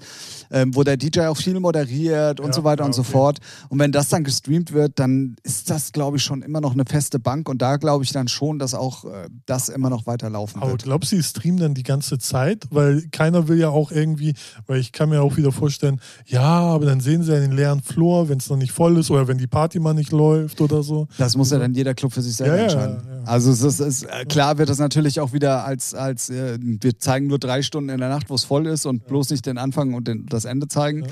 ähm, 0.50 0.74
wo 0.74 0.82
der 0.82 0.96
DJ 0.96 1.20
auch 1.26 1.36
viel 1.36 1.58
moderiert 1.60 2.40
und 2.40 2.48
Ja, 2.48 2.52
so 2.52 2.64
weiter 2.64 2.82
ja, 2.82 2.86
und 2.86 2.94
so 2.94 3.02
okay. 3.02 3.12
fort. 3.12 3.38
Und 3.68 3.78
wenn 3.78 3.92
das 3.92 4.08
dann 4.08 4.24
gestreamt 4.24 4.72
wird, 4.72 4.98
dann 4.98 5.36
ist 5.42 5.70
das, 5.70 5.92
glaube 5.92 6.16
ich, 6.16 6.22
schon 6.24 6.42
immer 6.42 6.60
noch 6.60 6.72
eine 6.72 6.84
feste 6.86 7.18
Bank 7.18 7.48
und 7.48 7.60
da 7.62 7.76
glaube 7.76 8.04
ich 8.04 8.12
dann 8.12 8.28
schon, 8.28 8.58
dass 8.58 8.74
auch 8.74 9.04
äh, 9.04 9.28
das 9.46 9.68
immer 9.68 9.90
noch 9.90 10.06
weiterlaufen 10.06 10.60
Aber 10.62 10.72
wird. 10.72 10.84
glaubst 10.84 11.12
du, 11.12 11.16
die 11.16 11.22
streamen 11.22 11.58
dann 11.60 11.74
die 11.74 11.82
ganze 11.82 12.18
Zeit? 12.18 12.64
Weil 12.70 13.02
keiner 13.10 13.48
will 13.48 13.58
ja 13.58 13.68
auch 13.68 13.92
irgendwie, 13.92 14.34
weil 14.66 14.80
ich 14.80 14.92
kann 14.92 15.10
mir 15.10 15.22
auch 15.22 15.36
wieder 15.36 15.52
vorstellen, 15.52 16.00
ja, 16.26 16.42
aber 16.42 16.86
dann 16.86 17.00
sehen 17.00 17.22
sie 17.22 17.32
ja 17.32 17.40
den 17.40 17.52
leeren 17.52 17.82
Floor, 17.82 18.28
wenn 18.28 18.38
es 18.38 18.48
noch 18.50 18.56
nicht 18.56 18.72
voll 18.72 18.98
ist 18.98 19.10
oder 19.10 19.28
wenn 19.28 19.38
die 19.38 19.46
Party 19.46 19.78
mal 19.80 19.94
nicht 19.94 20.12
läuft 20.12 20.60
oder 20.60 20.82
so. 20.82 21.06
Das 21.18 21.36
muss 21.36 21.50
ja 21.50 21.58
dann 21.58 21.74
jeder 21.74 21.94
Club 21.94 22.12
für 22.12 22.22
sich 22.22 22.34
selber 22.36 22.47
Ja, 22.48 22.56
ja, 22.56 22.62
entscheiden. 22.64 23.02
ja. 23.06 23.24
Also 23.24 23.50
es 23.50 23.62
ist, 23.62 23.80
ist 23.80 24.02
äh, 24.04 24.24
klar 24.24 24.58
wird 24.58 24.68
das 24.68 24.78
natürlich 24.78 25.20
auch 25.20 25.32
wieder 25.32 25.64
als, 25.64 25.94
als 25.94 26.30
äh, 26.30 26.58
wir 26.60 26.98
zeigen 26.98 27.26
nur 27.26 27.38
drei 27.38 27.62
Stunden 27.62 27.90
in 27.90 27.98
der 27.98 28.08
Nacht, 28.08 28.30
wo 28.30 28.34
es 28.34 28.44
voll 28.44 28.66
ist 28.66 28.86
und 28.86 29.06
bloß 29.06 29.30
nicht 29.30 29.46
den 29.46 29.58
Anfang 29.58 29.94
und 29.94 30.08
den, 30.08 30.26
das 30.26 30.44
Ende 30.44 30.68
zeigen. 30.68 31.06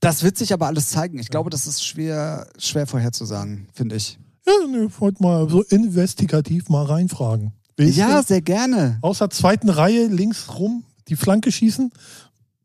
Das 0.00 0.22
wird 0.22 0.36
sich 0.36 0.52
aber 0.52 0.66
alles 0.66 0.90
zeigen. 0.90 1.18
Ich 1.18 1.30
glaube, 1.30 1.50
das 1.50 1.66
ist 1.66 1.84
schwer, 1.84 2.46
schwer 2.58 2.86
vorherzusagen, 2.86 3.68
finde 3.72 3.96
ich. 3.96 4.18
Ja, 4.46 4.52
ich 4.86 5.00
wollte 5.00 5.22
mal 5.22 5.48
so 5.48 5.62
investigativ 5.62 6.68
mal 6.68 6.84
reinfragen. 6.84 7.52
Ja, 7.78 8.22
sehr 8.22 8.40
gerne. 8.40 8.98
Außer 9.02 9.30
zweiten 9.30 9.68
Reihe 9.68 10.06
links 10.06 10.58
rum 10.58 10.84
die 11.08 11.16
Flanke 11.16 11.50
schießen 11.50 11.90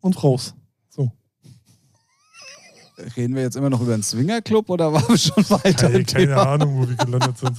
und 0.02 0.24
raus. 0.24 0.54
Reden 3.18 3.36
wir 3.36 3.42
jetzt 3.42 3.56
immer 3.56 3.70
noch 3.70 3.82
über 3.82 3.94
einen 3.94 4.04
Swingerclub 4.04 4.70
oder 4.70 4.94
waren 4.94 5.08
wir 5.08 5.18
schon 5.18 5.44
weiter? 5.50 5.90
Keine, 5.90 6.04
keine 6.04 6.38
Ahnung, 6.38 6.78
wo 6.78 6.88
wir 6.88 6.96
gelandet 6.96 7.38
sind. 7.38 7.58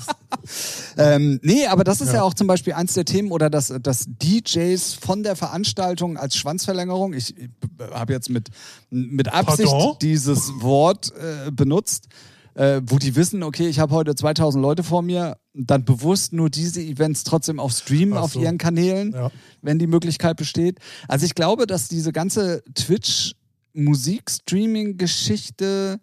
ähm, 0.96 1.40
nee, 1.42 1.66
aber 1.66 1.82
das 1.82 2.00
ist 2.00 2.08
ja. 2.08 2.14
ja. 2.16 2.22
auch 2.22 2.34
zum 2.34 2.46
Beispiel 2.46 2.74
eins 2.74 2.94
der 2.94 3.04
Themen 3.04 3.32
oder 3.32 3.50
dass, 3.50 3.72
dass 3.82 4.06
DJs 4.06 4.94
von 4.94 5.22
der 5.22 5.34
Veranstaltung 5.34 6.16
als 6.16 6.36
Schwanzverlängerung, 6.36 7.14
ich, 7.14 7.36
ich 7.36 7.50
habe 7.92 8.12
jetzt 8.12 8.30
mit, 8.30 8.48
mit 8.90 9.32
Absicht 9.32 9.70
Pardon? 9.70 9.96
dieses 10.00 10.52
Wort 10.60 11.12
äh, 11.16 11.50
benutzt, 11.50 12.08
äh, 12.54 12.80
wo 12.84 12.98
die 12.98 13.16
wissen, 13.16 13.42
okay, 13.42 13.66
ich 13.68 13.80
habe 13.80 13.94
heute 13.94 14.14
2000 14.14 14.62
Leute 14.62 14.82
vor 14.84 15.02
mir, 15.02 15.36
dann 15.52 15.84
bewusst 15.84 16.32
nur 16.32 16.50
diese 16.50 16.80
Events 16.80 17.24
trotzdem 17.24 17.58
auf 17.58 17.72
streamen 17.72 18.14
so. 18.14 18.20
auf 18.20 18.36
ihren 18.36 18.58
Kanälen, 18.58 19.12
ja. 19.12 19.30
wenn 19.62 19.78
die 19.78 19.86
Möglichkeit 19.86 20.36
besteht. 20.36 20.78
Also 21.08 21.26
ich 21.26 21.34
glaube, 21.34 21.66
dass 21.66 21.88
diese 21.88 22.12
ganze 22.12 22.62
Twitch 22.74 23.34
Musikstreaming-Geschichte 23.74 26.00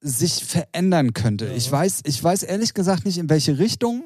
sich 0.00 0.44
verändern 0.44 1.12
könnte. 1.12 1.46
Ja. 1.46 1.52
Ich 1.52 1.70
weiß, 1.70 2.00
ich 2.04 2.22
weiß 2.22 2.42
ehrlich 2.42 2.74
gesagt 2.74 3.04
nicht, 3.04 3.18
in 3.18 3.30
welche 3.30 3.58
Richtung. 3.58 4.04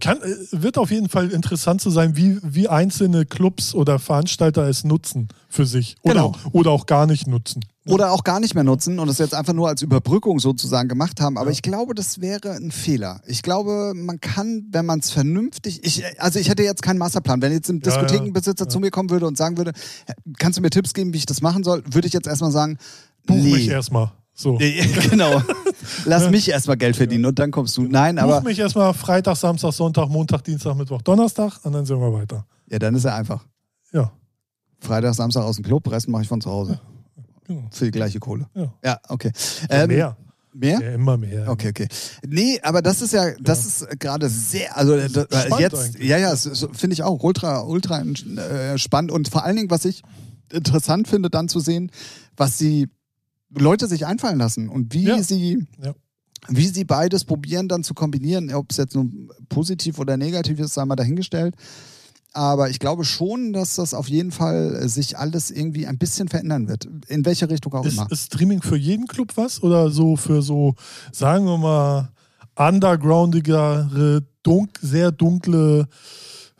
Kann, 0.00 0.22
äh, 0.22 0.34
wird 0.52 0.78
auf 0.78 0.90
jeden 0.90 1.08
Fall 1.08 1.30
interessant 1.30 1.80
zu 1.80 1.90
sein, 1.90 2.16
wie, 2.16 2.38
wie 2.42 2.68
einzelne 2.68 3.26
Clubs 3.26 3.74
oder 3.74 3.98
Veranstalter 3.98 4.68
es 4.68 4.84
nutzen 4.84 5.28
für 5.48 5.66
sich. 5.66 5.96
Oder, 6.02 6.14
genau. 6.14 6.36
oder 6.52 6.70
auch 6.70 6.86
gar 6.86 7.06
nicht 7.06 7.26
nutzen. 7.26 7.64
Oder 7.86 8.12
auch 8.12 8.22
gar 8.22 8.38
nicht 8.38 8.54
mehr 8.54 8.62
nutzen 8.62 9.00
und 9.00 9.08
es 9.08 9.18
jetzt 9.18 9.34
einfach 9.34 9.52
nur 9.52 9.66
als 9.66 9.82
Überbrückung 9.82 10.38
sozusagen 10.38 10.88
gemacht 10.88 11.20
haben. 11.20 11.36
Aber 11.36 11.48
ja. 11.48 11.52
ich 11.52 11.62
glaube, 11.62 11.94
das 11.94 12.20
wäre 12.20 12.52
ein 12.52 12.70
Fehler. 12.70 13.20
Ich 13.26 13.42
glaube, 13.42 13.92
man 13.96 14.20
kann, 14.20 14.68
wenn 14.70 14.86
man 14.86 15.00
es 15.00 15.10
vernünftig. 15.10 15.80
Ich, 15.82 16.04
also 16.20 16.38
ich 16.38 16.48
hätte 16.48 16.62
jetzt 16.62 16.82
keinen 16.82 16.98
Masterplan. 16.98 17.42
Wenn 17.42 17.50
jetzt 17.50 17.68
ein 17.70 17.80
Diskothekenbesitzer 17.80 18.66
ja, 18.66 18.68
zu 18.68 18.78
mir 18.78 18.90
kommen 18.92 19.10
würde 19.10 19.26
und 19.26 19.36
sagen 19.36 19.56
würde, 19.56 19.72
kannst 20.38 20.58
du 20.58 20.62
mir 20.62 20.70
Tipps 20.70 20.94
geben, 20.94 21.12
wie 21.12 21.18
ich 21.18 21.26
das 21.26 21.42
machen 21.42 21.64
soll, 21.64 21.82
würde 21.90 22.06
ich 22.06 22.12
jetzt 22.12 22.28
erstmal 22.28 22.52
sagen, 22.52 22.78
Buch 23.26 23.34
nee. 23.34 23.52
mich 23.52 23.68
erstmal. 23.68 24.12
So. 24.32 24.58
genau. 25.10 25.42
Lass 26.04 26.30
mich 26.30 26.48
erstmal 26.48 26.76
Geld 26.76 26.96
verdienen 26.96 27.26
und 27.26 27.38
dann 27.40 27.50
kommst 27.50 27.76
du. 27.76 27.82
Nein, 27.82 28.18
aber. 28.18 28.38
Buch 28.38 28.48
mich 28.48 28.60
erstmal 28.60 28.94
Freitag, 28.94 29.36
Samstag, 29.36 29.72
Sonntag, 29.72 30.08
Montag, 30.08 30.44
Dienstag, 30.44 30.76
Mittwoch, 30.76 31.02
Donnerstag 31.02 31.58
und 31.64 31.72
dann 31.72 31.84
sehen 31.84 32.00
wir 32.00 32.12
weiter. 32.12 32.46
Ja, 32.70 32.78
dann 32.78 32.94
ist 32.94 33.04
er 33.04 33.16
einfach. 33.16 33.44
Ja. 33.92 34.12
Freitag, 34.78 35.14
Samstag 35.14 35.42
aus 35.42 35.56
dem 35.56 35.64
Club, 35.64 35.90
Rest 35.90 36.08
mache 36.08 36.22
ich 36.22 36.28
von 36.28 36.40
zu 36.40 36.50
Hause. 36.50 36.80
Genau. 37.46 37.68
Für 37.70 37.86
die 37.86 37.90
gleiche 37.90 38.20
Kohle. 38.20 38.46
Ja, 38.54 38.74
ja 38.84 39.00
okay. 39.08 39.32
Ähm, 39.68 39.88
mehr. 39.88 40.16
Mehr? 40.54 40.80
Ja, 40.82 40.90
immer 40.90 41.16
mehr. 41.16 41.48
Okay, 41.48 41.70
okay. 41.70 41.88
Nee, 42.26 42.60
aber 42.62 42.82
das 42.82 43.00
ist 43.00 43.14
ja, 43.14 43.32
das 43.40 43.80
ja. 43.80 43.86
ist 43.86 44.00
gerade 44.00 44.28
sehr, 44.28 44.76
also 44.76 44.96
das, 44.96 45.48
jetzt, 45.58 45.74
eigentlich. 45.74 46.06
ja, 46.06 46.18
ja, 46.18 46.36
finde 46.36 46.92
ich 46.92 47.02
auch 47.02 47.22
ultra, 47.22 47.62
ultra 47.62 48.02
äh, 48.02 48.76
spannend 48.76 49.12
und 49.12 49.28
vor 49.28 49.44
allen 49.44 49.56
Dingen, 49.56 49.70
was 49.70 49.86
ich 49.86 50.02
interessant 50.52 51.08
finde, 51.08 51.30
dann 51.30 51.48
zu 51.48 51.58
sehen, 51.58 51.90
was 52.36 52.58
sie 52.58 52.90
Leute 53.48 53.86
sich 53.86 54.04
einfallen 54.04 54.38
lassen 54.38 54.68
und 54.68 54.92
wie 54.92 55.04
ja. 55.04 55.22
sie 55.22 55.66
wie 56.48 56.66
sie 56.66 56.84
beides 56.84 57.24
probieren 57.24 57.68
dann 57.68 57.84
zu 57.84 57.94
kombinieren, 57.94 58.52
ob 58.52 58.70
es 58.70 58.76
jetzt 58.76 58.94
nun 58.94 59.30
positiv 59.48 59.98
oder 59.98 60.16
negativ 60.16 60.58
ist, 60.58 60.74
sei 60.74 60.84
mal 60.84 60.96
dahingestellt. 60.96 61.54
Aber 62.34 62.70
ich 62.70 62.78
glaube 62.78 63.04
schon, 63.04 63.52
dass 63.52 63.74
das 63.74 63.92
auf 63.92 64.08
jeden 64.08 64.30
Fall 64.30 64.88
sich 64.88 65.18
alles 65.18 65.50
irgendwie 65.50 65.86
ein 65.86 65.98
bisschen 65.98 66.28
verändern 66.28 66.66
wird. 66.66 66.88
In 67.08 67.24
welche 67.26 67.50
Richtung 67.50 67.74
auch 67.74 67.84
ist, 67.84 67.94
immer. 67.94 68.10
Ist 68.10 68.26
Streaming 68.26 68.62
für 68.62 68.76
jeden 68.76 69.06
Club 69.06 69.32
was? 69.36 69.62
Oder 69.62 69.90
so 69.90 70.16
für 70.16 70.40
so, 70.40 70.74
sagen 71.12 71.44
wir 71.44 71.58
mal, 71.58 72.10
undergroundigere, 72.56 74.22
dunk, 74.42 74.78
sehr 74.80 75.12
dunkle 75.12 75.88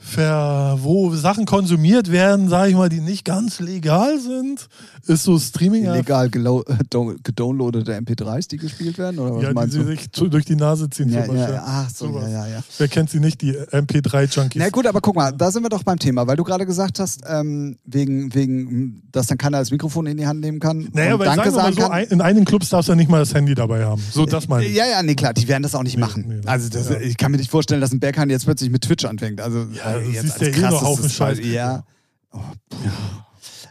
ver, 0.03 0.79
wo 0.81 1.15
Sachen 1.15 1.47
konsumiert 1.47 2.11
werden, 2.11 2.49
sage 2.49 2.71
ich 2.71 2.77
mal, 2.77 2.88
die 2.88 3.01
nicht 3.01 3.25
ganz 3.25 3.61
legal 3.61 4.19
sind, 4.19 4.69
ist 5.07 5.25
so 5.25 5.38
Streaming. 5.38 5.85
Illegal 5.85 6.29
gedownloadete 6.29 7.97
MP3s, 7.97 8.49
die 8.49 8.57
gespielt 8.57 8.99
werden? 8.99 9.19
Oder 9.19 9.37
was 9.37 9.43
ja, 9.43 9.65
die 9.65 9.71
sie 9.71 9.85
sich 9.85 10.11
durch 10.11 10.45
die 10.45 10.57
Nase 10.57 10.91
ziehen. 10.91 11.09
Ja, 11.09 11.27
ja, 11.27 11.51
ja. 11.51 11.62
Ach 11.65 11.91
so, 11.91 12.07
ja, 12.19 12.29
ja, 12.29 12.47
ja. 12.47 12.62
Wer 12.79 12.88
kennt 12.88 13.11
sie 13.11 13.21
nicht, 13.21 13.41
die 13.41 13.57
MP3-Junkies? 13.57 14.59
Na 14.59 14.71
gut, 14.71 14.87
aber 14.87 15.01
guck 15.01 15.17
mal, 15.17 15.33
da 15.33 15.51
sind 15.51 15.62
wir 15.62 15.71
doch 15.71 15.83
beim 15.83 15.99
Thema, 15.99 16.27
weil 16.27 16.37
du 16.37 16.45
gerade 16.45 16.67
gesagt 16.67 16.99
hast, 16.99 17.23
ähm, 17.27 17.79
wegen, 17.85 18.35
wegen, 18.35 19.03
dass 19.12 19.27
dann 19.27 19.38
keiner 19.38 19.59
das 19.59 19.71
Mikrofon 19.71 20.07
in 20.07 20.17
die 20.17 20.27
Hand 20.27 20.41
nehmen 20.41 20.61
kann. 20.61 20.88
Naja, 20.93 21.19
weil 21.19 21.27
Danke 21.27 21.51
sagen 21.51 21.75
so, 21.75 21.88
kann. 21.88 22.05
in 22.05 22.21
einigen 22.21 22.45
Clubs 22.45 22.69
darfst 22.69 22.88
du 22.88 22.93
ja 22.93 22.97
nicht 22.97 23.11
mal 23.11 23.21
das 23.21 23.35
Handy 23.35 23.55
dabei 23.55 23.85
haben. 23.85 24.03
So, 24.11 24.27
das 24.27 24.49
meine 24.49 24.67
ich. 24.67 24.75
Ja, 24.75 24.87
ja, 24.87 25.03
nee, 25.03 25.15
klar, 25.15 25.33
die 25.33 25.49
werden 25.49 25.62
das 25.62 25.75
auch 25.75 25.83
nicht 25.83 25.97
nee, 25.97 26.01
machen. 26.01 26.25
Nee, 26.29 26.41
also 26.47 26.69
das, 26.69 26.91
ich 26.91 27.17
kann 27.17 27.31
mir 27.31 27.38
nicht 27.38 27.51
vorstellen, 27.51 27.81
dass 27.81 27.93
ein 27.93 28.01
Berghahn 28.01 28.31
jetzt 28.31 28.45
plötzlich 28.45 28.71
mit 28.71 28.83
Twitch 28.83 29.05
anfängt. 29.05 29.41
Also 29.41 29.67
ja, 29.73 29.91
also 29.94 30.11
jetzt 30.11 30.40
als 30.40 30.57
ja 30.57 30.68
eh 30.68 30.70
noch 30.70 30.83
Haufen 30.83 31.11
Scheiß. 31.11 31.38
Ja. 31.40 31.85
Oh, 32.33 32.40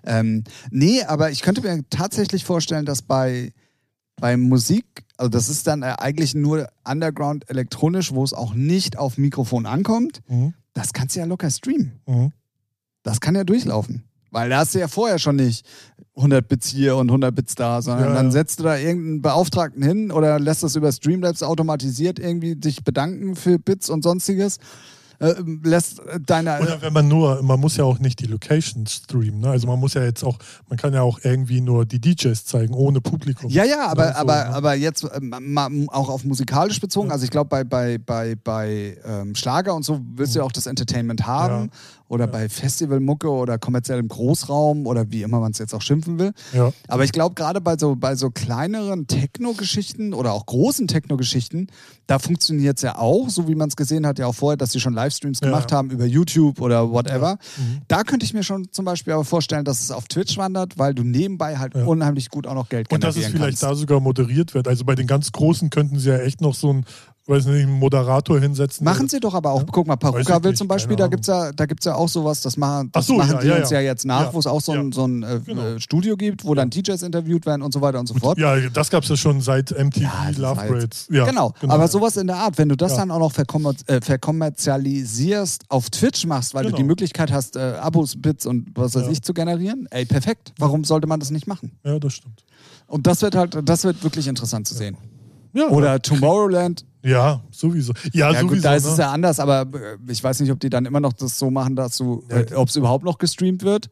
ähm, 0.04 0.44
nee, 0.72 1.04
aber 1.04 1.32
ich 1.32 1.42
könnte 1.42 1.62
mir 1.62 1.84
tatsächlich 1.90 2.44
vorstellen, 2.44 2.86
dass 2.86 3.02
bei, 3.02 3.54
bei 4.18 4.38
Musik, 4.38 4.86
also 5.18 5.30
das 5.30 5.50
ist 5.50 5.68
dann 5.68 5.84
eigentlich 5.84 6.34
nur 6.34 6.68
Underground 6.84 7.50
elektronisch, 7.50 8.12
wo 8.14 8.24
es 8.24 8.34
auch 8.34 8.54
nicht 8.54 8.98
auf 8.98 9.18
Mikrofon 9.18 9.66
ankommt, 9.66 10.22
mhm. 10.28 10.54
das 10.74 10.94
kannst 10.94 11.16
du 11.16 11.20
ja 11.20 11.26
locker 11.26 11.50
streamen. 11.50 12.00
Mhm. 12.08 12.32
Das 13.04 13.20
kann 13.20 13.36
ja 13.36 13.44
durchlaufen. 13.44 14.04
Weil 14.32 14.50
da 14.50 14.60
hast 14.60 14.74
du 14.74 14.80
ja 14.80 14.88
vorher 14.88 15.20
schon 15.20 15.36
nicht 15.36 15.66
100 16.16 16.48
Bits 16.48 16.68
hier 16.68 16.96
und 16.96 17.10
100 17.10 17.36
Bits 17.36 17.56
da, 17.56 17.82
sondern 17.82 18.10
ja, 18.10 18.14
dann 18.16 18.32
setzt 18.32 18.60
du 18.60 18.64
da 18.64 18.78
irgendeinen 18.78 19.22
Beauftragten 19.22 19.84
hin 19.84 20.12
oder 20.12 20.40
lässt 20.40 20.64
das 20.64 20.76
über 20.76 20.92
Streamlabs 20.92 21.44
automatisiert 21.44 22.18
irgendwie 22.18 22.56
dich 22.56 22.84
bedanken 22.84 23.36
für 23.36 23.60
Bits 23.60 23.90
und 23.90 24.04
sonstiges 24.04 24.58
äh, 25.22 25.36
lässt 25.64 26.02
deine. 26.26 26.60
Oder 26.60 26.82
wenn 26.82 26.94
man 26.94 27.08
nur, 27.08 27.42
man 27.44 27.60
muss 27.60 27.78
ja 27.78 27.84
auch 27.84 28.00
nicht 28.00 28.20
die 28.20 28.26
Location 28.26 28.88
streamen. 28.88 29.40
Ne? 29.40 29.50
Also 29.50 29.68
man 29.68 29.80
muss 29.80 29.94
ja 29.94 30.04
jetzt 30.04 30.24
auch, 30.24 30.38
man 30.68 30.78
kann 30.78 30.94
ja 30.94 31.02
auch 31.02 31.20
irgendwie 31.24 31.62
nur 31.62 31.86
die 31.86 32.00
DJs 32.00 32.44
zeigen, 32.46 32.74
ohne 32.74 33.02
Publikum. 33.02 33.50
Ja, 33.50 33.64
ja, 33.64 33.88
aber, 33.88 34.10
so, 34.10 34.16
aber, 34.16 34.36
ne? 34.36 34.46
aber 34.48 34.74
jetzt 34.74 35.08
ähm, 35.14 35.90
auch 35.92 36.10
auf 36.10 36.24
musikalisch 36.24 36.80
bezogen. 36.82 37.10
Ja. 37.10 37.14
Also 37.14 37.26
ich 37.26 37.32
glaube, 37.32 37.50
bei, 37.50 37.64
bei, 37.64 37.98
bei, 37.98 38.36
bei 38.36 38.98
ähm, 39.06 39.36
Schlager 39.36 39.76
und 39.76 39.86
so 39.86 40.02
willst 40.16 40.36
du 40.36 40.40
ja 40.40 40.46
auch 40.46 40.52
das 40.52 40.66
Entertainment 40.66 41.26
haben. 41.26 41.66
Ja 41.66 42.01
oder 42.12 42.26
ja. 42.26 42.32
bei 42.32 42.50
Festivalmucke 42.50 43.30
oder 43.30 43.58
kommerziellem 43.58 44.10
Großraum 44.10 44.86
oder 44.86 45.10
wie 45.12 45.24
immer 45.24 45.40
man 45.40 45.54
es 45.54 45.60
jetzt 45.60 45.74
auch 45.74 45.82
schimpfen 45.82 46.20
will. 46.20 46.34
Ja. 46.54 46.74
Aber 46.90 47.06
ich 47.06 47.14
glaube, 47.14 47.36
gerade 47.36 47.62
bei 47.62 47.78
so, 47.78 47.96
bei 47.96 48.16
so 48.16 48.30
kleineren 48.30 49.08
Techno-Geschichten 49.08 50.14
oder 50.14 50.34
auch 50.34 50.46
großen 50.46 50.88
Techno-Geschichten, 50.88 51.68
da 52.08 52.20
funktioniert 52.20 52.78
es 52.78 52.84
ja 52.84 52.98
auch, 52.98 53.30
so 53.30 53.48
wie 53.48 53.56
man 53.56 53.70
es 53.70 53.78
gesehen 53.78 54.06
hat, 54.06 54.20
ja 54.20 54.28
auch 54.28 54.36
vorher, 54.36 54.58
dass 54.58 54.74
sie 54.74 54.82
schon 54.82 54.94
Livestreams 54.94 55.40
ja. 55.40 55.48
gemacht 55.48 55.72
haben 55.72 55.90
über 55.90 56.06
YouTube 56.06 56.60
oder 56.60 56.92
whatever. 56.92 57.38
Mhm. 57.58 57.82
Da 57.88 58.04
könnte 58.04 58.26
ich 58.26 58.34
mir 58.34 58.44
schon 58.44 58.70
zum 58.74 58.84
Beispiel 58.84 59.14
aber 59.14 59.24
vorstellen, 59.24 59.64
dass 59.64 59.82
es 59.82 59.90
auf 59.90 60.10
Twitch 60.10 60.38
wandert, 60.38 60.78
weil 60.78 60.94
du 60.94 61.04
nebenbei 61.04 61.60
halt 61.60 61.76
unheimlich 61.76 62.30
gut 62.30 62.46
auch 62.46 62.56
noch 62.56 62.68
Geld 62.68 62.90
generieren 62.90 63.08
Und 63.08 63.16
dass 63.18 63.26
es 63.26 63.32
vielleicht 63.32 63.62
kannst. 63.62 63.64
da 63.64 63.76
sogar 63.76 64.02
moderiert 64.02 64.54
wird. 64.54 64.68
Also 64.68 64.84
bei 64.84 64.96
den 64.96 65.08
ganz 65.08 65.32
Großen 65.32 65.70
könnten 65.70 65.98
sie 65.98 66.10
ja 66.10 66.18
echt 66.18 66.42
noch 66.42 66.56
so 66.56 66.74
ein 66.74 66.86
weiß 67.32 67.46
nicht, 67.48 67.64
einen 67.64 67.80
Moderator 67.80 68.40
hinsetzen. 68.40 68.86
Machen 68.86 69.10
sie 69.10 69.20
doch 69.20 69.34
aber 69.34 69.52
auch. 69.52 69.62
Ja? 69.62 69.68
Guck 69.72 69.88
mal, 69.88 69.96
Paruka 69.96 70.44
will 70.44 70.54
zum 70.54 70.68
Beispiel, 70.68 70.96
da 70.96 71.08
gibt 71.08 71.22
es 71.22 71.28
ja, 71.28 71.52
ja 71.84 71.96
auch 71.96 72.10
sowas, 72.10 72.42
das 72.42 72.58
machen, 72.58 72.90
das 72.92 73.08
so, 73.08 73.16
machen 73.16 73.34
ja, 73.34 73.40
die 73.40 73.48
ja, 73.48 73.56
uns 73.58 73.70
ja, 73.72 73.80
jetzt 73.80 74.06
nach, 74.06 74.34
wo 74.34 74.40
es 74.40 74.48
auch 74.48 74.62
so 74.62 74.74
ein, 74.74 74.92
so 74.92 75.06
ein 75.06 75.24
äh, 75.24 75.40
genau. 75.44 75.62
Äh, 75.62 75.80
Studio 75.80 76.16
gibt, 76.16 76.46
wo 76.46 76.54
dann 76.54 76.70
DJs 76.70 77.02
interviewt 77.02 77.46
werden 77.46 77.62
und 77.62 77.74
so 77.74 77.82
weiter 77.82 78.00
und 78.00 78.08
so 78.08 78.14
fort. 78.16 78.38
Ja, 78.38 78.56
das 78.70 78.90
gab 78.90 79.04
es 79.04 79.10
ja 79.10 79.18
schon 79.18 79.42
seit 79.42 79.72
MTV 79.72 80.38
Love 80.38 80.68
Grades. 80.68 81.08
Ja, 81.10 81.26
genau. 81.26 81.54
genau. 81.60 81.74
aber 81.74 81.88
sowas 81.88 82.18
in 82.18 82.28
der 82.28 82.38
Art, 82.38 82.58
wenn 82.58 82.70
du 82.70 82.76
das 82.76 82.96
dann 82.96 83.10
auch 83.10 83.20
noch 83.20 83.32
verkommer 83.32 83.74
äh, 83.88 84.02
verkommerzialisierst, 84.02 85.64
auf 85.70 85.90
Twitch 85.90 86.26
machst, 86.26 86.54
weil 86.54 86.64
genau. 86.64 86.76
du 86.76 86.84
die 86.84 86.88
Möglichkeit 86.88 87.32
hast, 87.32 87.56
äh, 87.56 87.60
Abos, 87.80 88.16
Bits 88.22 88.46
und 88.46 88.68
was 88.76 88.96
weiß 88.96 89.08
ich 89.08 89.22
zu 89.22 89.34
generieren, 89.34 89.88
ey, 89.92 90.06
perfekt. 90.06 90.54
Warum 90.58 90.84
sollte 90.84 91.08
man 91.08 91.20
das 91.20 91.32
nicht 91.32 91.48
machen? 91.48 91.72
Ja, 91.84 91.98
das 91.98 92.14
stimmt. 92.14 92.44
Und 92.88 93.08
das 93.08 93.22
wird 93.22 93.36
halt, 93.36 93.58
das 93.64 93.84
wird 93.84 94.04
wirklich 94.04 94.28
interessant 94.28 94.68
zu 94.68 94.76
sehen. 94.76 94.98
Ja, 95.54 95.68
Oder 95.70 96.02
Tomorrowland. 96.02 96.86
Ja, 97.04 97.42
sowieso. 97.52 97.94
Ja, 98.14 98.32
ja 98.32 98.40
sowieso. 98.42 98.56
Gut, 98.56 98.66
da 98.66 98.76
ist 98.76 98.86
ne? 98.86 98.92
es 98.92 98.98
ja 98.98 99.12
anders, 99.12 99.40
aber 99.40 99.62
äh, 99.74 99.98
ich 100.08 100.24
weiß 100.24 100.40
nicht, 100.40 100.52
ob 100.52 100.60
die 100.60 100.70
dann 100.70 100.86
immer 100.86 101.00
noch 101.00 101.14
das 101.14 101.38
so 101.38 101.50
machen, 101.50 101.76
dass 101.76 101.98
du, 101.98 102.24
äh, 102.30 102.54
ob 102.54 102.70
es 102.70 102.76
überhaupt 102.76 103.04
noch 103.04 103.18
gestreamt 103.18 103.64
wird. 103.64 103.90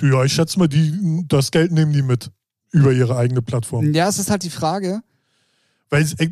Ja, 0.00 0.24
ich 0.24 0.32
schätze 0.32 0.58
mal, 0.58 0.68
die, 0.68 1.24
das 1.26 1.50
Geld 1.50 1.72
nehmen 1.72 1.92
die 1.92 2.02
mit 2.02 2.30
über 2.70 2.92
ihre 2.92 3.16
eigene 3.16 3.42
Plattform. 3.42 3.92
Ja, 3.92 4.08
es 4.08 4.18
ist 4.18 4.30
halt 4.30 4.42
die 4.42 4.50
Frage. 4.50 5.02
Weil 5.90 6.02
es, 6.02 6.14
äh, 6.14 6.30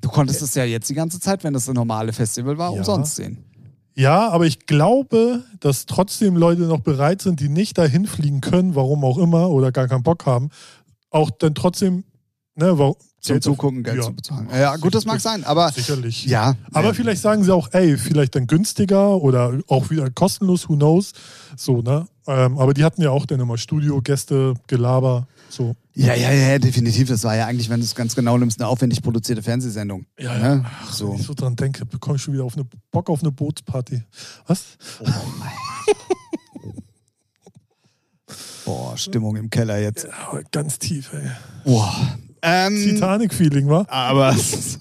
du 0.00 0.08
konntest 0.08 0.42
es 0.42 0.54
ja 0.54 0.64
jetzt 0.64 0.88
die 0.88 0.94
ganze 0.94 1.20
Zeit, 1.20 1.44
wenn 1.44 1.52
das 1.52 1.68
ein 1.68 1.74
normales 1.74 2.16
Festival 2.16 2.58
war, 2.58 2.70
ja. 2.72 2.78
umsonst 2.78 3.16
sehen. 3.16 3.44
Ja, 3.96 4.28
aber 4.30 4.46
ich 4.46 4.66
glaube, 4.66 5.44
dass 5.60 5.86
trotzdem 5.86 6.36
Leute 6.36 6.62
noch 6.62 6.80
bereit 6.80 7.22
sind, 7.22 7.40
die 7.40 7.48
nicht 7.48 7.78
dahin 7.78 8.06
fliegen 8.06 8.40
können, 8.40 8.74
warum 8.74 9.04
auch 9.04 9.18
immer, 9.18 9.50
oder 9.50 9.70
gar 9.70 9.86
keinen 9.86 10.02
Bock 10.02 10.26
haben, 10.26 10.50
auch 11.10 11.30
dann 11.30 11.54
trotzdem 11.54 12.04
ne, 12.56 12.78
warum, 12.78 12.96
zum 13.24 13.34
Geld 13.34 13.42
Zugucken 13.44 13.82
Geld 13.82 13.96
ja. 13.96 14.02
zu 14.02 14.12
bezahlen. 14.12 14.48
Ja, 14.52 14.76
gut, 14.76 14.94
das 14.94 15.06
mag 15.06 15.18
sein, 15.20 15.44
aber 15.44 15.72
Sicherlich. 15.72 16.26
ja. 16.26 16.54
Aber 16.72 16.88
ja. 16.88 16.92
vielleicht 16.94 17.22
sagen 17.22 17.42
sie 17.42 17.52
auch, 17.54 17.68
ey, 17.72 17.96
vielleicht 17.96 18.34
dann 18.34 18.46
günstiger 18.46 19.16
oder 19.16 19.58
auch 19.68 19.88
wieder 19.90 20.10
kostenlos, 20.10 20.68
who 20.68 20.76
knows. 20.76 21.12
So, 21.56 21.80
ne? 21.80 22.06
Ähm, 22.26 22.58
aber 22.58 22.74
die 22.74 22.84
hatten 22.84 23.00
ja 23.00 23.10
auch 23.10 23.24
dann 23.24 23.40
immer 23.40 23.56
Studio, 23.56 24.00
Gäste, 24.02 24.54
Gelaber, 24.66 25.26
so. 25.48 25.74
Ja, 25.94 26.14
ja, 26.14 26.32
ja, 26.32 26.58
definitiv. 26.58 27.08
Das 27.08 27.22
war 27.24 27.36
ja 27.36 27.46
eigentlich, 27.46 27.70
wenn 27.70 27.80
du 27.80 27.86
es 27.86 27.94
ganz 27.94 28.14
genau 28.14 28.36
nimmst, 28.36 28.60
eine 28.60 28.68
aufwendig 28.68 29.00
produzierte 29.02 29.42
Fernsehsendung. 29.42 30.04
Ja, 30.18 30.34
Ne? 30.36 30.62
ja. 30.62 30.70
Ach, 30.82 30.92
So. 30.92 31.12
Wenn 31.12 31.20
ich 31.20 31.26
so 31.26 31.32
dran 31.34 31.56
denke, 31.56 31.86
bekomme 31.86 32.16
ich 32.16 32.22
schon 32.22 32.34
wieder 32.34 32.44
auf 32.44 32.54
eine, 32.56 32.66
Bock 32.90 33.08
auf 33.08 33.20
eine 33.22 33.30
Bootsparty. 33.30 34.02
Was? 34.46 34.76
Boah, 38.64 38.96
Stimmung 38.96 39.36
im 39.36 39.50
Keller 39.50 39.78
jetzt. 39.78 40.04
Ja, 40.04 40.40
ganz 40.50 40.78
tief, 40.78 41.12
ey. 41.12 41.30
Boah. 41.64 42.18
Ähm, 42.46 42.74
Titanic-Feeling, 42.76 43.68
wa? 43.68 43.86
aber, 43.88 44.36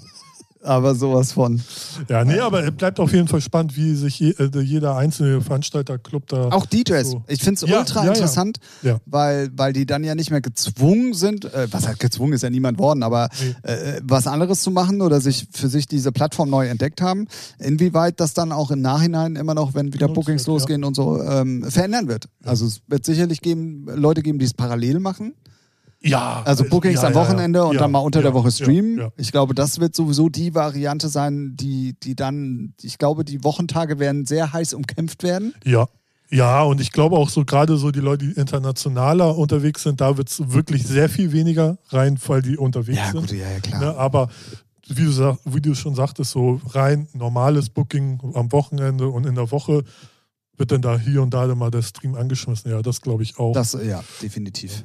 aber 0.61 0.95
sowas 0.95 1.31
von. 1.31 1.61
Ja, 2.09 2.25
nee, 2.25 2.39
aber 2.39 2.63
es 2.65 2.71
bleibt 2.71 2.99
auf 2.99 3.13
jeden 3.13 3.27
Fall 3.27 3.39
spannend, 3.41 3.75
wie 3.77 3.95
sich 3.95 4.19
je, 4.19 4.31
äh, 4.31 4.49
jeder 4.61 4.95
einzelne 4.97 5.39
Veranstalterclub 5.41 6.27
da. 6.27 6.49
Auch 6.49 6.65
DJs. 6.65 7.09
So. 7.11 7.23
Ich 7.27 7.41
finde 7.41 7.63
es 7.63 7.69
Ja, 7.69 7.79
ultra 7.79 8.03
ja, 8.05 8.11
interessant, 8.11 8.57
Ja. 8.81 8.97
Weil, 9.05 9.49
weil 9.55 9.71
die 9.73 9.85
dann 9.85 10.03
ja 10.03 10.13
nicht 10.15 10.29
mehr 10.31 10.41
gezwungen 10.41 11.13
sind, 11.13 11.45
äh, 11.45 11.67
was 11.71 11.87
halt 11.87 11.99
gezwungen 11.99 12.33
ist 12.33 12.43
ja 12.43 12.49
niemand 12.49 12.77
worden, 12.79 13.01
aber 13.03 13.29
Nee. 13.41 13.71
äh, 13.71 14.01
was 14.03 14.27
anderes 14.27 14.61
zu 14.61 14.71
machen 14.71 15.01
oder 15.01 15.21
sich 15.21 15.47
für 15.53 15.69
sich 15.69 15.87
diese 15.87 16.11
Plattform 16.11 16.49
neu 16.49 16.67
entdeckt 16.67 17.01
haben, 17.01 17.27
inwieweit 17.59 18.19
das 18.19 18.33
dann 18.33 18.51
auch 18.51 18.71
im 18.71 18.81
Nachhinein 18.81 19.35
immer 19.37 19.53
noch, 19.53 19.73
wenn 19.73 19.93
wieder 19.93 20.07
Bookings 20.09 20.47
losgehen 20.47 20.83
und 20.83 20.95
so, 20.95 21.21
ähm, 21.21 21.63
verändern 21.69 22.07
wird. 22.09 22.25
Also 22.43 22.65
es 22.65 22.81
wird 22.87 23.05
sicherlich 23.05 23.41
geben, 23.41 23.85
Leute 23.93 24.21
geben, 24.21 24.39
die 24.39 24.45
es 24.45 24.53
parallel 24.53 24.99
machen. 24.99 25.33
Ja. 26.03 26.43
Also 26.43 26.65
Bookings 26.65 27.01
ja, 27.01 27.07
am 27.07 27.13
ja, 27.13 27.19
ja. 27.19 27.25
Wochenende 27.25 27.65
und 27.65 27.75
Ja, 27.75 27.81
dann 27.81 27.91
mal 27.91 27.99
unter 27.99 28.19
ja, 28.19 28.23
der 28.23 28.33
Woche 28.33 28.51
streamen. 28.51 28.97
Ja, 28.97 29.03
ja. 29.05 29.11
Ich 29.17 29.31
glaube, 29.31 29.53
das 29.53 29.79
wird 29.79 29.95
sowieso 29.95 30.29
die 30.29 30.53
Variante 30.53 31.07
sein, 31.09 31.53
die, 31.55 31.95
die 32.03 32.15
dann, 32.15 32.73
ich 32.81 32.97
glaube, 32.97 33.23
die 33.23 33.43
Wochentage 33.43 33.99
werden 33.99 34.25
sehr 34.25 34.53
heiß 34.53 34.73
umkämpft 34.73 35.23
werden. 35.23 35.53
Ja. 35.63 35.87
Ja, 36.29 36.63
und 36.63 36.81
ich 36.81 36.91
glaube 36.91 37.15
auch 37.15 37.29
so, 37.29 37.45
gerade 37.45 37.77
so 37.77 37.91
die 37.91 37.99
Leute, 37.99 38.25
die 38.25 38.31
internationaler 38.31 39.37
unterwegs 39.37 39.83
sind, 39.83 40.01
da 40.01 40.17
wird 40.17 40.29
es 40.29 40.51
wirklich 40.51 40.83
sehr 40.83 41.07
viel 41.07 41.31
weniger 41.31 41.77
rein, 41.89 42.17
weil 42.25 42.41
die 42.41 42.57
unterwegs 42.57 43.11
sind. 43.11 43.31
ja, 43.31 43.51
ja, 43.51 43.59
klar. 43.59 43.79
Ne? 43.79 43.95
Aber 43.95 44.29
wie 44.87 45.03
du, 45.03 45.11
sag, 45.11 45.37
wie 45.45 45.61
du 45.61 45.75
schon 45.75 45.93
sagtest, 45.93 46.31
so 46.31 46.59
rein 46.71 47.07
normales 47.13 47.69
Booking 47.69 48.19
am 48.33 48.51
Wochenende 48.51 49.09
und 49.09 49.27
in 49.27 49.35
der 49.35 49.51
Woche 49.51 49.83
wird 50.57 50.71
dann 50.71 50.81
da 50.81 50.97
hier 50.97 51.21
und 51.21 51.35
da 51.35 51.45
dann 51.45 51.57
mal 51.57 51.69
der 51.69 51.83
Stream 51.83 52.15
angeschmissen. 52.15 52.71
Ja, 52.71 52.81
das 52.81 53.01
glaube 53.01 53.21
ich 53.21 53.37
auch. 53.37 53.53
Das, 53.53 53.77
ja, 53.85 54.03
definitiv. 54.21 54.83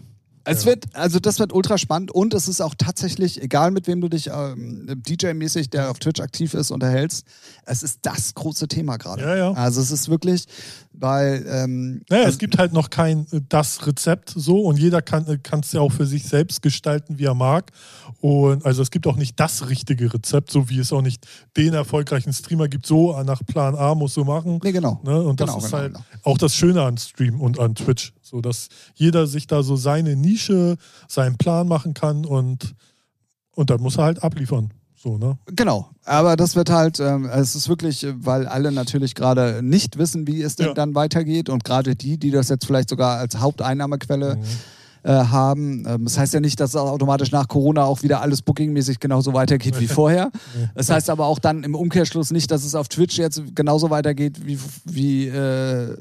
Es 0.48 0.64
Ja. 0.64 0.70
wird, 0.70 0.84
also 0.94 1.18
das 1.18 1.38
wird 1.38 1.52
ultra 1.52 1.76
spannend 1.78 2.10
und 2.10 2.32
es 2.34 2.48
ist 2.48 2.60
auch 2.60 2.74
tatsächlich, 2.76 3.42
egal 3.42 3.70
mit 3.70 3.86
wem 3.86 4.00
du 4.00 4.08
dich 4.08 4.28
ähm, 4.32 4.86
DJ-mäßig, 5.06 5.70
der 5.70 5.90
auf 5.90 5.98
Twitch 5.98 6.20
aktiv 6.20 6.54
ist, 6.54 6.70
unterhältst, 6.70 7.26
es 7.66 7.82
ist 7.82 8.00
das 8.02 8.34
große 8.34 8.66
Thema 8.68 8.96
gerade. 8.96 9.22
Ja, 9.22 9.36
ja. 9.36 9.52
Also 9.52 9.80
es 9.80 9.90
ist 9.90 10.08
wirklich, 10.08 10.46
weil 10.92 11.44
ähm, 11.48 12.02
Naja, 12.08 12.24
also, 12.24 12.34
es 12.34 12.38
gibt 12.38 12.58
halt 12.58 12.72
noch 12.72 12.90
kein 12.90 13.26
äh, 13.32 13.40
das 13.48 13.86
Rezept 13.86 14.32
so 14.34 14.62
und 14.62 14.78
jeder 14.78 15.02
kann 15.02 15.24
es 15.62 15.72
ja 15.72 15.80
auch 15.80 15.92
für 15.92 16.06
sich 16.06 16.24
selbst 16.24 16.62
gestalten, 16.62 17.18
wie 17.18 17.24
er 17.24 17.34
mag. 17.34 17.70
Und 18.20 18.64
also 18.66 18.82
es 18.82 18.90
gibt 18.90 19.06
auch 19.06 19.16
nicht 19.16 19.38
das 19.38 19.68
richtige 19.68 20.12
Rezept, 20.12 20.50
so 20.50 20.68
wie 20.70 20.78
es 20.78 20.92
auch 20.92 21.02
nicht 21.02 21.26
den 21.56 21.74
erfolgreichen 21.74 22.32
Streamer 22.32 22.68
gibt, 22.68 22.86
so 22.86 23.20
nach 23.22 23.42
Plan 23.46 23.74
A 23.76 23.94
muss 23.94 24.14
so 24.14 24.24
machen. 24.24 24.60
nee, 24.64 24.72
genau. 24.72 25.00
Ne? 25.04 25.22
Und 25.22 25.40
das 25.40 25.48
Genau, 25.48 25.58
ist 25.58 25.64
genau, 25.66 25.76
halt 25.78 25.92
genau. 25.94 26.04
auch 26.24 26.38
das 26.38 26.54
Schöne 26.54 26.82
an 26.82 26.96
Stream 26.98 27.40
und 27.40 27.58
an 27.60 27.74
Twitch, 27.74 28.12
so 28.28 28.40
dass 28.40 28.68
jeder 28.94 29.26
sich 29.26 29.46
da 29.46 29.62
so 29.62 29.76
seine 29.76 30.16
Nische, 30.16 30.76
seinen 31.08 31.36
Plan 31.38 31.66
machen 31.68 31.94
kann 31.94 32.24
und, 32.26 32.74
und 33.54 33.70
dann 33.70 33.80
muss 33.80 33.96
er 33.96 34.04
halt 34.04 34.22
abliefern. 34.22 34.72
So, 35.00 35.16
ne? 35.16 35.38
Genau, 35.46 35.88
aber 36.04 36.36
das 36.36 36.56
wird 36.56 36.70
halt, 36.70 36.98
ähm, 36.98 37.26
es 37.26 37.54
ist 37.54 37.68
wirklich, 37.68 38.04
weil 38.18 38.46
alle 38.48 38.72
natürlich 38.72 39.14
gerade 39.14 39.62
nicht 39.62 39.96
wissen, 39.96 40.26
wie 40.26 40.42
es 40.42 40.56
denn 40.56 40.66
Ja. 40.68 40.74
dann 40.74 40.94
weitergeht 40.96 41.48
und 41.48 41.62
gerade 41.62 41.94
die, 41.94 42.18
die 42.18 42.32
das 42.32 42.48
jetzt 42.48 42.66
vielleicht 42.66 42.88
sogar 42.90 43.18
als 43.18 43.38
Haupteinnahmequelle 43.38 44.34
Mhm. 44.36 44.42
äh, 45.04 45.10
haben. 45.12 45.84
Ähm, 45.86 46.02
das 46.04 46.18
heißt 46.18 46.34
ja 46.34 46.40
nicht, 46.40 46.58
dass 46.58 46.74
automatisch 46.74 47.30
nach 47.30 47.46
Corona 47.46 47.84
auch 47.84 48.02
wieder 48.02 48.20
alles 48.22 48.42
bookingmäßig 48.42 48.98
genauso 48.98 49.32
weitergeht 49.34 49.78
wie 49.78 49.86
vorher. 50.02 50.32
Das 50.74 50.90
heißt 50.90 51.10
aber 51.10 51.26
auch 51.26 51.38
dann 51.38 51.62
im 51.62 51.76
Umkehrschluss 51.76 52.32
nicht, 52.32 52.50
dass 52.50 52.64
es 52.64 52.74
auf 52.74 52.88
Twitch 52.88 53.18
jetzt 53.18 53.40
genauso 53.54 53.90
weitergeht 53.90 54.44
wie, 54.44 54.58
wie 54.84 55.28
äh, 55.28 55.92
äh, 55.92 55.96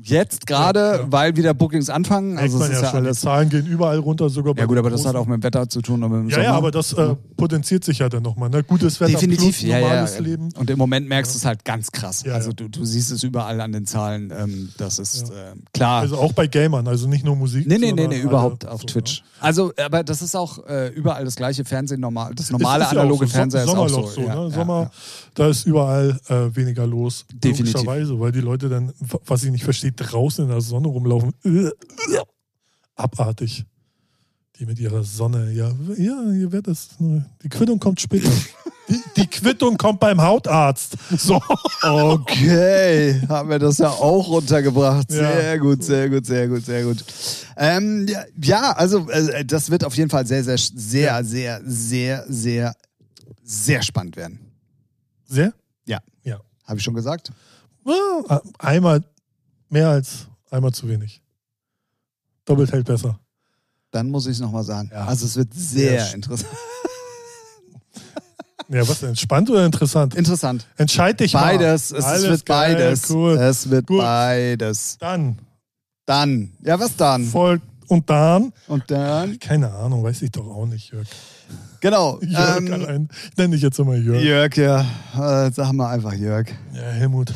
jetzt 0.00 0.46
gerade, 0.46 0.80
Ja, 0.80 0.96
ja. 0.96 1.12
weil 1.12 1.36
wieder 1.36 1.54
Bookings 1.54 1.90
anfangen. 1.90 2.38
Also 2.38 2.56
es 2.56 2.62
man 2.62 2.70
ist 2.70 2.76
ja 2.78 2.82
ja 2.84 2.90
schon, 2.90 3.02
die 3.02 3.06
alles. 3.08 3.20
Zahlen 3.20 3.48
gehen 3.48 3.66
überall 3.66 3.98
runter, 3.98 4.28
sogar 4.30 4.54
bei 4.54 4.62
Ja 4.62 4.66
gut, 4.66 4.78
aber 4.78 4.90
das 4.90 5.04
hat 5.04 5.14
auch 5.16 5.26
mit 5.26 5.40
dem 5.40 5.42
Wetter 5.42 5.68
zu 5.68 5.82
tun 5.82 6.02
und 6.02 6.10
mit 6.10 6.20
dem 6.20 6.28
Ja, 6.28 6.36
Sommer. 6.36 6.44
ja, 6.44 6.54
aber 6.54 6.70
das 6.70 6.92
äh, 6.92 7.14
potenziert 7.36 7.84
sich 7.84 7.98
ja 7.98 8.08
dann 8.08 8.22
nochmal. 8.22 8.48
Ne? 8.48 8.62
Gutes 8.62 9.00
Wetter 9.00 9.12
Definitiv, 9.12 9.58
plus 9.58 9.62
ja, 9.62 9.78
ja. 9.78 9.88
normales 9.88 10.18
Leben. 10.18 10.48
Und 10.56 10.70
im 10.70 10.78
Moment 10.78 11.08
merkst 11.08 11.34
du 11.34 11.38
es 11.38 11.44
halt 11.44 11.64
ganz 11.64 11.92
krass. 11.92 12.22
Ja, 12.24 12.34
also 12.34 12.50
ja. 12.50 12.54
du, 12.54 12.68
du 12.68 12.84
siehst 12.84 13.12
es 13.12 13.22
überall 13.22 13.60
an 13.60 13.72
den 13.72 13.86
Zahlen. 13.86 14.32
Ähm, 14.36 14.70
das 14.78 14.98
ist 14.98 15.30
äh, 15.30 15.54
klar. 15.74 16.00
Also 16.02 16.16
auch 16.16 16.32
bei 16.32 16.46
Gamern, 16.46 16.88
also 16.88 17.06
nicht 17.08 17.24
nur 17.24 17.36
Musik. 17.36 17.66
Nee, 17.66 17.78
nee, 17.78 17.92
nee, 17.92 18.06
nee, 18.06 18.14
alle 18.16 18.22
überhaupt 18.22 18.66
auf 18.66 18.80
so, 18.80 18.86
Twitch. 18.86 19.20
Ne? 19.20 19.26
Also, 19.40 19.72
aber 19.84 20.02
das 20.04 20.22
ist 20.22 20.34
auch 20.34 20.66
äh, 20.66 20.88
überall 20.88 21.24
das 21.24 21.36
gleiche 21.36 21.64
Fernsehen 21.64 22.00
normal. 22.00 22.34
Das 22.34 22.50
normale 22.50 22.84
ja 22.84 22.90
analoge 22.90 23.26
so. 23.26 23.32
Fernseher 23.32 23.64
ist 23.64 23.70
auch 23.70 23.88
so. 23.88 24.06
so. 24.06 24.20
ja, 24.22 24.34
ne? 24.34 24.42
ja, 24.42 24.50
Sommer, 24.50 24.80
ja. 24.82 24.90
da 25.34 25.48
ist 25.48 25.66
überall 25.66 26.18
äh, 26.28 26.56
weniger 26.56 26.86
los. 26.86 27.24
Definitiv. 27.32 27.74
Logischerweise, 27.74 28.18
weil 28.18 28.32
die 28.32 28.40
Leute 28.40 28.68
dann, 28.68 28.92
was 29.26 29.44
ich 29.44 29.50
nicht 29.50 29.64
verstehe, 29.64 29.81
draußen 29.90 30.44
in 30.44 30.50
der 30.50 30.60
Sonne 30.60 30.86
rumlaufen. 30.86 31.32
Äh, 31.44 31.66
äh, 31.66 31.72
Abartig. 32.94 33.64
Die 34.58 34.66
mit 34.66 34.78
ihrer 34.78 35.02
Sonne, 35.02 35.50
ja, 35.50 35.72
ja, 35.96 36.22
ihr 36.30 36.52
werdet 36.52 36.68
es. 36.68 36.90
Die 37.00 37.48
Quittung 37.48 37.80
kommt 37.80 38.00
später. 38.00 38.30
die, 38.88 39.00
die 39.16 39.26
Quittung 39.26 39.78
kommt 39.78 39.98
beim 39.98 40.20
Hautarzt. 40.20 40.94
So. 41.16 41.40
Okay, 41.82 43.20
haben 43.28 43.48
wir 43.48 43.58
das 43.58 43.78
ja 43.78 43.88
auch 43.88 44.28
runtergebracht. 44.28 45.10
Ja. 45.10 45.32
Sehr 45.32 45.58
gut, 45.58 45.82
sehr 45.82 46.10
gut, 46.10 46.26
sehr 46.26 46.48
gut, 46.48 46.64
sehr 46.66 46.84
gut. 46.84 47.02
Ähm, 47.56 48.06
ja, 48.06 48.24
ja, 48.42 48.72
also 48.72 49.08
äh, 49.08 49.44
das 49.44 49.70
wird 49.70 49.84
auf 49.84 49.96
jeden 49.96 50.10
Fall 50.10 50.26
sehr, 50.26 50.44
sehr, 50.44 50.58
sehr, 50.58 51.02
Ja. 51.06 51.24
sehr, 51.24 51.60
sehr, 51.64 52.24
sehr, 52.28 52.74
sehr 53.42 53.82
spannend 53.82 54.16
werden. 54.16 54.38
Sehr? 55.24 55.54
Ja. 55.86 55.98
Ja. 56.24 56.40
Habe 56.64 56.78
ich 56.78 56.84
schon 56.84 56.94
gesagt? 56.94 57.32
Ah, 58.28 58.40
Einmal 58.58 59.02
mehr 59.72 59.88
als 59.88 60.26
einmal 60.50 60.72
zu 60.72 60.88
wenig. 60.88 61.20
Doppelt 62.44 62.72
hält 62.72 62.86
besser. 62.86 63.18
Dann 63.90 64.10
muss 64.10 64.26
ich 64.26 64.32
es 64.32 64.40
nochmal 64.40 64.64
sagen. 64.64 64.90
Ja. 64.92 65.06
Also 65.06 65.26
es 65.26 65.36
wird 65.36 65.52
sehr 65.54 66.04
Sehr 66.04 66.14
interessant. 66.14 66.52
Ja, 68.68 68.88
was 68.88 69.00
denn? 69.00 69.14
Spannend 69.16 69.50
oder 69.50 69.66
interessant? 69.66 70.14
Interessant. 70.14 70.66
Entscheid 70.78 71.18
dich 71.20 71.32
Beides. 71.32 71.90
mal. 71.90 71.98
Es, 71.98 72.04
es 72.04 72.04
Alles 72.04 72.22
wird 72.22 72.46
geil, 72.46 72.74
beides. 72.74 73.10
Cool. 73.10 73.32
Es 73.36 73.68
wird 73.68 73.86
Gut. 73.86 73.98
beides. 73.98 74.96
Dann 74.98 75.36
Dann. 76.06 76.52
Ja, 76.62 76.80
was 76.80 76.96
dann? 76.96 77.24
folgt 77.26 77.66
und 77.88 78.08
dann? 78.08 78.52
Und 78.68 78.90
dann? 78.90 79.38
Keine 79.40 79.70
Ahnung, 79.74 80.02
weiß 80.02 80.22
ich 80.22 80.30
doch 80.30 80.46
auch 80.46 80.64
nicht, 80.64 80.90
Jörg. 80.90 81.06
Genau. 81.80 82.18
Jörg 82.22 82.58
ähm, 82.58 82.72
allein. 82.72 83.08
Ich 83.30 83.36
nenne 83.36 83.50
dich 83.54 83.62
jetzt 83.62 83.78
immer 83.78 83.94
Jörg. 83.96 84.22
Jörg, 84.22 84.56
ja. 84.56 84.80
Äh, 85.14 85.50
sag 85.52 85.72
mal 85.72 85.90
einfach 85.90 86.14
Jörg. 86.14 86.48
Ja, 86.72 86.80
Helmut. 86.80 87.30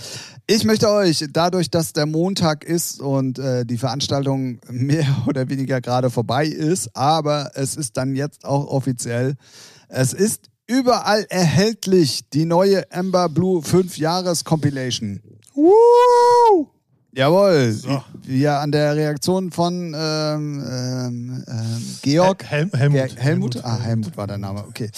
Ich 0.49 0.62
möchte 0.62 0.88
euch, 0.88 1.24
dadurch, 1.32 1.70
dass 1.70 1.92
der 1.92 2.07
Montag 2.07 2.62
ist 2.62 3.01
und 3.01 3.36
äh, 3.40 3.66
die 3.66 3.78
Veranstaltung 3.78 4.61
mehr 4.70 5.05
oder 5.26 5.49
weniger 5.49 5.80
gerade 5.80 6.09
vorbei 6.09 6.47
ist, 6.47 6.97
aber 6.97 7.51
es 7.55 7.74
ist 7.74 7.97
dann 7.97 8.14
jetzt 8.14 8.44
auch 8.44 8.68
offiziell, 8.68 9.34
es 9.88 10.12
ist 10.12 10.49
überall 10.68 11.26
erhältlich 11.30 12.30
die 12.30 12.44
neue 12.44 12.84
Amber 12.92 13.28
Blue 13.28 13.61
5 13.61 13.99
Jahres 13.99 14.44
Compilation. 14.44 15.20
Woo! 15.55 16.68
Jawohl. 17.16 17.72
So. 17.72 18.05
Wir 18.22 18.59
an 18.61 18.70
der 18.70 18.94
Reaktion 18.94 19.51
von 19.51 19.94
ähm, 19.99 20.62
ähm, 20.70 21.44
ähm, 21.49 21.82
Georg. 22.03 22.44
Hel 22.44 22.70
Helmut. 22.72 23.01
Helmut. 23.01 23.16
Helmut? 23.16 23.64
Ah, 23.64 23.78
Helmut 23.80 24.16
war 24.18 24.26
der 24.26 24.36
Name, 24.36 24.64
okay. 24.68 24.90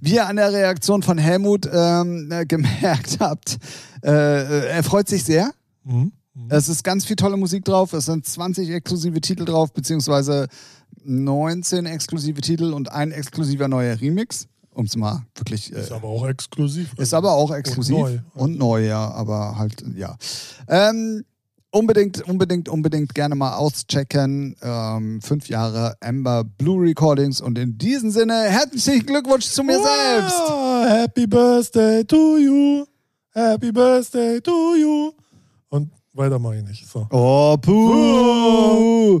Wie 0.00 0.14
ihr 0.14 0.26
an 0.26 0.36
der 0.36 0.52
Reaktion 0.52 1.02
von 1.02 1.16
Helmut 1.16 1.66
ähm, 1.72 2.30
äh, 2.30 2.44
gemerkt 2.44 3.16
habt, 3.20 3.56
äh, 4.02 4.10
äh, 4.10 4.66
er 4.68 4.82
freut 4.82 5.08
sich 5.08 5.24
sehr. 5.24 5.52
Mhm. 5.84 6.12
Es 6.48 6.68
ist 6.68 6.82
ganz 6.82 7.04
viel 7.04 7.16
tolle 7.16 7.36
Musik 7.36 7.64
drauf. 7.64 7.92
Es 7.92 8.06
sind 8.06 8.26
20 8.26 8.70
exklusive 8.70 9.20
Titel 9.20 9.44
drauf, 9.44 9.72
beziehungsweise 9.72 10.48
19 11.04 11.86
exklusive 11.86 12.40
Titel 12.40 12.72
und 12.72 12.90
ein 12.90 13.12
exklusiver 13.12 13.68
neuer 13.68 14.00
Remix. 14.00 14.46
Um 14.74 14.86
es 14.86 14.96
mal 14.96 15.26
wirklich. 15.34 15.70
Äh, 15.72 15.80
Ist 15.80 15.92
aber 15.92 16.08
auch 16.08 16.26
exklusiv. 16.26 16.94
ist 16.96 17.12
aber 17.12 17.32
auch 17.32 17.50
exklusiv. 17.54 17.94
Und 17.96 18.02
neu. 18.02 18.18
Und 18.34 18.58
neu, 18.58 18.86
ja, 18.86 19.10
aber 19.10 19.58
halt, 19.58 19.84
ja. 19.94 20.16
Ähm, 20.66 21.24
unbedingt, 21.70 22.22
unbedingt, 22.26 22.70
unbedingt 22.70 23.14
gerne 23.14 23.34
mal 23.34 23.56
auschecken. 23.56 24.56
Ähm, 24.62 25.20
fünf 25.20 25.48
Jahre 25.50 25.96
Amber 26.00 26.44
Blue 26.44 26.82
Recordings 26.82 27.42
und 27.42 27.58
in 27.58 27.76
diesem 27.76 28.10
Sinne 28.10 28.34
herzlichen 28.44 29.04
Glückwunsch 29.04 29.46
zu 29.46 29.62
mir 29.62 29.74
selbst. 29.74 30.40
Ah, 30.48 30.86
Happy 30.88 31.26
Birthday 31.26 32.02
to 32.04 32.38
you. 32.38 32.86
Happy 33.34 33.72
Birthday 33.72 34.40
to 34.40 34.76
you. 34.76 35.12
Und 35.70 35.90
weiter 36.12 36.38
mache 36.38 36.58
ich 36.58 36.64
nicht. 36.64 36.86
So. 36.86 37.06
Oh, 37.10 37.56
puh. 37.56 39.20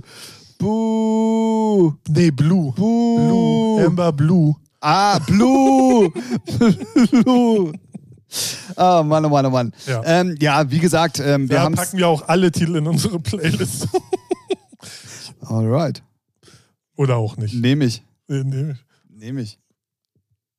Blue. 0.58 1.96
Nee, 2.08 2.30
Blue. 2.30 2.72
Blue. 2.72 3.16
Blue. 3.16 3.86
Amber 3.86 4.12
Blue. 4.12 4.54
Ah, 4.80 5.18
Blue. 5.18 6.10
Blue. 7.10 7.72
Oh 8.76 9.02
Mann, 9.02 9.24
oh 9.24 9.28
Mann, 9.28 9.46
oh 9.46 9.50
Mann. 9.50 9.72
Ja. 9.86 10.02
Ähm, 10.04 10.36
ja, 10.40 10.70
wie 10.70 10.78
gesagt, 10.78 11.18
ähm, 11.18 11.48
wir 11.48 11.56
Da 11.56 11.62
haben 11.64 11.74
packen 11.74 11.98
wir 11.98 12.08
auch 12.08 12.28
alle 12.28 12.50
Titel 12.50 12.76
in 12.76 12.86
unsere 12.86 13.18
Playlist. 13.18 13.88
Alright. 15.40 16.02
Oder 16.96 17.16
auch 17.16 17.36
nicht. 17.36 17.54
Nehme 17.54 17.84
ich. 17.86 18.02
Nee, 18.28 18.44
Nehme 18.44 18.72
ich. 18.72 18.78
Nehme 19.10 19.40
ich. 19.42 19.58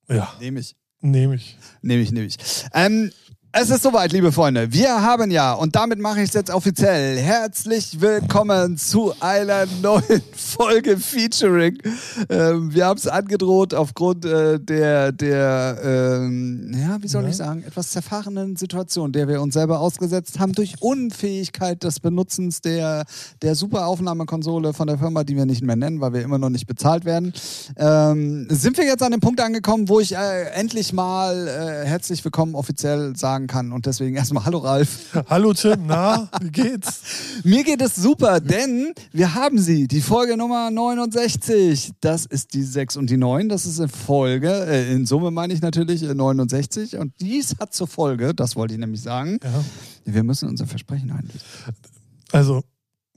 Ja, 0.09 0.33
Nehme 0.39 0.59
ich. 0.59 0.75
nehme 1.01 1.35
ich. 1.35 1.57
Nehme 1.81 2.01
ich, 2.03 2.11
nehme 2.11 2.25
ich. 2.27 2.37
Ähm, 2.73 3.11
es 3.55 3.69
ist 3.69 3.83
soweit, 3.83 4.11
liebe 4.11 4.31
Freunde. 4.31 4.73
Wir 4.73 5.03
haben 5.03 5.29
ja, 5.29 5.53
und 5.53 5.75
damit 5.75 5.99
mache 5.99 6.21
ich 6.21 6.29
es 6.29 6.33
jetzt 6.33 6.49
offiziell, 6.49 7.19
herzlich 7.19 8.01
willkommen 8.01 8.77
zu 8.79 9.13
einer 9.19 9.67
neuen 9.83 10.23
Folge 10.35 10.97
Featuring. 10.97 11.77
Ähm, 12.29 12.73
wir 12.73 12.87
haben 12.87 12.97
es 12.97 13.05
angedroht 13.07 13.75
aufgrund 13.75 14.25
äh, 14.25 14.59
der, 14.59 15.11
der 15.11 15.77
ähm, 15.83 16.71
ja, 16.73 16.97
wie 17.03 17.07
soll 17.07 17.23
Ja. 17.25 17.29
ich 17.29 17.37
sagen, 17.37 17.63
etwas 17.63 17.91
zerfahrenen 17.91 18.55
Situation, 18.55 19.11
der 19.11 19.27
wir 19.27 19.39
uns 19.39 19.53
selber 19.53 19.81
ausgesetzt 19.81 20.39
haben, 20.39 20.53
durch 20.53 20.81
Unfähigkeit 20.81 21.83
des 21.83 21.99
Benutzens 21.99 22.59
der, 22.61 23.05
der 23.43 23.53
Superaufnahmekonsole 23.53 24.73
von 24.73 24.87
der 24.87 24.97
Firma, 24.97 25.23
die 25.23 25.35
wir 25.35 25.45
nicht 25.45 25.61
mehr 25.61 25.75
nennen, 25.75 26.01
weil 26.01 26.13
wir 26.13 26.23
immer 26.23 26.39
noch 26.39 26.49
nicht 26.49 26.65
bezahlt 26.65 27.05
werden. 27.05 27.33
Ähm, 27.77 28.47
sind 28.49 28.77
wir 28.77 28.85
jetzt 28.85 29.03
an 29.03 29.11
dem 29.11 29.21
Punkt 29.21 29.39
angekommen, 29.41 29.89
wo 29.89 29.99
ich 29.99 30.15
äh, 30.15 30.45
endlich 30.55 30.91
mal 30.91 31.47
äh, 31.47 31.85
herzlich 31.85 32.25
willkommen 32.25 32.55
offiziell 32.55 33.15
sagen 33.15 33.42
kann. 33.47 33.71
Und 33.71 33.85
deswegen 33.85 34.15
erstmal 34.15 34.45
Hallo 34.45 34.59
Ralf. 34.59 35.15
Hallo 35.29 35.53
Tim, 35.53 35.85
na, 35.87 36.29
wie 36.41 36.49
geht's? 36.51 37.01
Mir 37.43 37.63
geht 37.63 37.81
es 37.81 37.95
super, 37.95 38.39
denn 38.39 38.93
wir 39.11 39.33
haben 39.35 39.59
sie, 39.59 39.87
die 39.87 40.01
Folge 40.01 40.37
Nummer 40.37 40.69
69. 40.71 41.91
Das 42.01 42.25
ist 42.25 42.53
die 42.53 42.63
6 42.63 42.97
und 42.97 43.09
die 43.09 43.17
9. 43.17 43.49
Das 43.49 43.65
ist 43.65 43.79
in 43.79 43.89
Folge, 43.89 44.49
äh, 44.67 44.91
in 44.93 45.05
Summe 45.05 45.31
meine 45.31 45.53
ich 45.53 45.61
natürlich 45.61 46.03
äh, 46.03 46.13
69. 46.13 46.97
Und 46.97 47.13
dies 47.19 47.55
hat 47.59 47.73
zur 47.73 47.87
Folge, 47.87 48.33
das 48.33 48.55
wollte 48.55 48.73
ich 48.73 48.79
nämlich 48.79 49.01
sagen, 49.01 49.39
Ja. 49.43 49.63
wir 50.05 50.23
müssen 50.23 50.49
unser 50.49 50.65
Versprechen 50.67 51.11
einlösen. 51.11 51.41
Also, 52.31 52.63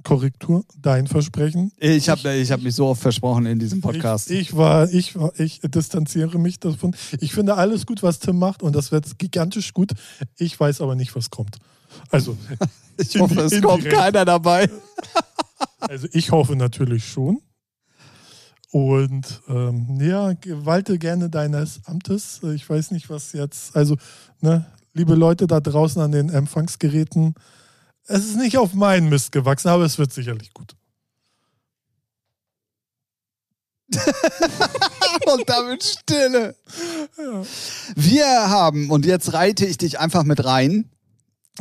Korrektur, 0.05 0.65
dein 0.81 1.07
Versprechen. 1.07 1.73
Ich 1.79 2.09
habe 2.09 2.35
ich 2.35 2.53
hab 2.53 2.61
mich 2.63 2.75
so 2.75 2.87
oft 2.87 3.03
versprochen 3.03 3.47
in 3.47 3.59
diesem 3.59 3.81
Podcast. 3.81 4.31
Ich, 4.31 4.41
ich 4.41 4.57
war, 4.57 4.89
ich 4.93 5.17
war, 5.17 5.33
ich 5.41 5.61
distanziere 5.63 6.39
mich 6.39 6.61
davon. 6.61 6.95
Ich 7.21 7.33
finde 7.33 7.57
alles 7.57 7.87
gut, 7.87 8.03
was 8.03 8.19
Tim 8.21 8.39
macht 8.39 8.63
und 8.63 8.77
das 8.77 8.93
wird 8.93 9.19
gigantisch 9.19 9.75
gut. 9.75 9.93
Ich 10.37 10.59
weiß 10.59 10.81
aber 10.81 10.95
nicht, 10.95 11.15
was 11.17 11.31
kommt. 11.31 11.57
Also, 12.11 12.37
Ich 12.99 13.19
hoffe, 13.21 13.41
es 13.43 13.53
indi- 13.53 13.61
kommt 13.63 13.85
indirekt. 13.85 14.01
keiner 14.01 14.25
dabei. 14.25 14.71
also 15.81 16.09
ich 16.13 16.31
hoffe 16.31 16.57
natürlich 16.57 17.05
schon. 17.07 17.41
Und 18.71 19.43
ähm, 19.49 19.99
ja, 20.01 20.33
walte 20.65 20.99
gerne 20.99 21.31
deines 21.31 21.81
Amtes. 21.85 22.41
Ich 22.55 22.69
weiß 22.69 22.91
nicht, 22.91 23.09
was 23.11 23.33
jetzt, 23.33 23.75
also, 23.77 23.97
ne, 24.41 24.67
liebe 24.93 25.15
Leute 25.15 25.47
da 25.47 25.61
draußen 25.61 26.01
an 26.03 26.13
den 26.13 26.29
Empfangsgeräten, 26.31 27.35
es 28.07 28.25
ist 28.27 28.37
nicht 28.37 28.59
auf 28.59 28.75
meinen 28.75 29.09
Mist 29.09 29.33
gewachsen, 29.33 29.69
aber 29.69 29.85
es 29.85 29.99
wird 29.99 30.13
sicherlich 30.13 30.53
gut. 30.55 30.75
Und 35.33 35.49
damit 35.49 35.83
Stille. 35.85 36.55
Wir 37.95 38.27
haben, 38.27 38.91
und 38.91 39.07
jetzt 39.07 39.33
reite 39.33 39.65
ich 39.67 39.79
dich 39.79 39.99
einfach 39.99 40.25
mit 40.25 40.45
rein, 40.45 40.91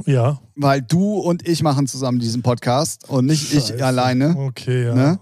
Ja. 0.06 0.40
weil 0.56 0.82
du 0.82 1.18
und 1.20 1.48
ich 1.48 1.64
machen 1.64 1.88
zusammen 1.88 2.20
diesen 2.20 2.42
Podcast 2.42 3.08
und 3.10 3.26
nicht 3.26 3.54
ich 3.54 3.68
Scheiße. 3.68 3.86
alleine. 3.86 4.36
Okay, 4.38 4.86
ja. 4.86 4.94
Ne? 4.96 5.20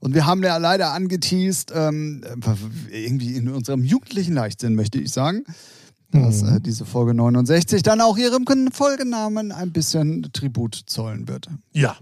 Und 0.00 0.14
wir 0.14 0.26
haben 0.26 0.42
ja 0.42 0.56
leider 0.56 0.92
angeteased, 0.92 1.70
ähm, 1.74 2.22
irgendwie 2.90 3.36
in 3.36 3.48
unserem 3.48 3.84
jugendlichen 3.84 4.34
Leichtsinn, 4.34 4.74
möchte 4.74 4.98
ich 4.98 5.10
sagen, 5.12 5.44
dass 6.10 6.42
Mhm. 6.42 6.56
äh, 6.56 6.60
diese 6.60 6.84
Folge 6.84 7.14
69 7.14 7.82
dann 7.82 8.00
auch 8.00 8.16
ihrem 8.16 8.44
Folgenamen 8.72 9.52
ein 9.52 9.72
bisschen 9.72 10.28
Tribut 10.32 10.74
zollen 10.86 11.28
wird. 11.28 11.48
Ja. 11.72 11.96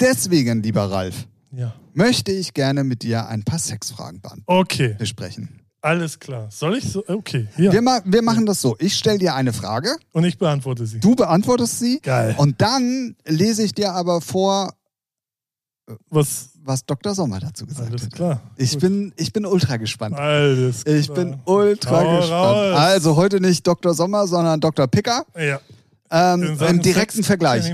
Deswegen, 0.00 0.62
lieber 0.62 0.90
Ralf, 0.90 1.26
Ja. 1.52 1.74
möchte 1.92 2.32
ich 2.32 2.54
gerne 2.54 2.82
mit 2.84 3.02
dir 3.02 3.26
ein 3.28 3.42
paar 3.42 3.58
Sexfragen 3.58 4.20
beant- 4.20 4.42
Okay, 4.46 4.96
besprechen. 4.98 5.60
alles 5.82 6.18
klar. 6.18 6.48
Soll 6.50 6.78
ich 6.78 6.84
so? 6.90 7.04
Okay, 7.06 7.48
ja. 7.58 7.72
Wir, 7.72 7.82
ma 7.82 8.00
wir 8.04 8.22
machen 8.22 8.46
das 8.46 8.60
so. 8.62 8.74
Ich 8.78 8.96
stelle 8.96 9.18
dir 9.18 9.34
eine 9.34 9.52
Frage, 9.52 9.96
Und 10.12 10.24
ich 10.24 10.38
beantworte 10.38 10.86
sie. 10.86 11.00
du 11.00 11.14
beantwortest 11.14 11.78
sie 11.78 12.00
Geil. 12.00 12.34
und 12.38 12.60
dann 12.62 13.16
lese 13.26 13.62
ich 13.64 13.74
dir 13.74 13.92
aber 13.92 14.20
vor, 14.22 14.72
Was? 16.08 16.51
Was 16.64 16.84
Dr. 16.86 17.14
Sommer 17.14 17.40
dazu 17.40 17.66
gesagt 17.66 17.88
Alles 17.90 18.02
hat. 18.04 18.12
klar. 18.12 18.40
Ich 18.56 18.72
Gut. 18.72 18.80
bin, 18.80 19.12
ich 19.16 19.32
bin 19.32 19.44
ultra 19.46 19.76
gespannt. 19.78 20.16
Alles 20.16 20.84
klar. 20.84 20.96
Ich 20.96 21.10
bin 21.12 21.40
ultra 21.44 21.90
Hau 22.02 22.16
gespannt. 22.20 22.32
raus. 22.32 22.78
Also 22.78 23.16
heute 23.16 23.40
nicht 23.40 23.66
Dr. 23.66 23.94
Sommer, 23.94 24.26
sondern 24.26 24.60
Dr. 24.60 24.86
Picker. 24.86 25.24
Ja. 25.36 25.60
Ähm, 26.10 26.58
Im 26.68 26.82
direkten 26.82 27.16
Sex 27.18 27.26
Vergleich. 27.26 27.68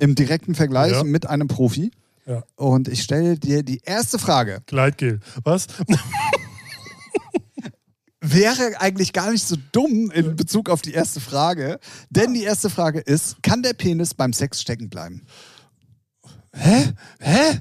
Im 0.00 0.14
direkten 0.14 0.54
Vergleich 0.54 0.92
Ja. 0.92 1.04
mit 1.04 1.26
einem 1.26 1.48
Profi. 1.48 1.90
Ja. 2.26 2.42
Und 2.56 2.88
ich 2.88 3.02
stelle 3.02 3.38
dir 3.38 3.62
die 3.62 3.80
erste 3.84 4.18
Frage. 4.18 4.60
Gleitgel. 4.66 5.20
Was? 5.44 5.66
Wäre 8.20 8.80
eigentlich 8.80 9.12
gar 9.12 9.30
nicht 9.30 9.46
so 9.46 9.56
dumm 9.72 10.10
in 10.10 10.34
Bezug 10.34 10.68
auf 10.70 10.82
die 10.82 10.92
erste 10.92 11.20
Frage. 11.20 11.78
Denn 12.10 12.34
die 12.34 12.42
erste 12.42 12.68
Frage 12.68 12.98
ist, 12.98 13.42
kann 13.42 13.62
der 13.62 13.74
Penis 13.74 14.12
beim 14.12 14.32
Sex 14.32 14.60
stecken 14.60 14.88
bleiben? 14.90 15.22
Hä? 16.58 16.92
Hä? 17.20 17.60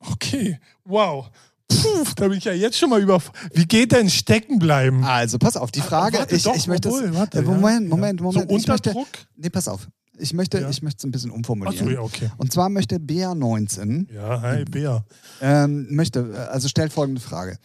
Okay. 0.00 0.58
Wow. 0.84 1.26
Puh, 1.68 2.04
da 2.16 2.28
bin 2.28 2.38
ich 2.38 2.44
ja 2.44 2.52
jetzt 2.52 2.78
schon 2.78 2.90
mal 2.90 3.00
über. 3.00 3.20
Wie 3.52 3.66
geht 3.66 3.92
denn 3.92 4.08
stecken 4.08 4.58
bleiben? 4.58 5.04
Also, 5.04 5.38
pass 5.38 5.56
auf, 5.56 5.70
die 5.70 5.80
Frage, 5.82 6.18
warte 6.18 6.34
ich, 6.34 6.42
doch, 6.42 6.56
ich 6.56 6.66
möchte 6.66 6.88
obwohl, 6.88 7.14
warte, 7.14 7.38
äh, 7.38 7.42
Moment, 7.42 7.88
Moment. 7.88 8.20
Moment. 8.20 8.50
So 8.50 8.56
ich 8.56 8.66
möchte, 8.66 8.90
unter 8.90 8.92
Druck? 8.92 9.08
Nee, 9.36 9.50
pass 9.50 9.68
auf. 9.68 9.86
Ich 10.20 10.32
möchte 10.32 10.58
Ja. 10.58 10.68
ich 10.68 10.82
möchte 10.82 10.98
es 10.98 11.04
ein 11.04 11.12
bisschen 11.12 11.30
umformulieren. 11.30 11.86
Achso, 11.86 11.90
ja, 11.94 12.00
okay. 12.00 12.30
Und 12.38 12.52
zwar 12.52 12.68
möchte 12.70 12.96
BR19 12.96 14.12
Ja, 14.12 14.40
hi, 14.42 14.64
Bea. 14.64 15.04
Ähm, 15.40 15.86
möchte, 15.90 16.32
äh, 16.34 16.36
also 16.50 16.66
stellt 16.68 16.92
folgende 16.92 17.20
Frage. 17.20 17.58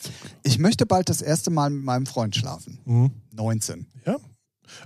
Ich 0.43 0.59
möchte 0.59 0.85
bald 0.85 1.09
das 1.09 1.21
erste 1.23 1.49
Mal 1.49 1.71
mit 1.71 1.83
meinem 1.83 2.05
Freund 2.05 2.35
schlafen. 2.35 2.79
Hm. 2.85 3.11
19. 3.31 3.87
Ja. 4.05 4.17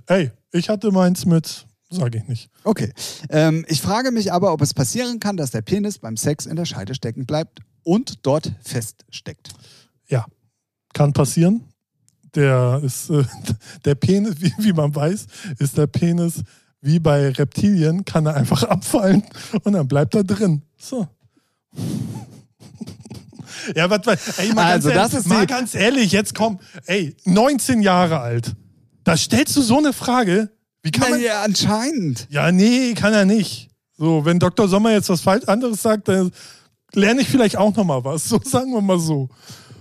Ey, 0.06 0.30
ich 0.52 0.70
hatte 0.70 0.90
meins 0.92 1.26
mit, 1.26 1.66
sage 1.90 2.18
ich 2.18 2.28
nicht. 2.28 2.50
Okay. 2.64 2.92
Ähm, 3.30 3.64
ich 3.68 3.80
frage 3.80 4.10
mich 4.10 4.32
aber, 4.32 4.52
ob 4.52 4.60
es 4.60 4.74
passieren 4.74 5.20
kann, 5.20 5.36
dass 5.36 5.50
der 5.50 5.62
Penis 5.62 5.98
beim 5.98 6.16
Sex 6.16 6.46
in 6.46 6.56
der 6.56 6.64
Scheide 6.64 6.94
stecken 6.94 7.26
bleibt 7.26 7.60
und 7.82 8.26
dort 8.26 8.52
feststeckt. 8.62 9.50
Ja. 10.08 10.26
Kann 10.92 11.12
passieren. 11.12 11.64
Der 12.34 12.80
ist, 12.84 13.10
äh, 13.10 13.24
der 13.84 13.94
Penis, 13.94 14.36
wie, 14.40 14.52
wie 14.58 14.72
man 14.72 14.94
weiß, 14.94 15.26
ist 15.58 15.78
der 15.78 15.86
Penis 15.86 16.42
wie 16.80 16.98
bei 16.98 17.30
Reptilien, 17.30 18.04
kann 18.04 18.26
er 18.26 18.34
einfach 18.34 18.62
abfallen 18.64 19.22
und 19.64 19.72
dann 19.72 19.88
bleibt 19.88 20.14
er 20.14 20.24
drin. 20.24 20.62
So. 20.76 21.08
Ja, 23.74 23.90
was, 23.90 24.00
was 24.04 24.38
ey, 24.38 24.52
mal, 24.52 24.72
Also, 24.72 24.88
ganz 24.88 25.12
ehrlich, 25.12 25.18
ist 25.18 25.28
mal 25.28 25.46
ganz 25.46 25.74
ehrlich, 25.74 26.12
jetzt 26.12 26.34
komm, 26.34 26.60
ey, 26.86 27.14
19 27.24 27.82
Jahre 27.82 28.20
alt. 28.20 28.54
Da 29.04 29.16
stellst 29.16 29.56
du 29.56 29.62
so 29.62 29.78
eine 29.78 29.92
Frage. 29.92 30.50
Wie 30.82 30.90
kann 30.90 31.10
man. 31.10 31.20
ja, 31.20 31.42
anscheinend. 31.42 32.26
Ja, 32.30 32.52
nee, 32.52 32.94
kann 32.94 33.12
er 33.12 33.24
nicht. 33.24 33.70
So, 33.96 34.24
wenn 34.24 34.38
Dr. 34.38 34.68
Sommer 34.68 34.92
jetzt 34.92 35.08
was 35.08 35.20
falsch 35.20 35.44
anderes 35.48 35.82
sagt, 35.82 36.08
dann 36.08 36.30
lerne 36.92 37.20
ich 37.22 37.28
vielleicht 37.28 37.56
auch 37.56 37.74
nochmal 37.74 38.04
was. 38.04 38.24
So 38.28 38.40
sagen 38.44 38.72
wir 38.72 38.80
mal 38.80 38.98
so. 38.98 39.28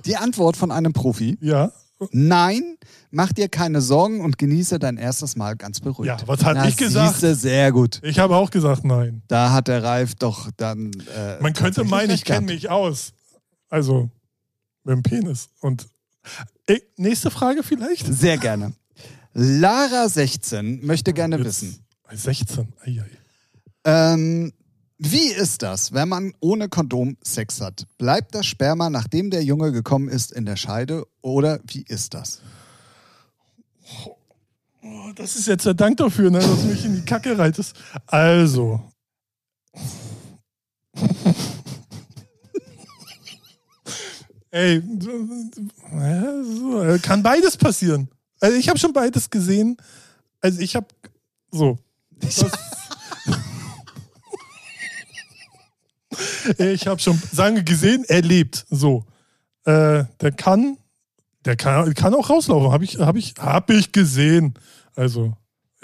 Die 0.05 0.15
Antwort 0.15 0.57
von 0.57 0.71
einem 0.71 0.93
Profi. 0.93 1.37
Ja. 1.41 1.71
Nein, 2.11 2.77
mach 3.09 3.33
dir 3.33 3.49
keine 3.49 3.81
Sorgen 3.81 4.21
und 4.21 4.37
genieße 4.37 4.77
dein 4.77 4.97
erstes 4.97 5.35
Mal 5.35 5.55
ganz 5.55 5.79
beruhigt. 5.79 6.21
Ja, 6.21 6.27
was 6.27 6.39
Na, 6.41 6.67
ich 6.67 6.77
gesagt? 6.77 7.13
Siehste, 7.13 7.33
sehr 7.35 7.71
gut. 7.71 7.99
Ich 8.03 8.19
habe 8.19 8.35
auch 8.35 8.51
gesagt, 8.51 8.83
nein. 8.85 9.23
Da 9.27 9.51
hat 9.51 9.67
der 9.67 9.83
Ralf 9.83 10.13
doch 10.15 10.49
dann. 10.57 10.91
Äh, 11.15 11.41
Man 11.41 11.53
könnte 11.53 11.83
meinen, 11.83 12.11
ich 12.11 12.23
kenne 12.23 12.45
mich 12.45 12.69
aus. 12.69 13.13
Also 13.69 14.09
mit 14.83 14.95
dem 14.95 15.03
Penis. 15.03 15.49
Und 15.59 15.87
ey, 16.67 16.81
nächste 16.97 17.31
Frage 17.31 17.63
vielleicht? 17.63 18.05
Sehr 18.13 18.37
gerne. 18.37 18.73
Lara 19.39 20.09
16 20.09 20.83
möchte 20.83 21.13
gerne 21.13 21.37
Jetzt 21.37 21.45
wissen. 21.45 21.85
bei 22.01 22.15
16. 22.15 22.73
Eieiei. 22.83 23.05
Ähm, 23.85 24.51
wie 24.97 25.27
ist 25.27 25.61
das, 25.61 25.93
wenn 25.93 26.09
man 26.09 26.33
ohne 26.39 26.69
Kondom 26.69 27.17
Sex 27.21 27.61
hat? 27.61 27.85
Bleibt 27.99 28.33
das 28.33 28.47
Sperma, 28.47 28.89
nachdem 28.89 29.29
der 29.29 29.43
Junge 29.43 29.71
gekommen 29.71 30.09
ist, 30.09 30.31
in 30.31 30.47
der 30.47 30.55
Scheide 30.55 31.05
oder 31.21 31.59
wie 31.67 31.85
ist 31.87 32.15
das? 32.15 32.41
Oh, 34.81 35.11
das 35.13 35.35
ist 35.35 35.47
jetzt 35.47 35.67
der 35.67 35.75
Dank 35.75 35.97
dafür, 35.97 36.31
ne, 36.31 36.39
dass 36.39 36.61
du 36.61 36.65
mich 36.65 36.83
in 36.83 36.95
die 36.95 37.05
Kacke 37.05 37.37
reitest. 37.37 37.75
Also. 38.07 38.91
Ey, 44.49 44.81
kann 47.03 47.21
beides 47.21 47.55
passieren. 47.55 48.09
Also 48.39 48.57
ich 48.57 48.69
habe 48.69 48.79
schon 48.79 48.93
beides 48.93 49.29
gesehen. 49.29 49.77
Also 50.41 50.59
ich 50.59 50.75
habe 50.75 50.87
so. 51.51 51.77
Ich 56.57 56.87
habe 56.87 56.99
schon, 56.99 57.21
sagen 57.31 57.55
wir, 57.57 57.63
gesehen, 57.63 58.05
er 58.07 58.21
lebt. 58.21 58.65
So. 58.69 59.05
Äh, 59.65 60.05
der 60.21 60.31
kann, 60.35 60.77
der 61.45 61.55
kann, 61.55 61.93
kann 61.93 62.13
auch 62.15 62.29
rauslaufen. 62.29 62.71
Habe 62.71 62.85
ich, 62.85 62.97
hab 62.99 63.15
ich, 63.15 63.33
hab 63.37 63.69
ich 63.69 63.91
gesehen. 63.91 64.53
Also, 64.95 65.35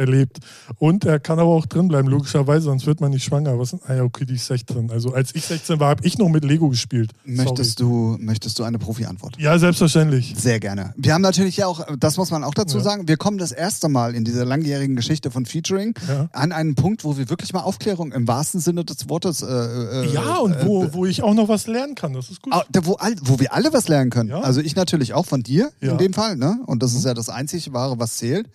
erlebt. 0.03 0.39
Und 0.79 1.05
er 1.05 1.19
kann 1.19 1.39
aber 1.39 1.49
auch 1.49 1.65
drin 1.65 1.87
bleiben, 1.87 2.07
logischerweise, 2.07 2.65
sonst 2.65 2.85
wird 2.85 3.01
man 3.01 3.11
nicht 3.11 3.23
schwanger. 3.23 3.57
Was 3.59 3.73
ah 3.87 3.93
ja, 3.95 4.03
okay, 4.03 4.25
die 4.25 4.35
ist 4.35 4.47
16. 4.47 4.91
Also 4.91 5.13
als 5.13 5.33
ich 5.35 5.45
16 5.45 5.79
war, 5.79 5.89
habe 5.89 6.05
ich 6.05 6.17
noch 6.17 6.29
mit 6.29 6.43
Lego 6.43 6.69
gespielt. 6.69 7.11
Möchtest 7.25 7.79
du, 7.79 8.17
möchtest 8.19 8.59
du 8.59 8.63
eine 8.63 8.79
Profi-Antwort? 8.79 9.37
Ja, 9.39 9.57
selbstverständlich. 9.57 10.35
Sehr 10.37 10.59
gerne. 10.59 10.93
Wir 10.97 11.13
haben 11.13 11.21
natürlich 11.21 11.57
ja 11.57 11.67
auch, 11.67 11.85
das 11.97 12.17
muss 12.17 12.31
man 12.31 12.43
auch 12.43 12.53
dazu 12.53 12.77
ja. 12.77 12.83
sagen, 12.83 13.07
wir 13.07 13.17
kommen 13.17 13.37
das 13.37 13.51
erste 13.51 13.89
Mal 13.89 14.15
in 14.15 14.25
dieser 14.25 14.45
langjährigen 14.45 14.95
Geschichte 14.95 15.31
von 15.31 15.45
Featuring 15.45 15.95
ja. 16.07 16.29
an 16.33 16.51
einen 16.51 16.75
Punkt, 16.75 17.03
wo 17.03 17.17
wir 17.17 17.29
wirklich 17.29 17.53
mal 17.53 17.61
Aufklärung 17.61 18.11
im 18.11 18.27
wahrsten 18.27 18.59
Sinne 18.59 18.85
des 18.85 19.09
Wortes. 19.09 19.41
Äh, 19.41 19.47
äh, 19.47 20.13
ja, 20.13 20.37
und 20.37 20.55
wo, 20.65 20.83
äh, 20.83 20.93
wo 20.93 21.05
ich 21.05 21.23
auch 21.23 21.33
noch 21.33 21.47
was 21.47 21.67
lernen 21.67 21.95
kann. 21.95 22.13
Das 22.13 22.29
ist 22.29 22.41
gut. 22.41 22.53
Wo, 22.83 22.97
wo 23.21 23.39
wir 23.39 23.53
alle 23.53 23.73
was 23.73 23.87
lernen 23.87 24.09
können. 24.09 24.29
Ja. 24.29 24.41
Also 24.41 24.61
ich 24.61 24.75
natürlich 24.75 25.13
auch 25.13 25.25
von 25.25 25.43
dir 25.43 25.71
in 25.79 25.97
dem 25.97 26.13
Fall, 26.13 26.35
ne? 26.35 26.59
Und 26.65 26.83
das 26.83 26.91
mhm. 26.91 26.97
ist 26.99 27.05
ja 27.05 27.13
das 27.13 27.29
einzig 27.29 27.73
wahre, 27.73 27.99
was 27.99 28.17
zählt. 28.17 28.47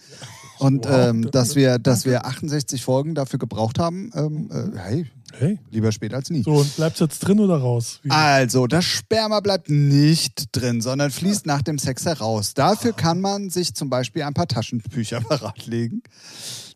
Und 0.58 0.86
wow, 0.86 1.08
ähm, 1.08 1.30
dass 1.30 1.54
wir, 1.56 1.78
dass 1.78 2.04
wir 2.04 2.26
68 2.26 2.82
Folgen 2.82 3.14
dafür 3.14 3.38
gebraucht 3.38 3.78
haben, 3.78 4.10
ähm, 4.14 4.50
äh, 4.50 4.78
hey, 4.78 5.06
hey, 5.38 5.58
lieber 5.70 5.92
spät 5.92 6.14
als 6.14 6.30
nie. 6.30 6.42
So, 6.42 6.52
und 6.52 6.76
bleibt 6.76 6.98
jetzt 7.00 7.20
drin 7.20 7.40
oder 7.40 7.58
raus? 7.58 8.00
Wie? 8.02 8.10
Also, 8.10 8.66
das 8.66 8.84
Sperma 8.84 9.40
bleibt 9.40 9.70
nicht 9.70 10.48
drin, 10.52 10.80
sondern 10.80 11.10
fließt 11.10 11.46
nach 11.46 11.62
dem 11.62 11.78
Sex 11.78 12.06
heraus. 12.06 12.54
Dafür 12.54 12.92
kann 12.92 13.20
man 13.20 13.50
sich 13.50 13.74
zum 13.74 13.90
Beispiel 13.90 14.22
ein 14.22 14.34
paar 14.34 14.48
Taschenbücher 14.48 15.20
bereitlegen. 15.28 16.02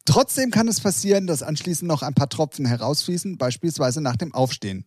Trotzdem 0.04 0.50
kann 0.50 0.66
es 0.66 0.80
passieren, 0.80 1.26
dass 1.26 1.42
anschließend 1.42 1.88
noch 1.88 2.02
ein 2.02 2.14
paar 2.14 2.28
Tropfen 2.28 2.66
herausfließen, 2.66 3.38
beispielsweise 3.38 4.00
nach 4.00 4.16
dem 4.16 4.34
Aufstehen. 4.34 4.84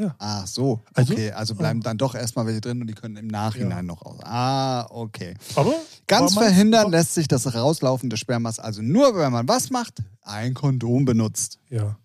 Ja. 0.00 0.14
Ach 0.18 0.46
so, 0.46 0.80
also? 0.94 1.12
okay, 1.12 1.30
also, 1.32 1.54
bleiben 1.54 1.82
dann 1.82 1.98
doch 1.98 2.14
erstmal 2.14 2.46
welche 2.46 2.62
drin 2.62 2.80
und 2.80 2.86
die 2.86 2.94
können 2.94 3.18
im 3.18 3.26
Nachhinein 3.26 3.70
ja. 3.70 3.82
noch 3.82 4.00
aus. 4.00 4.18
Ah, 4.22 4.86
okay. 4.88 5.34
Aber 5.56 5.74
ganz 6.06 6.32
verhindern 6.32 6.90
lässt 6.90 7.12
sich 7.12 7.28
das 7.28 7.54
Rauslaufen 7.54 8.08
des 8.08 8.18
Spermas 8.18 8.58
also 8.58 8.80
nur, 8.80 9.14
wenn 9.14 9.30
man 9.30 9.46
was 9.46 9.68
macht? 9.68 10.02
Ein 10.22 10.54
Kondom 10.54 11.04
benutzt. 11.04 11.58
Ja. 11.68 11.98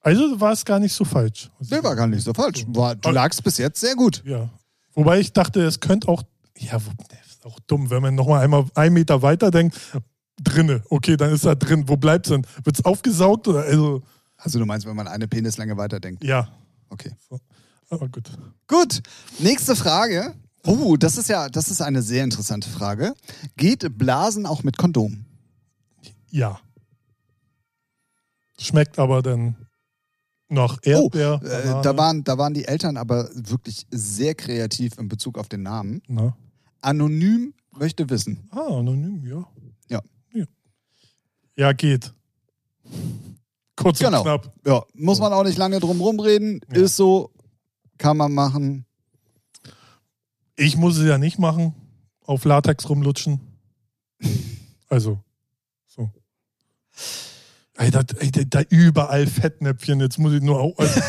Also 0.00 0.40
war 0.40 0.52
es 0.52 0.64
gar 0.64 0.78
nicht 0.78 0.94
so 0.94 1.04
falsch. 1.04 1.50
Nee, 1.60 1.82
war 1.82 1.94
gar 1.94 2.06
nicht 2.06 2.24
so 2.24 2.32
falsch. 2.32 2.64
War, 2.68 2.94
du 2.94 3.10
lagst 3.10 3.44
bis 3.44 3.58
jetzt 3.58 3.78
sehr 3.78 3.94
gut. 3.94 4.22
Ja. 4.24 4.48
Wobei 4.94 5.20
ich 5.20 5.34
dachte, 5.34 5.60
es 5.60 5.80
könnte 5.80 6.08
auch, 6.08 6.22
ja, 6.56 6.78
ist 7.26 7.44
auch 7.44 7.58
dumm, 7.66 7.90
wenn 7.90 8.00
man 8.00 8.14
nochmal 8.14 8.42
einmal 8.42 8.64
einen 8.74 8.94
Meter 8.94 9.20
weiter 9.20 9.50
denkt, 9.50 9.78
drinne, 10.42 10.82
okay, 10.88 11.18
dann 11.18 11.30
ist 11.30 11.44
er 11.44 11.56
drin. 11.56 11.84
Wo 11.88 11.98
bleibt 11.98 12.26
es 12.26 12.32
denn? 12.32 12.46
Wird 12.62 12.78
es 12.78 12.84
aufgesaugt 12.86 13.48
oder 13.48 13.64
also. 13.64 14.02
Also 14.44 14.58
du 14.58 14.66
meinst, 14.66 14.86
wenn 14.86 14.94
man 14.94 15.08
eine 15.08 15.26
Penislänge 15.26 15.78
weiterdenkt? 15.78 16.22
Ja. 16.22 16.48
Okay. 16.90 17.10
Aber 17.88 18.08
gut. 18.10 18.30
Gut. 18.68 19.00
Nächste 19.38 19.74
Frage. 19.74 20.34
Oh, 20.66 20.96
das 20.96 21.16
ist 21.16 21.30
ja, 21.30 21.48
das 21.48 21.68
ist 21.68 21.80
eine 21.80 22.02
sehr 22.02 22.24
interessante 22.24 22.68
Frage. 22.68 23.14
Geht 23.56 23.96
Blasen 23.96 24.44
auch 24.44 24.62
mit 24.62 24.76
Kondom? 24.76 25.24
Ja. 26.30 26.60
Schmeckt 28.58 28.98
aber 28.98 29.22
dann 29.22 29.56
nach 30.50 30.78
Erdbeer. 30.82 31.40
Oh, 31.42 31.46
äh, 31.46 31.82
da, 31.82 31.96
waren, 31.96 32.22
da 32.22 32.36
waren 32.36 32.52
die 32.52 32.66
Eltern 32.66 32.98
aber 32.98 33.30
wirklich 33.34 33.86
sehr 33.90 34.34
kreativ 34.34 34.98
in 34.98 35.08
Bezug 35.08 35.38
auf 35.38 35.48
den 35.48 35.62
Namen. 35.62 36.02
Na? 36.06 36.36
Anonym 36.82 37.54
möchte 37.70 38.10
wissen. 38.10 38.46
Ah, 38.50 38.78
anonym, 38.78 39.24
ja. 39.26 39.46
Ja. 39.88 40.02
Ja, 40.34 40.44
ja 41.56 41.72
geht. 41.72 42.12
Kurz 43.84 43.98
genau. 43.98 44.18
und 44.18 44.24
knapp. 44.24 44.52
Ja, 44.66 44.82
muss 44.94 45.20
man 45.20 45.32
auch 45.34 45.44
nicht 45.44 45.58
lange 45.58 45.78
drum 45.78 46.00
rumreden. 46.00 46.60
Ja. 46.72 46.82
Ist 46.82 46.96
so, 46.96 47.30
kann 47.98 48.16
man 48.16 48.32
machen. 48.32 48.86
Ich 50.56 50.76
muss 50.76 50.96
es 50.96 51.06
ja 51.06 51.18
nicht 51.18 51.38
machen. 51.38 51.74
Auf 52.24 52.46
Latex 52.46 52.88
rumlutschen. 52.88 53.40
Also, 54.88 55.20
so. 55.86 56.10
Ey, 57.76 57.90
da, 57.90 58.02
ey, 58.20 58.30
da 58.30 58.62
überall 58.70 59.26
Fettnäpfchen. 59.26 60.00
Jetzt 60.00 60.18
muss 60.18 60.32
ich 60.32 60.40
nur 60.40 60.60
auch. 60.60 60.78
Also 60.78 61.00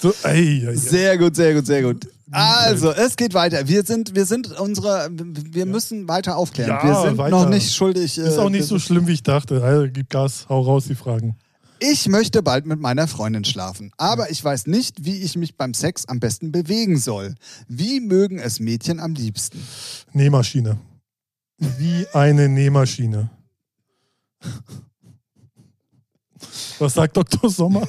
so, 0.00 0.14
ey. 0.22 0.74
Sehr 0.78 1.18
gut, 1.18 1.36
sehr 1.36 1.52
gut, 1.54 1.66
sehr 1.66 1.82
gut. 1.82 2.08
Also, 2.32 2.92
es 2.92 3.16
geht 3.16 3.34
weiter. 3.34 3.66
Wir 3.66 3.84
sind, 3.84 4.14
wir 4.14 4.24
sind 4.24 4.58
unsere, 4.58 5.08
wir 5.10 5.66
müssen 5.66 6.08
weiter 6.08 6.36
aufklären. 6.36 6.70
Ja, 6.70 6.84
wir 6.84 7.08
sind 7.08 7.18
weiter. 7.18 7.30
noch 7.30 7.48
nicht 7.48 7.74
schuldig. 7.74 8.18
Ist 8.18 8.38
auch 8.38 8.50
nicht 8.50 8.66
so 8.66 8.78
schlimm, 8.78 9.06
wie 9.06 9.12
ich 9.12 9.22
dachte. 9.22 9.62
Also, 9.62 9.88
gib 9.92 10.10
Gas, 10.10 10.46
hau 10.48 10.60
raus 10.60 10.84
die 10.86 10.94
Fragen. 10.94 11.36
Ich 11.82 12.08
möchte 12.08 12.42
bald 12.42 12.66
mit 12.66 12.78
meiner 12.78 13.08
Freundin 13.08 13.44
schlafen, 13.44 13.90
aber 13.96 14.30
ich 14.30 14.44
weiß 14.44 14.66
nicht, 14.66 15.06
wie 15.06 15.22
ich 15.22 15.36
mich 15.36 15.56
beim 15.56 15.72
Sex 15.72 16.04
am 16.06 16.20
besten 16.20 16.52
bewegen 16.52 16.98
soll. 16.98 17.36
Wie 17.68 18.00
mögen 18.00 18.38
es 18.38 18.60
Mädchen 18.60 19.00
am 19.00 19.14
liebsten? 19.14 19.58
Nähmaschine. 20.12 20.78
Wie 21.56 22.06
eine 22.12 22.50
Nähmaschine. 22.50 23.30
Was 26.78 26.94
sagt 26.94 27.16
Dr. 27.16 27.50
Sommer? 27.50 27.88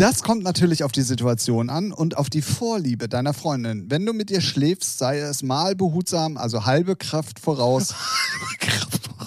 Das 0.00 0.22
kommt 0.22 0.42
natürlich 0.42 0.82
auf 0.82 0.92
die 0.92 1.02
Situation 1.02 1.68
an 1.68 1.92
und 1.92 2.16
auf 2.16 2.30
die 2.30 2.40
Vorliebe 2.40 3.06
deiner 3.06 3.34
Freundin. 3.34 3.90
Wenn 3.90 4.06
du 4.06 4.14
mit 4.14 4.30
ihr 4.30 4.40
schläfst, 4.40 4.96
sei 4.96 5.18
es 5.18 5.42
mal 5.42 5.76
behutsam, 5.76 6.38
also 6.38 6.64
halbe 6.64 6.96
Kraft 6.96 7.38
voraus. 7.38 7.94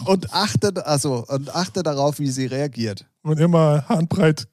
und 0.06 0.34
achte, 0.34 0.84
also, 0.88 1.28
und 1.28 1.54
achte 1.54 1.84
darauf, 1.84 2.18
wie 2.18 2.32
sie 2.32 2.48
reagiert. 2.48 3.06
Und 3.22 3.40
immer 3.40 3.88
handbreit 3.88 4.48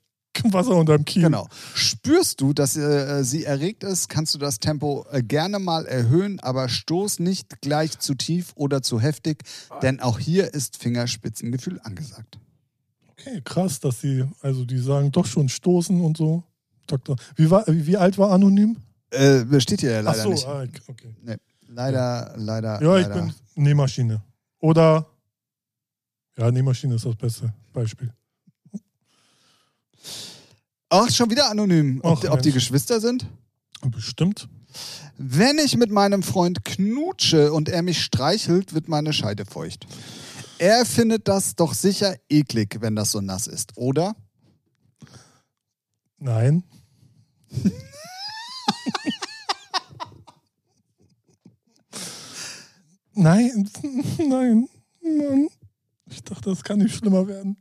Wasser 0.45 0.77
unterm 0.77 1.07
Kiel. 1.07 1.23
Genau. 1.23 1.49
Spürst 1.75 2.43
du, 2.43 2.53
dass 2.53 2.77
äh, 2.77 3.25
sie 3.25 3.45
erregt 3.45 3.83
ist, 3.83 4.11
kannst 4.11 4.35
du 4.35 4.39
das 4.39 4.59
Tempo 4.59 5.07
äh, 5.11 5.23
gerne 5.23 5.59
mal 5.59 5.87
erhöhen, 5.87 6.39
aber 6.41 6.68
stoß 6.68 7.21
nicht 7.21 7.62
gleich 7.62 7.99
zu 7.99 8.14
tief 8.14 8.53
oder 8.57 8.83
zu 8.83 9.01
heftig, 9.01 9.43
denn 9.81 10.01
auch 10.01 10.18
hier 10.18 10.53
ist 10.53 10.77
Fingerspitzengefühl 10.77 11.81
angesagt. 11.83 12.39
Okay, 13.21 13.43
krass, 13.45 13.81
dass 13.81 14.01
sie, 14.01 14.25
also 14.41 14.64
die 14.64 14.79
sagen 14.79 15.12
doch 15.12 15.27
schon 15.27 15.49
stoßen 15.49 16.01
und 16.01 16.16
so. 16.16 16.43
Doktor. 16.87 17.16
Wie, 17.37 17.51
war, 17.51 17.64
wie, 17.66 17.97
alt 17.97 18.16
war 18.18 18.31
Anonym? 18.33 18.77
Äh, 19.11 19.61
steht 19.61 19.81
hier 19.81 20.03
leider 20.03 20.11
Ach 20.11 20.23
so, 20.23 20.31
nicht. 20.31 20.47
Ah, 20.47 20.64
okay. 20.89 21.14
Nee, 21.23 21.37
leider, 21.68 22.35
leider. 22.37 22.83
Ja, 22.83 22.97
leider. 22.97 23.01
ich 23.01 23.14
bin 23.14 23.35
Nähmaschine. 23.64 24.23
Oder, 24.61 25.07
ja, 26.37 26.51
Nähmaschine 26.51 26.95
ist 26.95 27.05
das 27.05 27.16
beste 27.16 27.53
Beispiel. 27.73 28.12
Ach, 30.89 31.11
schon 31.11 31.31
wieder 31.31 31.49
anonym. 31.51 32.01
Ob, 32.03 32.25
Ach, 32.27 32.33
ob 32.33 32.43
die 32.43 32.53
Geschwister 32.53 33.01
sind? 33.01 33.27
Bestimmt. 33.89 34.49
Wenn 35.16 35.59
ich 35.59 35.77
mit 35.77 35.91
meinem 35.91 36.23
Freund 36.23 36.64
knutsche 36.64 37.53
und 37.53 37.68
er 37.68 37.83
mich 37.83 38.03
streichelt, 38.03 38.75
wird 38.75 38.89
meine 38.89 39.12
Scheide 39.12 39.45
feucht. 39.45 39.87
Er 40.61 40.85
findet 40.85 41.27
das 41.27 41.57
doch 41.57 41.73
sicher 41.73 42.17
eklig, 42.29 42.77
wenn 42.81 42.95
das 42.95 43.13
so 43.13 43.23
nass 43.23 43.47
ist, 43.47 43.79
oder? 43.79 44.15
Nein. 46.19 46.65
nein, 53.15 53.71
nein, 54.19 54.69
Mann. 55.01 55.49
Ich 56.11 56.23
dachte, 56.25 56.51
das 56.51 56.63
kann 56.63 56.81
nicht 56.81 56.95
schlimmer 56.95 57.27
werden. 57.27 57.57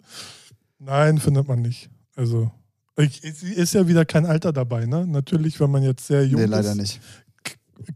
Nein, 0.78 1.20
findet 1.20 1.47
man 1.47 1.62
nicht. 1.62 1.89
Also, 2.18 2.52
es 2.97 3.43
ist 3.43 3.76
ja 3.76 3.88
wieder 3.88 4.04
kein 4.04 4.26
Alter 4.26 4.52
dabei, 4.52 4.86
ne? 4.86 5.08
Natürlich, 5.08 5.58
wenn 5.62 5.72
man 5.72 5.84
jetzt 5.84 6.06
sehr 6.06 6.28
jung 6.28 6.41
nee, 6.41 6.43
ist. 6.43 6.50
Nee, 6.50 6.56
leider 6.58 6.76
nicht. 6.76 7.00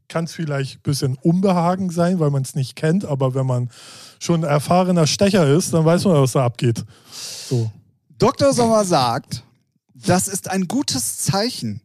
Kann 0.07 0.25
es 0.25 0.33
vielleicht 0.33 0.77
ein 0.77 0.81
bisschen 0.83 1.17
Unbehagen 1.21 1.89
sein, 1.89 2.19
weil 2.19 2.29
man 2.29 2.43
es 2.43 2.55
nicht 2.55 2.75
kennt, 2.75 3.05
aber 3.05 3.35
wenn 3.35 3.45
man 3.45 3.69
schon 4.19 4.43
ein 4.43 4.49
erfahrener 4.49 5.07
Stecher 5.07 5.47
ist, 5.47 5.73
dann 5.73 5.85
weiß 5.85 6.05
man, 6.05 6.21
was 6.21 6.33
da 6.33 6.45
abgeht. 6.45 6.83
So. 7.49 7.71
Dr. 8.17 8.53
Sommer 8.53 8.85
sagt, 8.85 9.43
das 10.05 10.27
ist 10.27 10.49
ein 10.49 10.67
gutes 10.67 11.17
Zeichen. 11.17 11.81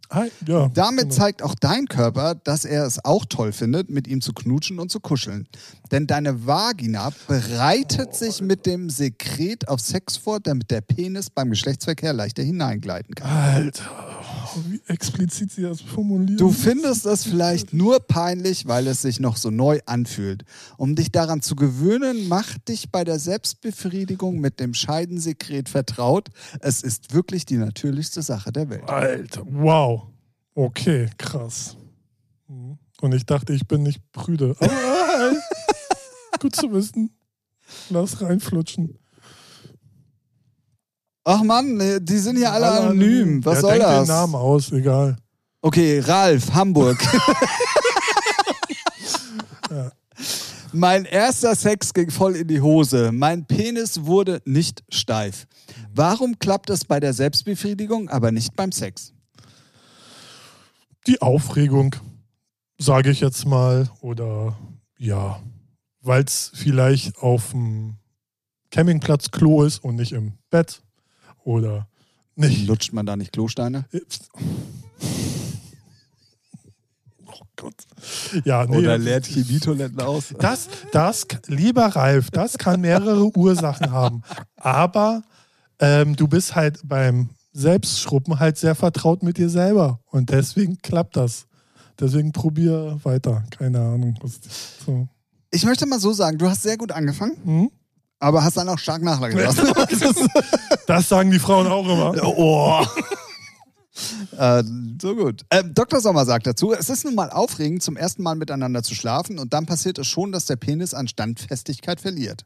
Ja, 0.47 0.69
Damit 0.75 1.05
genau. 1.05 1.15
zeigt 1.15 1.43
auch 1.43 1.55
dein 1.55 1.87
Körper, 1.87 2.35
dass 2.35 2.65
er 2.65 2.85
es 2.85 3.05
auch 3.05 3.25
toll 3.27 3.53
findet, 3.53 3.91
mit 3.91 4.09
ihm 4.09 4.21
zu 4.21 4.33
knutschen 4.33 4.79
und 4.79 4.91
zu 4.91 5.01
kuscheln. 5.01 5.47
Denn 5.91 6.07
deine 6.07 6.47
Vagina 6.47 7.13
bereitet 7.27 8.09
oh, 8.13 8.17
sich 8.17 8.41
mit 8.41 8.67
dem 8.67 8.91
Sekret 8.91 9.69
auf 9.69 9.81
Sex 9.81 10.17
vor, 10.17 10.41
damit 10.41 10.71
der 10.71 10.81
Penis 10.81 11.31
beim 11.31 11.51
Geschlechtsverkehr 11.51 12.13
leichter 12.13 12.43
hineingleiten 12.43 13.15
kann. 13.15 13.31
Alter 13.31 13.91
wie 14.67 14.81
explizit 14.87 15.53
sie 15.53 15.63
das 15.63 15.81
formuliert. 15.81 16.41
Du 16.41 16.51
findest 16.51 17.07
es 17.07 17.25
vielleicht 17.25 17.73
nur 17.73 18.01
peinlich, 18.01 18.67
weil 18.67 18.87
es 18.87 19.03
sich 19.03 19.21
noch 19.21 19.37
so 19.37 19.51
neu 19.51 19.81
anfühlt. 19.87 20.45
Um 20.77 20.95
dich 20.95 21.13
daran 21.13 21.43
zu 21.43 21.57
gewöhnen, 21.57 22.29
mach 22.29 22.59
dich 22.59 22.91
bei 22.91 23.05
der 23.05 23.19
Selbstbefriedigung 23.19 24.41
mit 24.41 24.61
dem 24.61 24.75
Scheidensekret 24.75 25.69
vertraut. 25.69 26.29
Es 26.61 26.83
ist 26.83 27.15
wirklich 27.15 27.47
die 27.47 27.57
natürlichste 27.57 28.23
Sache 28.23 28.53
der 28.53 28.71
Welt. 28.71 28.89
Alter, 28.89 29.43
wow. 29.49 30.09
Okay, 30.55 31.09
krass. 31.19 31.77
Mhm. 32.49 32.79
Und 33.01 33.15
ich 33.15 33.25
dachte, 33.25 33.53
ich 33.53 33.67
bin 33.69 33.83
nicht 33.83 34.01
prüde. 34.13 34.57
Aber 34.59 34.73
hey, 34.73 35.37
gut 36.41 36.57
zu 36.57 36.73
wissen. 36.73 37.11
Lass 37.91 38.21
reinflutschen. 38.21 38.99
Ach 41.31 41.43
Mann, 41.43 41.79
die 42.01 42.17
sind 42.17 42.39
hier 42.39 42.51
alle 42.51 42.71
anonym. 42.71 43.45
Was 43.45 43.57
ja, 43.57 43.61
soll 43.61 43.73
denk 43.73 43.83
das? 43.83 44.07
den 44.07 44.17
Namen 44.17 44.35
aus, 44.35 44.73
egal. 44.73 45.19
Okay, 45.61 45.99
Ralf, 45.99 46.55
Hamburg. 46.55 46.97
Mein 50.73 51.05
erster 51.05 51.55
Sex 51.55 51.93
ging 51.93 52.11
voll 52.11 52.35
in 52.35 52.49
die 52.49 52.63
Hose. 52.63 53.13
Mein 53.13 53.45
Penis 53.45 54.07
wurde 54.07 54.41
nicht 54.47 54.83
steif. 54.89 55.47
Warum 55.95 56.39
klappt 56.39 56.71
es 56.71 56.87
bei 56.87 56.99
der 56.99 57.13
Selbstbefriedigung, 57.13 58.09
aber 58.09 58.33
nicht 58.33 58.57
beim 58.57 58.73
Sex? 58.73 59.13
Die 61.07 61.21
Aufregung, 61.21 61.95
sage 62.79 63.11
ich 63.11 63.21
jetzt 63.21 63.45
mal, 63.45 63.91
oder 64.01 64.57
ja, 64.97 65.43
weil 66.01 66.25
es 66.25 66.53
vielleicht 66.55 67.19
auf 67.19 67.51
dem 67.51 67.97
Campingplatz 68.71 69.31
Klo 69.31 69.65
ist 69.65 69.85
und 69.85 69.97
nicht 69.97 70.13
im 70.13 70.33
Bett 70.49 70.81
oder 71.49 71.89
nicht. 72.37 72.67
Lutscht 72.69 72.93
man 72.93 73.07
da 73.07 73.17
nicht 73.17 73.33
Klosteine? 73.33 73.87
Oh 77.27 77.45
Gott. 77.57 77.75
Ja, 78.45 78.65
nee, 78.67 78.79
Oder 78.79 78.97
leert 78.99 79.27
Chemietoiletten 79.27 80.01
aus? 80.01 80.35
Das, 80.39 80.69
das, 80.93 81.27
lieber 81.47 81.87
Ralf, 81.87 82.31
das 82.31 82.57
kann 82.57 82.81
mehrere 82.81 83.37
Ursachen 83.37 83.91
haben. 83.93 84.23
Aber 84.57 85.23
ähm, 85.79 86.17
du 86.17 86.27
bist 86.27 86.55
halt 86.57 86.81
beim 86.85 87.29
Selbstschruppen 87.53 88.39
halt 88.39 88.57
sehr 88.57 88.75
vertraut 88.75 89.23
mit 89.23 89.37
dir 89.37 89.51
selber. 89.51 90.01
Und 90.07 90.31
deswegen 90.31 90.79
klappt 90.79 91.17
das. 91.17 91.47
Deswegen 92.01 92.33
probier 92.33 92.99
weiter. 93.03 93.45
Keine 93.51 93.81
Ahnung. 93.81 94.19
So. 94.85 95.09
Ich 95.51 95.65
möchte 95.65 95.85
mal 95.87 96.01
so 96.01 96.13
sagen, 96.13 96.39
du 96.39 96.49
hast 96.49 96.63
sehr 96.63 96.77
gut 96.77 96.93
angefangen, 96.93 97.37
Hm? 97.45 97.71
Aber 98.19 98.45
hast 98.45 98.57
dann 98.57 98.69
auch 98.69 98.79
stark 98.79 99.03
nachgelassen. 99.03 99.69
Das 100.87 101.09
sagen 101.09 101.31
die 101.31 101.39
Frauen 101.39 101.67
auch 101.67 101.85
immer. 101.85 102.15
oh. 102.25 102.87
Äh, 104.37 104.63
so 105.03 105.17
gut. 105.17 105.43
Ähm, 105.51 105.75
Dr. 105.75 106.01
Sommer 106.01 106.25
sagt 106.25 106.47
dazu, 106.47 106.73
es 106.73 106.89
ist 106.89 107.05
nun 107.05 107.17
mal 107.17 107.31
aufregend, 107.31 107.83
zum 107.83 107.97
ersten 107.97 108.23
Mal 108.23 108.37
miteinander 108.37 108.85
zu 108.85 108.95
schlafen 108.95 109.41
und 109.41 109.53
dann 109.53 109.67
passiert 109.67 109.99
es 109.99 110.07
schon, 110.07 110.31
dass 110.31 110.45
der 110.45 110.55
Penis 110.55 110.95
an 110.95 111.09
Standfestigkeit 111.09 112.01
verliert. 112.01 112.45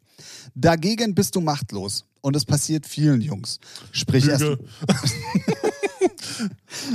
Dagegen 0.55 1.14
bist 1.14 1.37
du 1.37 1.43
machtlos 1.43 2.07
und 2.23 2.37
es 2.37 2.47
passiert 2.47 2.87
vielen 2.87 3.20
Jungs. 3.20 3.61
Sprich 3.91 4.29
erst, 4.29 4.45
Lüge. 4.45 4.64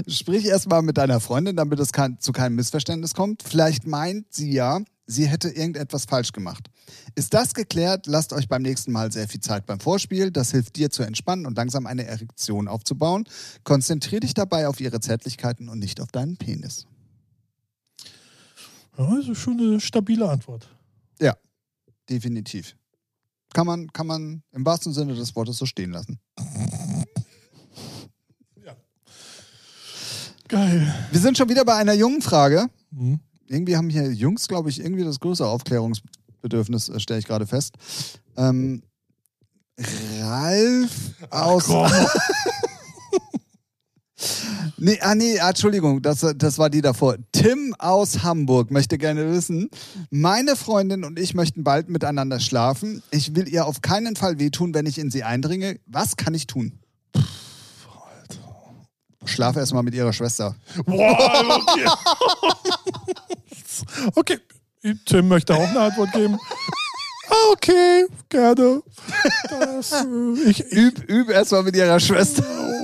sprich 0.08 0.46
erst 0.46 0.70
mal 0.70 0.82
mit 0.82 0.98
deiner 0.98 1.20
Freundin, 1.20 1.56
damit 1.56 1.80
es 1.80 1.92
kein, 1.92 2.20
zu 2.20 2.32
keinem 2.32 2.56
Missverständnis 2.56 3.14
kommt. 3.14 3.44
Vielleicht 3.44 3.88
meint 3.88 4.34
sie 4.34 4.52
ja, 4.52 4.82
sie 5.06 5.28
hätte 5.28 5.50
irgendetwas 5.50 6.06
falsch 6.06 6.32
gemacht. 6.32 6.70
Ist 7.16 7.34
das 7.34 7.54
geklärt, 7.54 8.08
lasst 8.08 8.34
euch 8.34 8.48
beim 8.48 8.62
nächsten 8.62 8.92
Mal 8.92 9.12
sehr 9.12 9.28
viel 9.28 9.42
Zeit 9.42 9.66
beim 9.66 9.80
Vorspiel. 9.80 10.32
Das 10.32 10.52
hilft 10.52 10.76
dir 10.76 10.90
zu 10.90 11.04
entspannen 11.04 11.46
und 11.46 11.58
langsam 11.58 11.86
eine 11.86 12.06
Erektion 12.06 12.68
aufzubauen. 12.68 13.26
Konzentrier 13.64 14.20
dich 14.20 14.34
dabei 14.34 14.68
auf 14.68 14.80
ihre 14.80 15.00
Zärtlichkeiten 15.00 15.70
und 15.70 15.80
nicht 15.80 16.02
auf 16.02 16.12
deinen 16.12 16.38
Penis. 16.38 16.86
Ja, 18.98 19.06
also 19.06 19.36
schon 19.36 19.60
eine 19.60 19.80
stabile 19.80 20.30
Antwort. 20.30 20.70
Ja, 21.20 21.36
definitiv. 22.10 22.76
Kann 23.54 23.68
man, 23.68 23.92
kann 23.92 24.08
man 24.08 24.44
im 24.52 24.66
wahrsten 24.66 24.94
Sinne 24.94 25.16
des 25.16 25.36
Wortes 25.36 25.58
so 25.58 25.66
stehen 25.66 25.92
lassen. 25.92 26.20
Geil. 30.48 30.94
Wir 31.12 31.20
sind 31.20 31.38
schon 31.38 31.50
wieder 31.50 31.66
bei 31.66 31.76
einer 31.76 31.94
jungen 31.94 32.22
Frage. 32.22 32.68
Hm. 32.96 33.20
irgendwie 33.48 33.76
haben 33.76 33.90
hier 33.90 34.12
Jungs, 34.12 34.48
glaube 34.48 34.70
ich, 34.70 34.80
irgendwie 34.80 35.04
das 35.04 35.20
größere 35.20 35.50
Aufklärungsbedürfnis, 35.50 36.90
äh, 36.90 37.00
stelle 37.00 37.20
ich 37.20 37.26
gerade 37.26 37.46
fest. 37.46 37.76
Ähm, 38.38 38.82
Ralf 40.22 40.90
aus. 41.30 41.70
Nee, 44.80 45.00
ah, 45.02 45.16
nee, 45.16 45.40
ah, 45.40 45.50
Entschuldigung, 45.50 46.04
das, 46.04 46.26
das 46.36 46.60
war 46.60 46.70
die 46.70 46.82
davor. 46.82 47.18
Tim 47.32 47.76
aus 47.80 48.22
Hamburg 48.22 48.70
möchte 48.70 49.00
gerne 49.00 49.32
wissen, 49.32 49.70
meine 50.12 50.56
Freundin 50.56 51.04
und 51.04 51.18
ich 51.18 51.34
möchten 51.34 51.64
bald 51.64 51.90
miteinander 51.90 52.40
schlafen. 52.40 53.02
Ich 53.10 53.36
will 53.36 53.48
ihr 53.48 53.66
auf 53.66 53.82
keinen 53.82 54.16
Fall 54.16 54.38
wehtun, 54.38 54.76
wenn 54.76 54.86
ich 54.86 55.00
in 55.00 55.10
sie 55.10 55.24
eindringe. 55.24 55.80
Was 55.88 56.16
kann 56.16 56.36
ich 56.36 56.46
tun? 56.46 56.74
Schlafe 59.28 59.60
erstmal 59.60 59.84
mit 59.84 59.94
ihrer 59.94 60.14
Schwester. 60.14 60.56
Boah, 60.86 61.62
okay. 61.62 61.86
okay. 64.16 64.40
Tim 65.06 65.28
möchte 65.28 65.54
auch 65.54 65.68
eine 65.68 65.80
Antwort 65.80 66.12
geben. 66.14 66.38
Ah, 67.30 67.52
Okay, 67.52 68.08
gerne. 68.30 68.82
Das, 69.50 69.92
äh, 69.92 70.06
ich, 70.50 70.72
Üb, 70.72 71.10
üb 71.10 71.30
erstmal 71.30 71.64
mit 71.64 71.76
ihrer 71.76 72.00
Schwester. 72.00 72.44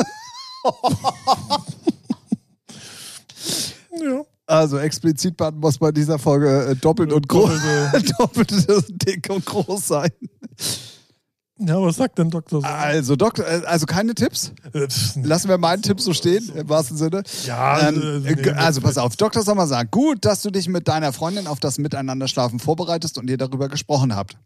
ja. 3.91 4.23
Also 4.45 4.77
explizit 4.77 5.35
muss 5.55 5.77
bei 5.77 5.91
dieser 5.91 6.19
Folge 6.19 6.71
äh, 6.71 6.75
doppelt 6.75 7.13
und 7.13 7.27
groß, 7.27 7.51
doppelt 8.17 8.51
dick 9.07 9.29
und 9.29 9.45
groß 9.45 9.87
sein. 9.87 10.11
Ja, 11.59 11.79
was 11.81 11.97
sagt 11.97 12.17
denn 12.17 12.31
Dr. 12.31 12.61
Sommer? 12.61 12.73
Also, 12.73 13.15
Doktor, 13.15 13.45
äh, 13.47 13.61
also 13.65 13.85
keine 13.85 14.15
Tipps. 14.15 14.53
Äh, 14.73 14.87
Lassen 15.21 15.49
wir 15.49 15.57
meinen 15.59 15.83
Tipp 15.83 16.01
so 16.01 16.13
stehen, 16.13 16.51
im 16.55 16.67
wahrsten 16.67 16.97
Sinne. 16.97 17.23
Ja, 17.45 17.89
Ähm, 17.89 18.23
äh, 18.25 18.33
nee, 18.35 18.49
also 18.49 18.81
pass 18.81 18.97
auf, 18.97 19.15
Dr. 19.15 19.43
Sommer 19.43 19.67
sagt, 19.67 19.91
gut, 19.91 20.25
dass 20.25 20.41
du 20.41 20.49
dich 20.49 20.67
mit 20.67 20.87
deiner 20.87 21.13
Freundin 21.13 21.45
auf 21.45 21.59
das 21.59 21.77
Miteinanderschlafen 21.77 22.59
vorbereitest 22.59 23.17
und 23.19 23.29
ihr 23.29 23.37
darüber 23.37 23.69
gesprochen 23.69 24.15
habt. 24.15 24.37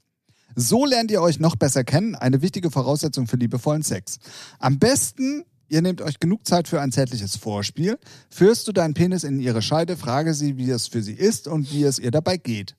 So 0.56 0.86
lernt 0.86 1.10
ihr 1.12 1.22
euch 1.22 1.40
noch 1.40 1.56
besser 1.56 1.84
kennen, 1.84 2.16
eine 2.16 2.42
wichtige 2.42 2.72
Voraussetzung 2.72 3.28
für 3.28 3.38
liebevollen 3.38 3.84
Sex. 3.84 4.18
Am 4.60 4.78
besten, 4.80 5.44
ihr 5.70 5.82
nehmt 5.82 6.02
euch 6.02 6.20
genug 6.20 6.46
Zeit 6.46 6.68
für 6.68 6.82
ein 6.82 6.92
zärtliches 6.92 7.38
Vorspiel, 7.38 8.00
führst 8.30 8.68
du 8.68 8.74
deinen 8.74 8.96
Penis 8.96 9.24
in 9.24 9.40
ihre 9.40 9.62
Scheide, 9.62 9.96
frage 9.96 10.34
sie, 10.34 10.58
wie 10.58 10.70
es 10.72 10.88
für 10.88 11.02
sie 11.02 11.14
ist 11.14 11.48
und 11.48 11.72
wie 11.72 11.84
es 11.84 12.00
ihr 12.00 12.12
dabei 12.12 12.38
geht. 12.38 12.76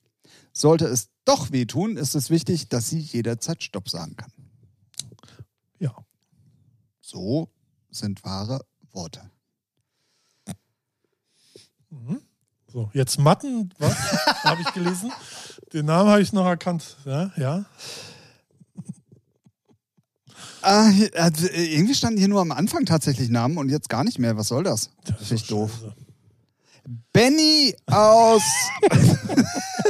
Sollte 0.53 0.85
es 0.85 1.09
doch 1.25 1.51
wehtun, 1.51 1.97
ist 1.97 2.15
es 2.15 2.29
wichtig, 2.29 2.69
dass 2.69 2.89
sie 2.89 2.99
jederzeit 2.99 3.63
Stopp 3.63 3.89
sagen 3.89 4.15
kann. 4.15 4.31
Ja. 5.79 5.95
So 7.01 7.49
sind 7.89 8.23
wahre 8.23 8.65
Worte. 8.91 9.29
So, 12.71 12.89
jetzt 12.93 13.17
Matten, 13.19 13.73
was? 13.79 13.95
habe 14.43 14.61
ich 14.61 14.73
gelesen. 14.73 15.11
Den 15.73 15.87
Namen 15.87 16.09
habe 16.09 16.21
ich 16.21 16.33
noch 16.33 16.45
erkannt. 16.45 16.97
Ja, 17.03 17.31
ja. 17.35 17.65
Ah, 20.61 20.91
also, 21.15 21.47
äh, 21.47 21.73
irgendwie 21.73 21.95
standen 21.95 22.19
hier 22.19 22.27
nur 22.27 22.41
am 22.41 22.51
Anfang 22.51 22.85
tatsächlich 22.85 23.29
Namen 23.29 23.57
und 23.57 23.69
jetzt 23.69 23.89
gar 23.89 24.03
nicht 24.03 24.19
mehr. 24.19 24.37
Was 24.37 24.49
soll 24.49 24.63
das? 24.63 24.91
Das 25.05 25.31
ist 25.31 25.49
doch 25.49 25.69
doof. 25.69 25.71
Benny 27.11 27.75
aus. 27.87 28.43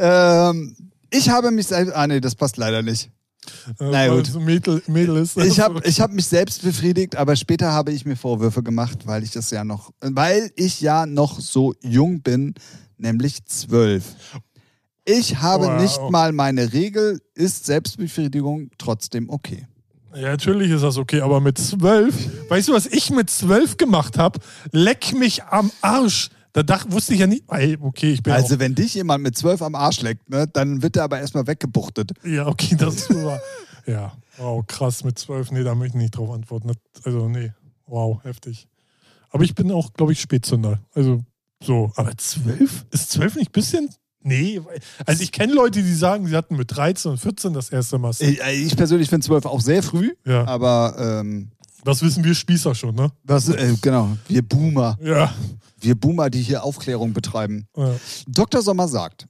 ähm, 0.00 0.76
ich 1.10 1.28
habe 1.28 1.50
mich 1.50 1.66
selbst. 1.66 1.94
Ah, 1.94 2.06
nee, 2.06 2.20
das 2.20 2.34
passt 2.34 2.56
leider 2.56 2.82
nicht. 2.82 3.10
Äh, 3.78 3.90
Na 3.90 4.08
gut. 4.08 4.34
ein 4.34 4.44
Mädel, 4.44 4.82
Mädel 4.86 5.16
ist. 5.16 5.36
Ich 5.36 5.60
habe 5.60 5.80
ich 5.84 6.00
hab 6.00 6.12
mich 6.12 6.26
selbst 6.26 6.62
befriedigt, 6.62 7.16
aber 7.16 7.36
später 7.36 7.72
habe 7.72 7.92
ich 7.92 8.04
mir 8.04 8.16
Vorwürfe 8.16 8.62
gemacht, 8.62 9.06
weil 9.06 9.22
ich 9.22 9.30
das 9.32 9.50
ja 9.50 9.64
noch, 9.64 9.92
weil 10.00 10.50
ich 10.56 10.80
ja 10.80 11.06
noch 11.06 11.40
so 11.40 11.74
jung 11.80 12.20
bin, 12.22 12.54
nämlich 12.98 13.44
zwölf. 13.46 14.04
Ich 15.04 15.36
habe 15.40 15.66
Wow. 15.66 15.80
nicht 15.80 15.98
mal 16.10 16.32
meine 16.32 16.72
Regel, 16.72 17.20
ist 17.34 17.66
Selbstbefriedigung 17.66 18.70
trotzdem 18.78 19.30
okay. 19.30 19.66
Ja, 20.14 20.28
natürlich 20.30 20.70
ist 20.70 20.82
das 20.82 20.96
okay, 20.98 21.20
aber 21.20 21.40
mit 21.40 21.56
zwölf, 21.56 22.14
weißt 22.48 22.68
du, 22.68 22.72
was 22.74 22.86
ich 22.86 23.10
mit 23.10 23.30
zwölf 23.30 23.76
gemacht 23.76 24.18
habe? 24.18 24.40
Leck 24.72 25.14
mich 25.14 25.44
am 25.44 25.70
Arsch. 25.80 26.30
Da 26.52 26.62
dachte, 26.62 26.90
wusste 26.92 27.14
ich 27.14 27.20
ja 27.20 27.26
nicht. 27.26 27.44
Ey, 27.48 27.76
okay, 27.80 28.12
ich 28.12 28.22
bin 28.22 28.32
Also 28.32 28.58
wenn 28.58 28.74
dich 28.74 28.94
jemand 28.94 29.22
mit 29.22 29.36
zwölf 29.36 29.62
am 29.62 29.74
Arsch 29.74 30.00
leckt, 30.02 30.28
ne, 30.28 30.46
dann 30.52 30.82
wird 30.82 30.96
er 30.96 31.04
aber 31.04 31.20
erstmal 31.20 31.46
weggebuchtet. 31.46 32.12
Ja, 32.24 32.46
okay, 32.46 32.74
das 32.76 32.94
ist 32.96 33.14
wahr. 33.24 33.40
Ja, 33.86 34.12
wow, 34.36 34.64
krass, 34.66 35.04
mit 35.04 35.18
zwölf, 35.18 35.50
nee, 35.52 35.62
da 35.62 35.74
möchte 35.74 35.96
ich 35.96 36.02
nicht 36.02 36.16
drauf 36.16 36.30
antworten. 36.30 36.72
Also, 37.04 37.28
nee, 37.28 37.52
wow, 37.86 38.22
heftig. 38.24 38.66
Aber 39.30 39.44
ich 39.44 39.54
bin 39.54 39.70
auch, 39.70 39.92
glaube 39.94 40.12
ich, 40.12 40.20
Spätzünder. 40.20 40.80
Also, 40.92 41.22
so, 41.62 41.92
aber 41.96 42.16
zwölf? 42.16 42.84
Ist 42.90 43.10
zwölf 43.12 43.36
nicht 43.36 43.50
ein 43.50 43.52
bisschen? 43.52 43.88
Nee, 44.22 44.60
also 45.06 45.22
ich 45.22 45.32
kenne 45.32 45.54
Leute, 45.54 45.82
die 45.82 45.94
sagen, 45.94 46.26
sie 46.26 46.36
hatten 46.36 46.56
mit 46.56 46.76
13 46.76 47.12
und 47.12 47.18
14 47.18 47.54
das 47.54 47.70
erste 47.70 47.96
Mal. 47.98 48.12
Sex. 48.12 48.30
Ich, 48.30 48.66
ich 48.66 48.76
persönlich 48.76 49.08
finde 49.08 49.24
zwölf 49.26 49.46
auch 49.46 49.60
sehr 49.62 49.82
früh, 49.82 50.12
Ja, 50.26 50.46
aber 50.46 50.94
ähm, 50.98 51.50
das 51.84 52.02
wissen 52.02 52.22
wir 52.22 52.34
Spießer 52.34 52.74
schon, 52.74 52.94
ne? 52.94 53.10
was, 53.24 53.48
äh, 53.48 53.74
genau, 53.80 54.16
wir 54.28 54.42
Boomer, 54.42 54.98
Ja. 55.02 55.32
Wir 55.80 55.94
Boomer, 55.94 56.30
die 56.30 56.42
hier 56.42 56.64
Aufklärung 56.64 57.12
betreiben. 57.12 57.66
ja. 57.76 57.94
Dr. 58.26 58.62
Sommer 58.62 58.88
sagt, 58.88 59.26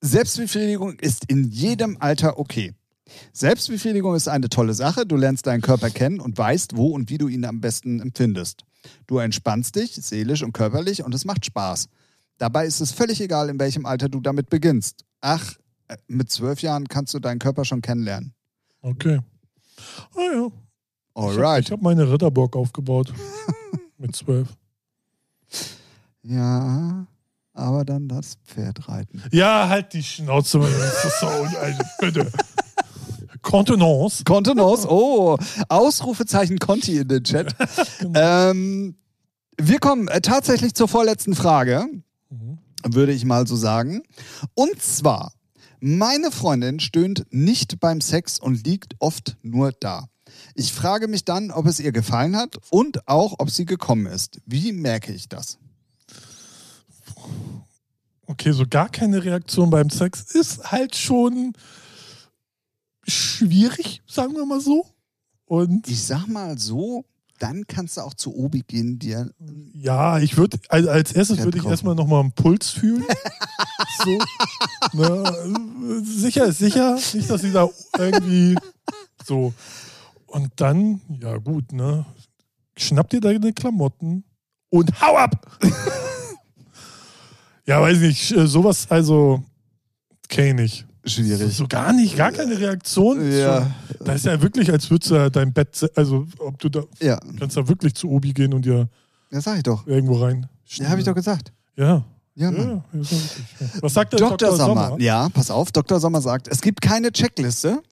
Selbstbefriedigung 0.00 0.98
ist 0.98 1.24
in 1.26 1.44
jedem 1.44 1.96
Alter 2.00 2.38
okay. 2.38 2.74
Selbstbefriedigung 3.32 4.14
ist 4.14 4.28
eine 4.28 4.48
tolle 4.48 4.72
Sache. 4.74 5.04
Du 5.04 5.16
lernst 5.16 5.46
deinen 5.46 5.62
Körper 5.62 5.90
kennen 5.90 6.20
und 6.20 6.38
weißt, 6.38 6.76
wo 6.76 6.88
und 6.88 7.10
wie 7.10 7.18
du 7.18 7.28
ihn 7.28 7.44
am 7.44 7.60
besten 7.60 8.00
empfindest. 8.00 8.64
Du 9.06 9.18
entspannst 9.18 9.76
dich 9.76 9.94
seelisch 9.94 10.42
und 10.42 10.52
körperlich 10.52 11.04
und 11.04 11.14
es 11.14 11.24
macht 11.24 11.44
Spaß. 11.44 11.88
Dabei 12.38 12.66
ist 12.66 12.80
es 12.80 12.92
völlig 12.92 13.20
egal, 13.20 13.50
in 13.50 13.58
welchem 13.58 13.84
Alter 13.84 14.08
du 14.08 14.20
damit 14.20 14.48
beginnst. 14.48 15.04
Ach, 15.20 15.54
äh, 15.88 15.96
mit 16.06 16.30
zwölf 16.30 16.62
Jahren 16.62 16.88
kannst 16.88 17.12
du 17.12 17.18
deinen 17.18 17.38
Körper 17.38 17.64
schon 17.64 17.82
kennenlernen. 17.82 18.32
Okay. 18.80 19.20
Naja. 20.16 20.50
Alright. 21.14 21.66
Ich 21.66 21.70
habe 21.72 21.80
hab 21.80 21.82
meine 21.82 22.10
Ritterburg 22.10 22.56
aufgebaut. 22.56 23.12
Mit 23.98 24.16
zwölf. 24.16 24.48
Ja, 26.22 27.06
aber 27.52 27.84
dann 27.84 28.08
das 28.08 28.36
Pferd 28.44 28.88
reiten. 28.88 29.22
Ja, 29.32 29.68
halt 29.68 29.92
die 29.92 30.02
Schnauze. 30.02 30.58
Das 30.60 31.04
ist 31.04 31.20
so, 31.20 31.26
bitte. 32.00 32.30
Kontenance. 33.42 34.24
Kontenance, 34.24 34.86
oh, 34.88 35.38
Ausrufezeichen 35.68 36.58
Conti 36.58 36.98
in 36.98 37.08
den 37.08 37.24
Chat. 37.24 37.54
ähm, 38.14 38.96
wir 39.58 39.78
kommen 39.78 40.08
äh, 40.08 40.20
tatsächlich 40.20 40.74
zur 40.74 40.88
vorletzten 40.88 41.34
Frage, 41.34 41.86
Mhm. 42.30 42.58
würde 42.84 43.12
ich 43.12 43.24
mal 43.24 43.46
so 43.46 43.56
sagen. 43.56 44.02
Und 44.54 44.80
zwar, 44.80 45.32
meine 45.80 46.30
Freundin 46.30 46.78
stöhnt 46.80 47.26
nicht 47.30 47.80
beim 47.80 48.00
Sex 48.00 48.38
und 48.38 48.64
liegt 48.66 48.94
oft 49.00 49.36
nur 49.42 49.72
da. 49.72 50.06
Ich 50.54 50.72
frage 50.72 51.08
mich 51.08 51.24
dann, 51.24 51.50
ob 51.50 51.66
es 51.66 51.80
ihr 51.80 51.90
gefallen 51.92 52.36
hat 52.36 52.56
und 52.70 53.08
auch, 53.08 53.34
ob 53.38 53.50
sie 53.50 53.64
gekommen 53.64 54.06
ist. 54.06 54.40
Wie 54.46 54.72
merke 54.72 55.12
ich 55.12 55.28
das? 55.28 55.58
Okay, 58.30 58.52
so 58.52 58.64
gar 58.64 58.88
keine 58.88 59.24
Reaktion 59.24 59.70
beim 59.70 59.90
Sex 59.90 60.22
ist 60.22 60.70
halt 60.70 60.94
schon 60.94 61.52
schwierig, 63.02 64.02
sagen 64.06 64.34
wir 64.34 64.46
mal 64.46 64.60
so. 64.60 64.86
Und 65.46 65.88
Ich 65.88 66.04
sag 66.04 66.28
mal 66.28 66.56
so, 66.56 67.04
dann 67.40 67.66
kannst 67.66 67.96
du 67.96 68.02
auch 68.02 68.14
zu 68.14 68.32
Obi 68.32 68.62
gehen, 68.62 69.00
dir 69.00 69.32
ja, 69.74 70.20
ich 70.20 70.36
würde, 70.36 70.60
also 70.68 70.90
als 70.90 71.10
erstes 71.10 71.42
würde 71.42 71.58
ich 71.58 71.64
erstmal 71.64 71.96
nochmal 71.96 72.20
einen 72.20 72.30
Puls 72.30 72.70
fühlen. 72.70 73.04
so. 74.04 74.18
Ne, 74.92 76.04
sicher 76.04 76.44
ist 76.46 76.58
sicher. 76.58 76.94
Nicht, 77.12 77.28
dass 77.28 77.40
sie 77.40 77.50
da 77.50 77.68
irgendwie 77.98 78.54
so. 79.26 79.52
Und 80.26 80.52
dann, 80.54 81.00
ja 81.20 81.36
gut, 81.38 81.72
ne? 81.72 82.06
Schnapp 82.76 83.10
dir 83.10 83.20
deine 83.20 83.52
Klamotten 83.52 84.22
und 84.68 85.00
hau 85.00 85.16
ab! 85.16 85.58
Ja, 87.70 87.80
weiß 87.80 87.98
nicht, 87.98 88.32
äh, 88.32 88.46
sowas, 88.46 88.86
also, 88.90 89.42
kenne 90.28 90.64
ich 90.64 90.84
schwierig. 91.04 91.54
So 91.56 91.66
gar 91.66 91.92
nicht, 91.92 92.16
gar 92.16 92.32
keine 92.32 92.58
Reaktion. 92.58 93.30
Ja. 93.32 93.70
Da 94.04 94.12
ist 94.12 94.24
ja 94.26 94.40
wirklich, 94.42 94.70
als 94.70 94.90
würdest 94.90 95.10
du 95.10 95.14
ja 95.16 95.30
dein 95.30 95.52
Bett, 95.52 95.90
also 95.96 96.26
ob 96.38 96.58
du 96.58 96.68
da, 96.68 96.82
Ja, 97.00 97.18
kannst 97.38 97.56
da 97.56 97.66
wirklich 97.66 97.94
zu 97.94 98.10
Obi 98.10 98.32
gehen 98.32 98.52
und 98.52 98.64
dir 98.64 98.88
das 99.30 99.44
sag 99.44 99.56
ich 99.56 99.62
doch. 99.62 99.86
irgendwo 99.86 100.22
rein. 100.22 100.48
Ja, 100.66 100.88
habe 100.88 101.00
ich 101.00 101.06
doch 101.06 101.14
gesagt. 101.14 101.52
Ja. 101.76 102.04
Ja, 102.34 102.50
Ja, 102.50 102.58
ja, 102.58 102.62
ja 102.64 102.70
ja. 102.70 102.84
Was 103.80 103.94
sagt 103.94 104.12
der 104.12 104.20
Dr. 104.20 104.36
Dr. 104.36 104.56
Sommer. 104.56 104.88
Sommer? 104.90 105.00
Ja, 105.00 105.28
pass 105.30 105.50
auf, 105.50 105.72
Dr. 105.72 106.00
Sommer 106.00 106.20
sagt, 106.20 106.48
es 106.48 106.60
gibt 106.60 106.80
keine 106.80 107.12
Checkliste. 107.12 107.82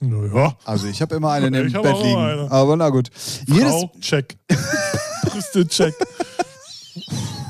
Naja. 0.00 0.56
Also 0.64 0.86
ich 0.86 1.00
habe 1.02 1.14
immer 1.16 1.30
eine 1.30 1.46
hab 1.74 1.82
Bett 1.82 1.96
liegen. 2.02 2.16
eine. 2.18 2.50
Aber 2.50 2.76
na 2.76 2.88
gut. 2.90 3.10
Jedes, 3.46 3.70
Frau, 3.70 3.92
check. 4.00 4.36
Brüste, 5.22 5.66
check. 5.66 5.94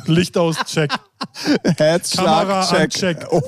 Licht 0.06 0.36
aus, 0.36 0.56
check. 0.66 0.92
Herzschlag, 1.76 2.48
Kamera 2.48 2.66
check. 2.66 2.90
check. 2.90 3.26
Oh. 3.30 3.40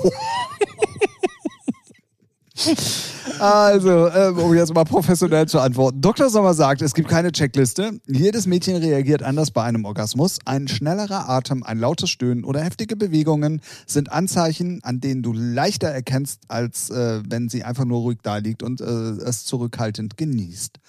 Also, 3.39 4.07
ähm, 4.09 4.39
um 4.39 4.53
jetzt 4.55 4.73
mal 4.73 4.83
professionell 4.83 5.47
zu 5.47 5.59
antworten. 5.59 6.01
Dr. 6.01 6.29
Sommer 6.29 6.53
sagt, 6.53 6.81
es 6.81 6.93
gibt 6.93 7.07
keine 7.09 7.31
Checkliste. 7.31 7.99
Jedes 8.07 8.47
Mädchen 8.47 8.77
reagiert 8.77 9.21
anders 9.21 9.51
bei 9.51 9.63
einem 9.63 9.85
Orgasmus. 9.85 10.39
Ein 10.45 10.67
schnellerer 10.67 11.29
Atem, 11.29 11.63
ein 11.63 11.77
lautes 11.77 12.09
Stöhnen 12.09 12.43
oder 12.43 12.61
heftige 12.61 12.95
Bewegungen 12.95 13.61
sind 13.85 14.11
Anzeichen, 14.11 14.79
an 14.83 15.01
denen 15.01 15.21
du 15.21 15.33
leichter 15.33 15.89
erkennst, 15.89 16.41
als 16.47 16.89
äh, 16.89 17.21
wenn 17.27 17.49
sie 17.49 17.63
einfach 17.63 17.85
nur 17.85 17.99
ruhig 17.99 18.19
da 18.23 18.37
liegt 18.37 18.63
und 18.63 18.81
äh, 18.81 18.85
es 18.85 19.45
zurückhaltend 19.45 20.17
genießt. 20.17 20.79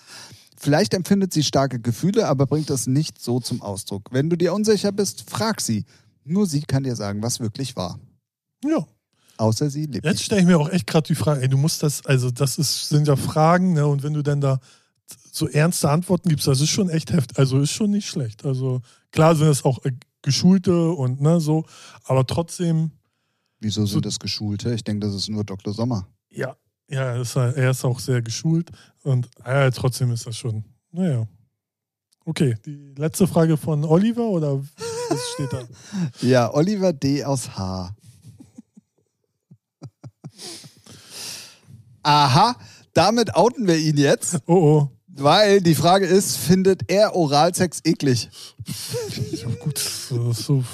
Vielleicht 0.60 0.92
empfindet 0.94 1.32
sie 1.32 1.44
starke 1.44 1.78
Gefühle, 1.78 2.26
aber 2.26 2.46
bringt 2.46 2.68
es 2.70 2.86
nicht 2.86 3.22
so 3.22 3.38
zum 3.38 3.62
Ausdruck. 3.62 4.08
Wenn 4.10 4.28
du 4.28 4.36
dir 4.36 4.52
unsicher 4.52 4.90
bist, 4.90 5.30
frag 5.30 5.60
sie. 5.60 5.84
Nur 6.24 6.46
sie 6.46 6.62
kann 6.62 6.82
dir 6.82 6.96
sagen, 6.96 7.22
was 7.22 7.38
wirklich 7.38 7.76
war. 7.76 7.98
Ja. 8.64 8.86
Außer 9.36 9.70
sie 9.70 9.86
lebt. 9.86 10.04
Jetzt 10.04 10.24
stelle 10.24 10.40
ich 10.40 10.46
mir 10.48 10.58
auch 10.58 10.68
echt 10.68 10.88
gerade 10.88 11.06
die 11.06 11.14
Frage, 11.14 11.42
ey, 11.42 11.48
du 11.48 11.56
musst 11.56 11.84
das, 11.84 12.04
also 12.04 12.32
das 12.32 12.58
ist, 12.58 12.88
sind 12.88 13.06
ja 13.06 13.14
Fragen, 13.14 13.72
ne? 13.72 13.86
Und 13.86 14.02
wenn 14.02 14.14
du 14.14 14.22
dann 14.22 14.40
da 14.40 14.58
so 15.30 15.48
ernste 15.48 15.90
Antworten 15.90 16.28
gibst, 16.28 16.48
das 16.48 16.60
ist 16.60 16.70
schon 16.70 16.90
echt 16.90 17.12
heftig. 17.12 17.38
Also 17.38 17.60
ist 17.60 17.70
schon 17.70 17.92
nicht 17.92 18.08
schlecht. 18.08 18.44
Also 18.44 18.80
klar 19.12 19.36
sind 19.36 19.46
das 19.46 19.64
auch 19.64 19.84
äh, 19.84 19.92
Geschulte 20.22 20.90
und 20.90 21.20
ne, 21.20 21.40
so, 21.40 21.64
aber 22.04 22.26
trotzdem, 22.26 22.90
Wieso 23.60 23.86
sind 23.86 24.04
das 24.04 24.18
Geschulte? 24.18 24.74
Ich 24.74 24.82
denke, 24.82 25.06
das 25.06 25.14
ist 25.14 25.28
nur 25.28 25.44
Dr. 25.44 25.72
Sommer. 25.72 26.08
ja, 26.30 26.56
ja, 26.90 27.02
er 27.02 27.20
ist, 27.20 27.36
er 27.36 27.70
ist 27.70 27.84
auch 27.84 28.00
sehr 28.00 28.22
geschult 28.22 28.70
und 29.02 29.28
ja, 29.44 29.70
trotzdem 29.70 30.10
ist 30.10 30.26
das 30.26 30.36
schon, 30.36 30.64
naja. 30.90 31.26
Okay, 32.24 32.56
die 32.66 32.92
letzte 32.96 33.26
Frage 33.26 33.56
von 33.56 33.84
Oliver 33.84 34.28
oder 34.28 34.58
was 34.58 35.20
steht 35.34 35.52
da? 35.52 35.62
Ja, 36.20 36.52
Oliver 36.52 36.92
D. 36.92 37.24
aus 37.24 37.56
H. 37.56 37.94
Aha, 42.02 42.56
damit 42.92 43.34
outen 43.34 43.66
wir 43.66 43.78
ihn 43.78 43.96
jetzt, 43.96 44.40
Oh 44.46 44.54
oh. 44.54 44.90
weil 45.08 45.60
die 45.60 45.74
Frage 45.74 46.06
ist, 46.06 46.36
findet 46.36 46.90
er 46.90 47.14
Oralsex 47.14 47.80
eklig? 47.84 48.28
Ja, 49.32 49.48
gut, 49.60 49.78
so. 49.78 50.64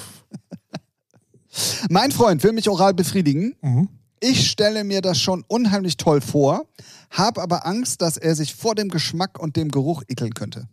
Mein 1.89 2.11
Freund 2.11 2.43
will 2.43 2.51
mich 2.51 2.67
oral 2.69 2.93
befriedigen. 2.93 3.55
Mhm. 3.61 3.89
Ich 4.27 4.49
stelle 4.49 4.83
mir 4.83 5.01
das 5.01 5.21
schon 5.21 5.43
unheimlich 5.47 5.97
toll 5.97 6.19
vor, 6.19 6.65
habe 7.11 7.43
aber 7.43 7.67
Angst, 7.67 8.01
dass 8.01 8.17
er 8.17 8.33
sich 8.33 8.55
vor 8.55 8.73
dem 8.73 8.89
Geschmack 8.89 9.37
und 9.37 9.55
dem 9.55 9.69
Geruch 9.69 10.01
ekeln 10.07 10.33
könnte. 10.33 10.67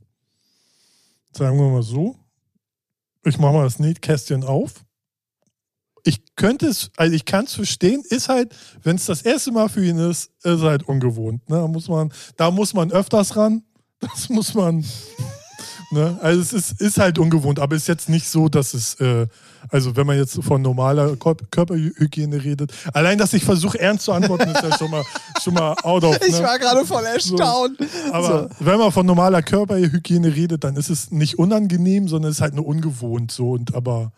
sagen 1.36 1.59
wir 1.59 1.68
mal 1.68 1.82
so, 1.82 2.16
ich 3.26 3.38
mache 3.38 3.53
mal 3.53 3.64
das 3.64 3.78
Nähkästchen 3.78 4.42
auf. 4.42 4.86
Ich 6.03 6.34
könnte 6.34 6.66
es, 6.66 6.90
also 6.96 7.14
ich 7.14 7.26
kann 7.26 7.44
es 7.44 7.53
verstehen, 7.53 8.03
ist 8.09 8.30
halt, 8.30 8.57
wenn 8.84 8.96
es 8.96 9.05
das 9.05 9.20
erste 9.20 9.53
Mal 9.53 9.68
für 9.68 9.84
ihn 9.84 9.98
ist, 9.98 10.30
ist 10.44 10.62
halt 10.62 10.88
ungewohnt. 10.88 11.46
Ne? 11.50 11.57
Da, 11.57 11.68
muss 11.68 11.88
man, 11.88 12.11
da 12.38 12.50
muss 12.50 12.72
man 12.72 12.90
öfters 12.90 13.36
ran. 13.36 13.64
Das 14.00 14.30
muss 14.30 14.55
man. 14.55 14.82
Ne? 15.91 16.18
Also 16.23 16.41
es 16.41 16.53
ist, 16.53 16.81
ist 16.81 16.99
halt 16.99 17.18
ungewohnt, 17.18 17.59
aber 17.59 17.77
ist 17.77 17.89
jetzt 17.89 18.09
nicht 18.09 18.29
so, 18.29 18.49
dass 18.49 18.75
es, 18.75 18.95
äh, 18.95 19.27
also 19.68 19.95
wenn 19.97 20.07
man 20.07 20.16
jetzt 20.16 20.43
von 20.43 20.62
normaler 20.62 21.12
Kör- 21.12 21.37
Körperhygiene 21.51 22.43
redet, 22.43 22.73
allein, 22.93 23.18
dass 23.18 23.33
ich 23.33 23.45
versuche 23.45 23.79
ernst 23.79 24.05
zu 24.05 24.12
antworten, 24.12 24.49
ist 24.51 24.62
ja 24.62 24.77
schon 24.77 24.91
mal, 24.91 25.05
schon 25.43 25.55
mal 25.55 25.75
out 25.83 26.05
of. 26.05 26.18
Ich 26.27 26.33
ne? 26.39 26.43
war 26.43 26.59
gerade 26.59 26.85
voll 26.87 27.05
erstaunt. 27.05 27.79
Aber 28.11 28.49
wenn 28.59 28.79
man 28.79 28.91
von 28.93 29.05
normaler 29.07 29.43
Körperhygiene 29.43 30.35
redet, 30.35 30.64
dann 30.64 30.77
ist 30.77 30.91
es 30.91 31.11
nicht 31.11 31.39
unangenehm, 31.39 32.09
sondern 32.09 32.31
es 32.31 32.39
ist 32.39 32.43
halt 32.43 32.55
nur 32.55 32.66
ungewohnt 32.66 33.31
so. 33.31 33.53
Und 33.53 33.75
aber 33.75 34.12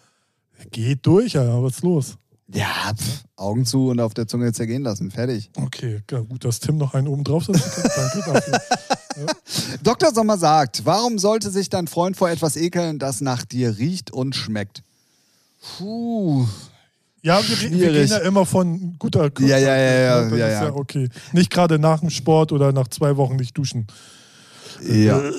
geht 0.70 1.04
durch, 1.06 1.32
ja, 1.34 1.62
was 1.62 1.74
ist 1.76 1.82
los? 1.82 2.14
Ja, 2.52 2.92
pf, 2.94 3.24
Augen 3.36 3.64
zu 3.64 3.88
und 3.88 4.00
auf 4.00 4.12
der 4.14 4.26
Zunge 4.26 4.52
zergehen 4.52 4.82
lassen. 4.82 5.10
Fertig. 5.10 5.50
Okay, 5.56 6.02
gut, 6.06 6.44
dass 6.44 6.60
Tim 6.60 6.76
noch 6.76 6.94
einen 6.94 7.08
oben 7.08 7.24
drauf 7.24 7.46
kann. 7.46 7.54
Danke 7.54 8.30
dafür. 8.32 8.60
Dr. 9.82 10.12
Sommer 10.12 10.38
sagt, 10.38 10.84
warum 10.84 11.18
sollte 11.18 11.50
sich 11.50 11.68
dein 11.68 11.86
Freund 11.86 12.16
vor 12.16 12.30
etwas 12.30 12.56
ekeln, 12.56 12.98
das 12.98 13.20
nach 13.20 13.44
dir 13.44 13.78
riecht 13.78 14.10
und 14.10 14.34
schmeckt? 14.34 14.82
Puh. 15.78 16.46
Ja, 17.22 17.40
wir, 17.48 17.70
wir 17.70 17.92
gehen 17.92 18.06
ja 18.06 18.18
immer 18.18 18.44
von 18.44 18.96
guter 18.98 19.30
Körper. 19.30 19.46
Ja, 19.46 19.56
ja, 19.56 19.76
ja, 19.76 19.94
ja, 19.94 20.28
Das 20.28 20.38
ja, 20.38 20.46
ist 20.46 20.52
ja. 20.52 20.64
ja 20.64 20.74
okay. 20.74 21.08
Nicht 21.32 21.50
gerade 21.50 21.78
nach 21.78 22.00
dem 22.00 22.10
Sport 22.10 22.52
oder 22.52 22.72
nach 22.72 22.88
zwei 22.88 23.16
Wochen 23.16 23.36
nicht 23.36 23.56
duschen. 23.56 23.86
Ja. 24.82 25.22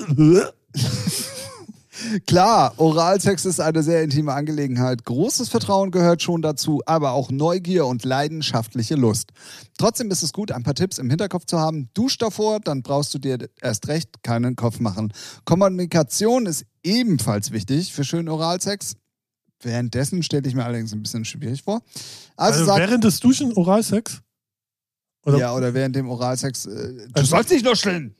Klar, 2.26 2.74
Oralsex 2.78 3.44
ist 3.44 3.60
eine 3.60 3.82
sehr 3.82 4.02
intime 4.02 4.32
Angelegenheit. 4.32 5.04
Großes 5.04 5.48
Vertrauen 5.48 5.90
gehört 5.90 6.22
schon 6.22 6.42
dazu, 6.42 6.80
aber 6.86 7.12
auch 7.12 7.30
Neugier 7.30 7.86
und 7.86 8.04
leidenschaftliche 8.04 8.94
Lust. 8.94 9.30
Trotzdem 9.78 10.10
ist 10.10 10.22
es 10.22 10.32
gut, 10.32 10.52
ein 10.52 10.62
paar 10.62 10.74
Tipps 10.74 10.98
im 10.98 11.08
Hinterkopf 11.10 11.46
zu 11.46 11.58
haben. 11.58 11.88
Dusch 11.94 12.18
davor, 12.18 12.60
dann 12.60 12.82
brauchst 12.82 13.12
du 13.14 13.18
dir 13.18 13.48
erst 13.60 13.88
recht 13.88 14.22
keinen 14.22 14.56
Kopf 14.56 14.80
machen. 14.80 15.12
Kommunikation 15.44 16.46
ist 16.46 16.64
ebenfalls 16.82 17.50
wichtig 17.50 17.92
für 17.92 18.04
schönen 18.04 18.28
Oralsex. 18.28 18.94
Währenddessen 19.62 20.22
stelle 20.22 20.46
ich 20.48 20.54
mir 20.54 20.64
allerdings 20.64 20.92
ein 20.92 21.02
bisschen 21.02 21.24
schwierig 21.24 21.62
vor. 21.62 21.82
Also, 22.36 22.60
Also 22.60 22.64
sag, 22.66 22.78
während 22.78 23.04
des 23.04 23.20
Duschen 23.20 23.52
Oralsex? 23.54 24.20
Oder, 25.24 25.38
ja, 25.38 25.54
oder 25.54 25.74
während 25.74 25.96
dem 25.96 26.08
Oralsex. 26.08 26.66
Äh, 26.66 26.70
du 26.70 27.04
Also- 27.14 27.30
sollst 27.30 27.50
nicht 27.50 27.64
nuscheln! 27.64 28.14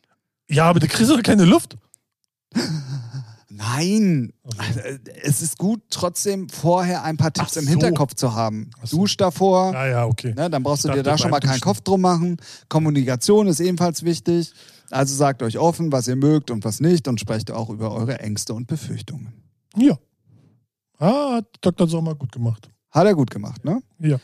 ja, 0.48 0.64
aber 0.64 0.80
du 0.80 0.86
kriegst 0.88 1.10
doch 1.10 1.22
keine 1.22 1.44
Luft. 1.44 1.76
Nein, 3.76 4.32
Äh, 4.82 4.98
es 5.22 5.42
ist 5.42 5.58
gut, 5.58 5.82
trotzdem 5.90 6.48
vorher 6.48 7.02
ein 7.04 7.16
paar 7.16 7.32
Tipps 7.32 7.52
Ach 7.52 7.56
im 7.58 7.64
so. 7.64 7.70
Hinterkopf 7.70 8.14
zu 8.14 8.34
haben. 8.34 8.70
Ach 8.80 8.86
so. 8.86 8.98
Dusch 8.98 9.16
davor, 9.16 9.72
Ja, 9.72 9.86
ja, 9.86 10.06
okay. 10.06 10.32
ne, 10.34 10.48
dann 10.50 10.62
brauchst 10.62 10.84
du 10.84 10.88
dir 10.90 11.02
da 11.02 11.18
schon 11.18 11.30
mal 11.30 11.40
keinen. 11.40 11.60
Kopf 11.60 11.80
drum 11.80 12.00
machen. 12.00 12.36
Kommunikation 12.68 13.46
ist 13.48 13.60
ebenfalls 13.60 14.02
wichtig. 14.04 14.52
Also 14.90 15.14
sagt 15.16 15.42
euch 15.42 15.58
offen, 15.58 15.90
was 15.92 16.06
ihr 16.06 16.16
mögt 16.16 16.50
und 16.50 16.64
was 16.64 16.80
nicht 16.80 17.08
und 17.08 17.18
sprecht 17.20 17.50
auch 17.50 17.70
über 17.70 17.92
eure 17.92 18.20
Ängste 18.20 18.54
und 18.54 18.66
Befürchtungen. 18.68 19.32
Ja. 19.76 19.98
Ah, 20.98 21.36
hat 21.36 21.46
Dr. 21.60 21.88
Sommer 21.88 22.14
gut 22.14 22.32
gemacht. 22.32 22.70
Hat 22.90 23.04
er 23.06 23.14
gut 23.14 23.30
gemacht, 23.30 23.64
ne? 23.64 23.82
Ja. 23.98 24.18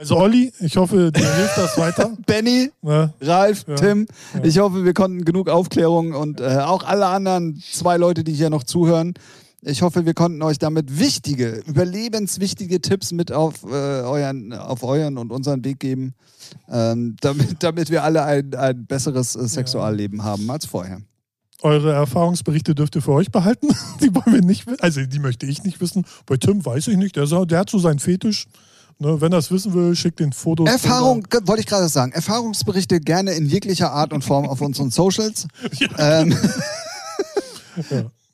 Also 0.00 0.16
Olli, 0.16 0.52
ich 0.60 0.76
hoffe, 0.76 1.10
dir 1.10 1.34
hilft 1.34 1.58
das 1.58 1.76
weiter. 1.76 2.16
Benny, 2.26 2.70
Ne? 2.82 3.12
Ralf, 3.20 3.64
Ja. 3.66 3.74
Tim, 3.74 4.06
Ja. 4.34 4.44
ich 4.44 4.58
hoffe, 4.60 4.84
wir 4.84 4.94
konnten 4.94 5.24
genug 5.24 5.48
Aufklärung 5.48 6.12
und 6.14 6.40
äh, 6.40 6.58
auch 6.58 6.84
alle 6.84 7.06
anderen 7.06 7.60
zwei 7.72 7.96
Leute, 7.96 8.22
die 8.22 8.32
hier 8.32 8.48
noch 8.48 8.62
zuhören. 8.62 9.14
Ich 9.60 9.82
hoffe, 9.82 10.06
wir 10.06 10.14
konnten 10.14 10.40
euch 10.42 10.60
damit 10.60 11.00
wichtige, 11.00 11.62
überlebenswichtige 11.66 12.80
Tipps 12.80 13.10
mit 13.10 13.32
auf, 13.32 13.64
äh, 13.64 13.66
euren, 13.66 14.52
auf 14.52 14.84
euren 14.84 15.18
und 15.18 15.32
unseren 15.32 15.64
Weg 15.64 15.80
geben, 15.80 16.14
ähm, 16.70 17.16
damit, 17.20 17.56
damit 17.64 17.90
wir 17.90 18.04
alle 18.04 18.22
ein, 18.22 18.54
ein 18.54 18.86
besseres 18.86 19.34
äh, 19.34 19.48
Sexualleben 19.48 20.22
haben 20.22 20.48
als 20.48 20.64
vorher. 20.64 21.00
Eure 21.60 21.92
Erfahrungsberichte 21.92 22.76
dürft 22.76 22.94
ihr 22.94 23.02
für 23.02 23.10
euch 23.14 23.32
behalten. 23.32 23.66
Die 24.00 24.14
wollen 24.14 24.32
wir 24.32 24.42
nicht 24.42 24.68
wissen. 24.68 24.78
Also 24.80 25.04
die 25.04 25.18
möchte 25.18 25.44
ich 25.46 25.64
nicht 25.64 25.80
wissen. 25.80 26.06
Bei 26.24 26.36
Tim 26.36 26.64
weiß 26.64 26.86
ich 26.86 26.96
nicht. 26.96 27.16
Der, 27.16 27.26
der 27.46 27.58
hat 27.58 27.68
so 27.68 27.80
seinen 27.80 27.98
Fetisch. 27.98 28.46
Ne, 29.00 29.20
wenn 29.20 29.32
er 29.32 29.38
es 29.38 29.50
wissen 29.52 29.74
will, 29.74 29.94
schickt 29.94 30.18
den 30.18 30.32
Fotos. 30.32 30.68
Erfahrung, 30.68 31.24
wollte 31.44 31.60
ich 31.60 31.66
gerade 31.66 31.88
sagen, 31.88 32.10
Erfahrungsberichte 32.12 32.98
gerne 32.98 33.32
in 33.32 33.46
jeglicher 33.46 33.92
Art 33.92 34.12
und 34.12 34.24
Form 34.24 34.46
auf 34.48 34.60
unseren 34.60 34.90
Socials. 34.90 35.46
Ja. 35.78 36.20
Ähm, 36.20 36.36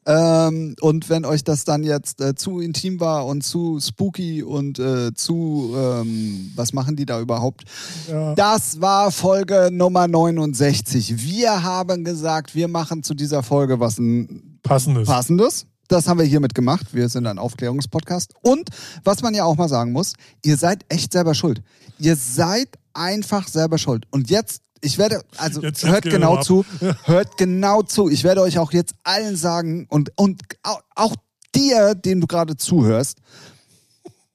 Ja. 0.07 0.47
ähm, 0.49 0.75
und 0.81 1.11
wenn 1.11 1.27
euch 1.27 1.45
das 1.45 1.65
dann 1.67 1.83
jetzt 1.83 2.23
äh, 2.23 2.35
zu 2.35 2.61
intim 2.61 2.99
war 2.99 3.27
und 3.27 3.43
zu 3.43 3.79
spooky 3.79 4.43
und 4.43 4.79
äh, 4.79 5.13
zu, 5.15 5.75
ähm, 5.77 6.51
was 6.57 6.73
machen 6.73 6.97
die 6.97 7.05
da 7.05 7.21
überhaupt? 7.21 7.65
Ja. 8.09 8.35
Das 8.35 8.81
war 8.81 9.11
Folge 9.11 9.69
Nummer 9.71 10.09
69. 10.09 11.23
Wir 11.23 11.63
haben 11.63 12.05
gesagt, 12.05 12.55
wir 12.55 12.69
machen 12.69 13.03
zu 13.03 13.13
dieser 13.13 13.43
Folge 13.43 13.81
was 13.81 13.99
ein 13.99 14.59
Passendes. 14.63 15.07
Passendes. 15.07 15.67
Das 15.89 16.09
haben 16.09 16.19
wir 16.19 16.25
hiermit 16.27 16.55
gemacht. 16.55 16.87
Wir 16.93 17.09
sind 17.09 17.27
ein 17.27 17.39
Aufklärungspodcast. 17.39 18.33
Und 18.43 18.69
was 19.05 19.23
man 19.23 19.35
ja 19.35 19.45
auch 19.45 19.57
mal 19.57 19.69
sagen 19.69 19.93
muss, 19.93 20.15
ihr 20.43 20.57
seid 20.57 20.85
echt 20.89 21.13
selber 21.13 21.35
schuld. 21.35 21.63
Ihr 21.99 22.17
seid 22.17 22.69
einfach 22.95 23.47
selber 23.49 23.77
schuld. 23.79 24.07
Und 24.11 24.31
jetzt, 24.31 24.63
ich 24.81 24.99
werde, 24.99 25.23
also 25.37 25.61
Jetzt- 25.63 25.85
hört 25.85 26.05
genau 26.05 26.37
ab. 26.37 26.45
zu, 26.45 26.65
hört 27.05 27.37
genau 27.37 27.83
zu. 27.83 28.09
Ich 28.09 28.25
werde 28.25 28.41
euch 28.43 28.59
auch 28.59 28.73
jetzt 28.73 28.95
allen 29.03 29.37
sagen 29.37 29.87
und, 29.91 30.11
und 30.17 30.43
au- 30.63 30.79
auch 30.95 31.15
dir, 31.55 31.95
dem 31.95 32.21
du 32.21 32.27
gerade 32.27 32.57
zuhörst, 32.57 33.19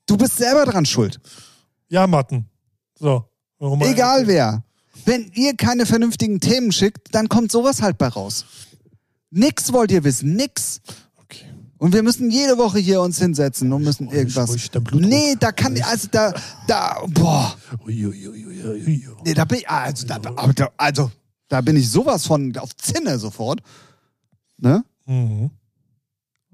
du 0.05 0.17
bist 0.17 0.37
selber 0.37 0.65
dran 0.65 0.85
schuld. 0.85 1.19
Ja, 1.89 2.05
Matten. 2.07 2.45
So. 2.95 3.25
Warum- 3.57 3.81
Egal 3.81 4.27
wer. 4.27 4.63
Wenn 5.05 5.31
ihr 5.33 5.55
keine 5.55 5.85
vernünftigen 5.85 6.39
Themen 6.39 6.71
schickt, 6.71 7.13
dann 7.15 7.27
kommt 7.29 7.51
sowas 7.51 7.81
halt 7.81 7.97
bei 7.97 8.07
raus. 8.07 8.45
Nix 9.31 9.71
wollt 9.73 9.91
ihr 9.91 10.03
wissen, 10.03 10.35
nix. 10.35 10.81
Und 11.79 11.93
wir 11.93 12.03
müssen 12.03 12.29
jede 12.29 12.57
Woche 12.57 12.79
hier 12.79 13.01
uns 13.01 13.17
hinsetzen 13.19 13.71
und 13.73 13.83
müssen 13.83 14.09
irgendwas. 14.09 14.69
Nee, 14.93 15.35
da 15.39 15.51
kann 15.51 15.81
also 15.81 16.07
da 16.11 16.33
da 16.67 17.01
boah, 17.07 17.55
nee, 17.85 19.33
da 19.33 19.45
bin 19.45 19.59
ich 19.59 19.69
also 19.69 20.05
da, 20.05 20.19
also 20.77 21.11
da 21.47 21.61
bin 21.61 21.77
ich 21.77 21.89
sowas 21.89 22.27
von 22.27 22.55
auf 22.57 22.75
Zinne 22.75 23.17
sofort. 23.17 23.61
Ne? 24.57 24.83
Mhm. 25.05 25.51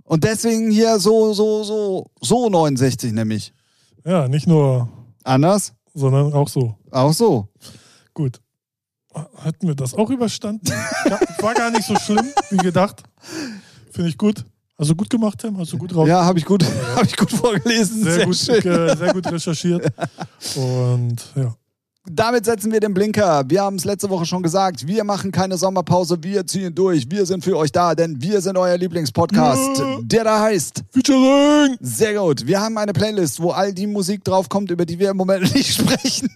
Und 0.03 0.23
deswegen 0.23 0.69
hier 0.69 0.99
so 0.99 1.33
so 1.33 1.63
so 1.63 2.11
so 2.21 2.49
69 2.49 3.11
nämlich. 3.11 3.51
Ja, 4.05 4.27
nicht 4.27 4.45
nur, 4.45 4.87
Anders? 5.23 5.73
sondern 5.95 6.33
auch 6.33 6.47
so. 6.47 6.75
Auch 6.91 7.13
so. 7.13 7.47
Gut. 8.13 8.39
Hatten 9.37 9.67
wir 9.67 9.75
das 9.75 9.93
auch 9.95 10.09
überstanden? 10.09 10.67
War 11.39 11.53
gar 11.55 11.71
nicht 11.71 11.85
so 11.85 11.95
schlimm, 11.95 12.27
wie 12.51 12.57
gedacht. 12.57 13.01
Finde 13.91 14.09
ich 14.09 14.17
gut. 14.17 14.45
Also 14.77 14.93
gut 14.95 15.09
gemacht, 15.09 15.39
Tim. 15.39 15.57
Hast 15.57 15.71
du 15.73 15.77
gut 15.77 15.95
raus. 15.95 16.07
Ja, 16.07 16.25
habe 16.25 16.37
ich 16.37 16.45
gut 16.45 16.63
habe 16.95 17.05
ich 17.05 17.15
gut 17.15 17.31
vorgelesen. 17.31 18.03
Sehr, 18.03 18.33
Sehr, 18.33 18.55
gut, 18.61 18.65
äh, 18.65 18.95
sehr 18.97 19.13
gut 19.13 19.31
recherchiert. 19.31 19.85
Und 20.55 21.15
ja. 21.35 21.55
Damit 22.07 22.45
setzen 22.45 22.71
wir 22.71 22.79
den 22.79 22.93
Blinker. 22.93 23.43
Wir 23.47 23.63
haben 23.63 23.77
es 23.77 23.83
letzte 23.85 24.09
Woche 24.11 24.27
schon 24.27 24.43
gesagt. 24.43 24.85
Wir 24.85 25.03
machen 25.03 25.31
keine 25.31 25.57
Sommerpause. 25.57 26.17
Wir 26.21 26.45
ziehen 26.45 26.75
durch. 26.75 27.09
Wir 27.09 27.25
sind 27.25 27.43
für 27.43 27.57
euch 27.57 27.71
da, 27.71 27.95
denn 27.95 28.21
wir 28.21 28.41
sind 28.41 28.57
euer 28.59 28.77
Lieblingspodcast, 28.77 29.79
Ja. 29.79 29.97
der 30.03 30.23
da 30.23 30.39
heißt. 30.41 30.83
Featuring! 30.91 31.77
Sehr 31.79 32.13
gut. 32.13 32.45
Wir 32.45 32.61
haben 32.61 32.77
eine 32.77 32.93
Playlist, 32.93 33.41
wo 33.41 33.49
all 33.51 33.73
die 33.73 33.87
Musik 33.87 34.23
draufkommt, 34.23 34.69
über 34.69 34.85
die 34.85 34.99
wir 34.99 35.09
im 35.09 35.17
Moment 35.17 35.51
nicht 35.55 35.73
sprechen. 35.73 36.29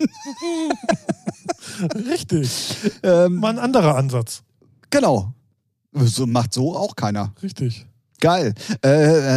Richtig. 2.10 2.76
Ähm, 3.04 3.36
Mal 3.36 3.50
ein 3.50 3.60
anderer 3.60 3.96
Ansatz. 3.96 4.42
genau. 4.90 5.34
So, 5.94 6.26
macht 6.28 6.54
so 6.54 6.76
auch 6.76 6.96
keiner. 6.96 7.34
Richtig. 7.42 7.86
Geil. 8.20 8.54
Äh, 8.84 8.90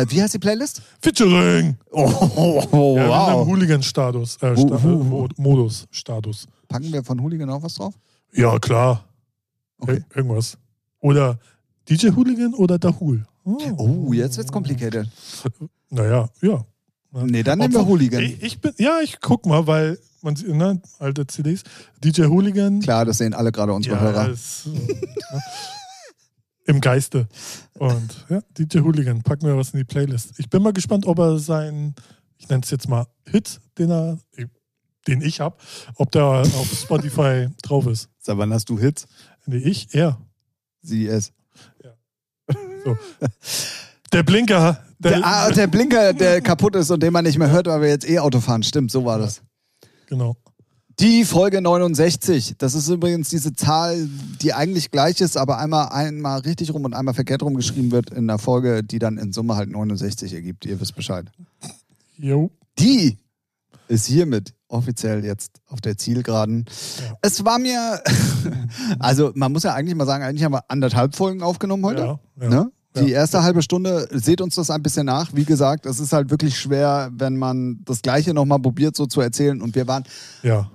äh, 0.02 0.06
wie 0.10 0.20
heißt 0.22 0.34
die 0.34 0.38
Playlist? 0.38 0.82
Featuring! 1.00 1.76
Oh, 1.94 2.10
oh, 2.36 2.64
oh, 2.72 2.96
Ja, 2.96 3.08
wow. 3.36 3.46
Hooligan-Status. 3.46 4.38
Äh, 4.42 4.52
äh, 4.52 4.56
hu- 4.56 5.04
Mo- 5.04 5.28
Modus-Status. 5.36 6.46
Packen 6.68 6.90
wir 6.92 7.04
von 7.04 7.20
Hooligan 7.20 7.50
auch 7.50 7.62
was 7.62 7.74
drauf? 7.74 7.94
Ja, 8.32 8.58
klar. 8.58 9.04
Okay. 9.78 9.96
Ir- 10.10 10.16
Irgendwas. 10.16 10.56
Oder 11.00 11.38
DJ 11.88 12.08
Hooligan 12.16 12.54
oder 12.54 12.78
Dahul. 12.78 13.26
Oh. 13.44 13.58
Oh, 13.76 14.12
jetzt 14.12 14.36
wird's 14.38 14.50
complicated. 14.52 15.06
Naja, 15.90 16.28
ja. 16.40 16.64
Nee, 17.12 17.42
dann 17.42 17.58
nehmen 17.58 17.74
wir 17.74 17.86
Hooligan. 17.86 18.22
Ich, 18.22 18.42
ich 18.42 18.60
bin, 18.60 18.72
ja, 18.78 19.00
ich 19.02 19.20
guck 19.20 19.44
mal, 19.44 19.66
weil 19.66 19.98
man 20.22 20.34
sieht, 20.36 20.48
ne, 20.48 20.80
alte 20.98 21.26
CDs. 21.26 21.62
DJ 22.02 22.22
Hooligan. 22.24 22.80
Klar, 22.80 23.04
das 23.04 23.18
sehen 23.18 23.34
alle 23.34 23.52
gerade 23.52 23.74
unsere 23.74 23.96
ja, 23.96 24.00
Hörer. 24.00 24.28
äh, 24.28 24.30
ne, 24.68 25.40
Im 26.66 26.80
Geiste. 26.80 27.28
Und 27.74 28.26
ja, 28.28 28.40
DJ 28.56 28.80
Hooligan, 28.80 29.22
packen 29.22 29.46
wir 29.46 29.56
was 29.56 29.70
in 29.70 29.78
die 29.78 29.84
Playlist. 29.84 30.38
Ich 30.38 30.48
bin 30.48 30.62
mal 30.62 30.72
gespannt, 30.72 31.06
ob 31.06 31.18
er 31.18 31.38
sein, 31.38 31.94
ich 32.38 32.48
nenne 32.48 32.62
es 32.62 32.70
jetzt 32.70 32.88
mal 32.88 33.06
Hit, 33.28 33.60
den 33.78 33.90
er, 33.90 34.18
den 35.08 35.22
ich 35.22 35.40
habe, 35.40 35.56
ob 35.96 36.10
der 36.12 36.24
auf 36.24 36.70
Spotify 36.72 37.48
drauf 37.62 37.86
ist. 37.86 38.08
Sag, 38.20 38.38
wann 38.38 38.52
hast 38.52 38.68
du 38.68 38.78
Hits? 38.78 39.06
Nee, 39.46 39.56
ich, 39.56 39.92
er. 39.94 40.18
Sie 40.82 41.06
es. 41.06 41.32
Der 44.12 44.22
Blinker. 44.22 44.84
Der, 44.98 45.12
Der, 45.12 45.26
ah, 45.26 45.50
der 45.50 45.66
Blinker, 45.66 46.12
der 46.12 46.40
kaputt 46.40 46.76
ist 46.76 46.90
und 46.90 47.02
den 47.02 47.12
man 47.12 47.24
nicht 47.24 47.38
mehr 47.38 47.50
hört, 47.50 47.66
weil 47.66 47.80
wir 47.80 47.88
jetzt 47.88 48.08
E-Auto 48.08 48.40
fahren. 48.40 48.62
Stimmt, 48.62 48.90
so 48.92 49.04
war 49.04 49.18
das. 49.18 49.42
genau. 50.06 50.36
Die 51.02 51.24
Folge 51.24 51.60
69. 51.60 52.54
Das 52.58 52.76
ist 52.76 52.88
übrigens 52.88 53.28
diese 53.28 53.52
Zahl, 53.54 54.08
die 54.40 54.54
eigentlich 54.54 54.92
gleich 54.92 55.20
ist, 55.20 55.36
aber 55.36 55.58
einmal, 55.58 55.88
einmal 55.88 56.38
richtig 56.42 56.72
rum 56.72 56.84
und 56.84 56.94
einmal 56.94 57.12
verkehrt 57.12 57.42
rum 57.42 57.54
geschrieben 57.54 57.90
wird 57.90 58.10
in 58.10 58.28
der 58.28 58.38
Folge, 58.38 58.84
die 58.84 59.00
dann 59.00 59.18
in 59.18 59.32
Summe 59.32 59.56
halt 59.56 59.68
69 59.68 60.32
ergibt. 60.32 60.64
Ihr 60.64 60.80
wisst 60.80 60.94
Bescheid. 60.94 61.26
Jo. 62.18 62.52
Die 62.78 63.18
ist 63.88 64.06
hiermit 64.06 64.54
offiziell 64.68 65.24
jetzt 65.24 65.60
auf 65.66 65.80
der 65.80 65.98
Zielgeraden. 65.98 66.66
Ja. 67.00 67.16
Es 67.20 67.44
war 67.44 67.58
mir, 67.58 68.00
also 69.00 69.32
man 69.34 69.50
muss 69.50 69.64
ja 69.64 69.74
eigentlich 69.74 69.96
mal 69.96 70.06
sagen, 70.06 70.22
eigentlich 70.22 70.44
haben 70.44 70.54
wir 70.54 70.70
anderthalb 70.70 71.16
Folgen 71.16 71.42
aufgenommen 71.42 71.84
heute. 71.84 72.02
Ja, 72.02 72.20
ja. 72.42 72.48
Ne? 72.48 72.72
Die 72.94 73.10
erste 73.10 73.42
halbe 73.42 73.62
Stunde, 73.62 74.06
seht 74.12 74.40
uns 74.40 74.54
das 74.54 74.70
ein 74.70 74.84
bisschen 74.84 75.06
nach. 75.06 75.34
Wie 75.34 75.46
gesagt, 75.46 75.84
es 75.84 75.98
ist 75.98 76.12
halt 76.12 76.30
wirklich 76.30 76.56
schwer, 76.56 77.10
wenn 77.12 77.38
man 77.38 77.80
das 77.86 78.02
Gleiche 78.02 78.34
nochmal 78.34 78.60
probiert, 78.60 78.94
so 78.94 79.06
zu 79.06 79.20
erzählen. 79.20 79.60
Und 79.60 79.74
wir 79.74 79.88
waren 79.88 80.04
Ja. 80.44 80.70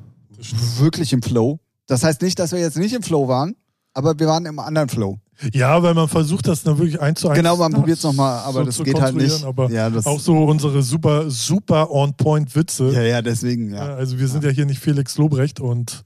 Wirklich 0.78 1.14
im 1.14 1.22
Flow. 1.22 1.60
Das 1.88 2.04
heißt 2.04 2.22
nicht, 2.22 2.40
dass 2.40 2.52
wir 2.52 2.60
jetzt 2.60 2.78
nicht 2.78 2.94
im 2.94 3.04
Flow 3.04 3.28
waren, 3.28 3.56
aber 3.94 4.18
wir 4.20 4.28
waren 4.28 4.46
im 4.46 4.60
anderen 4.60 4.90
Flow. 4.90 5.20
Ja, 5.54 5.82
weil 5.84 5.94
man 5.94 6.08
versucht, 6.08 6.48
das 6.48 6.64
dann 6.64 6.80
wirklich 6.80 7.00
eins 7.00 7.22
zu 7.22 7.30
eins 7.30 7.38
Genau, 7.38 7.58
man 7.58 7.72
probiert 7.72 8.00
es 8.00 8.04
nochmal, 8.04 8.40
aber 8.40 8.60
so 8.60 8.66
das 8.66 8.84
geht 8.84 9.00
halt 9.00 9.16
nicht. 9.16 9.44
Aber 9.44 9.70
ja, 9.70 9.92
auch 10.06 10.20
so 10.20 10.46
unsere 10.46 10.82
super, 10.82 11.30
super 11.30 11.92
on-point-Witze. 11.92 12.92
ja, 12.92 13.04
ja, 13.04 13.22
deswegen, 13.22 13.74
Ja, 13.74 13.90
ja. 13.90 13.96
Also 13.96 14.18
wir 14.18 14.28
sind 14.28 14.44
ja. 14.44 14.50
hier 14.50 14.66
nicht 14.66 14.80
Felix 14.80 15.18
Lobrecht 15.18 15.60
und 15.60 16.04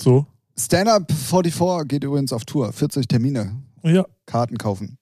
so. 0.00 0.26
Stand-Up 0.58 1.10
44 1.12 1.88
geht 1.88 2.04
übrigens 2.04 2.32
auf 2.32 2.44
Tour. 2.44 2.72
40 2.72 3.06
Termine. 3.06 3.62
Ja. 3.82 4.04
Karten 4.26 4.58
kaufen. 4.58 4.98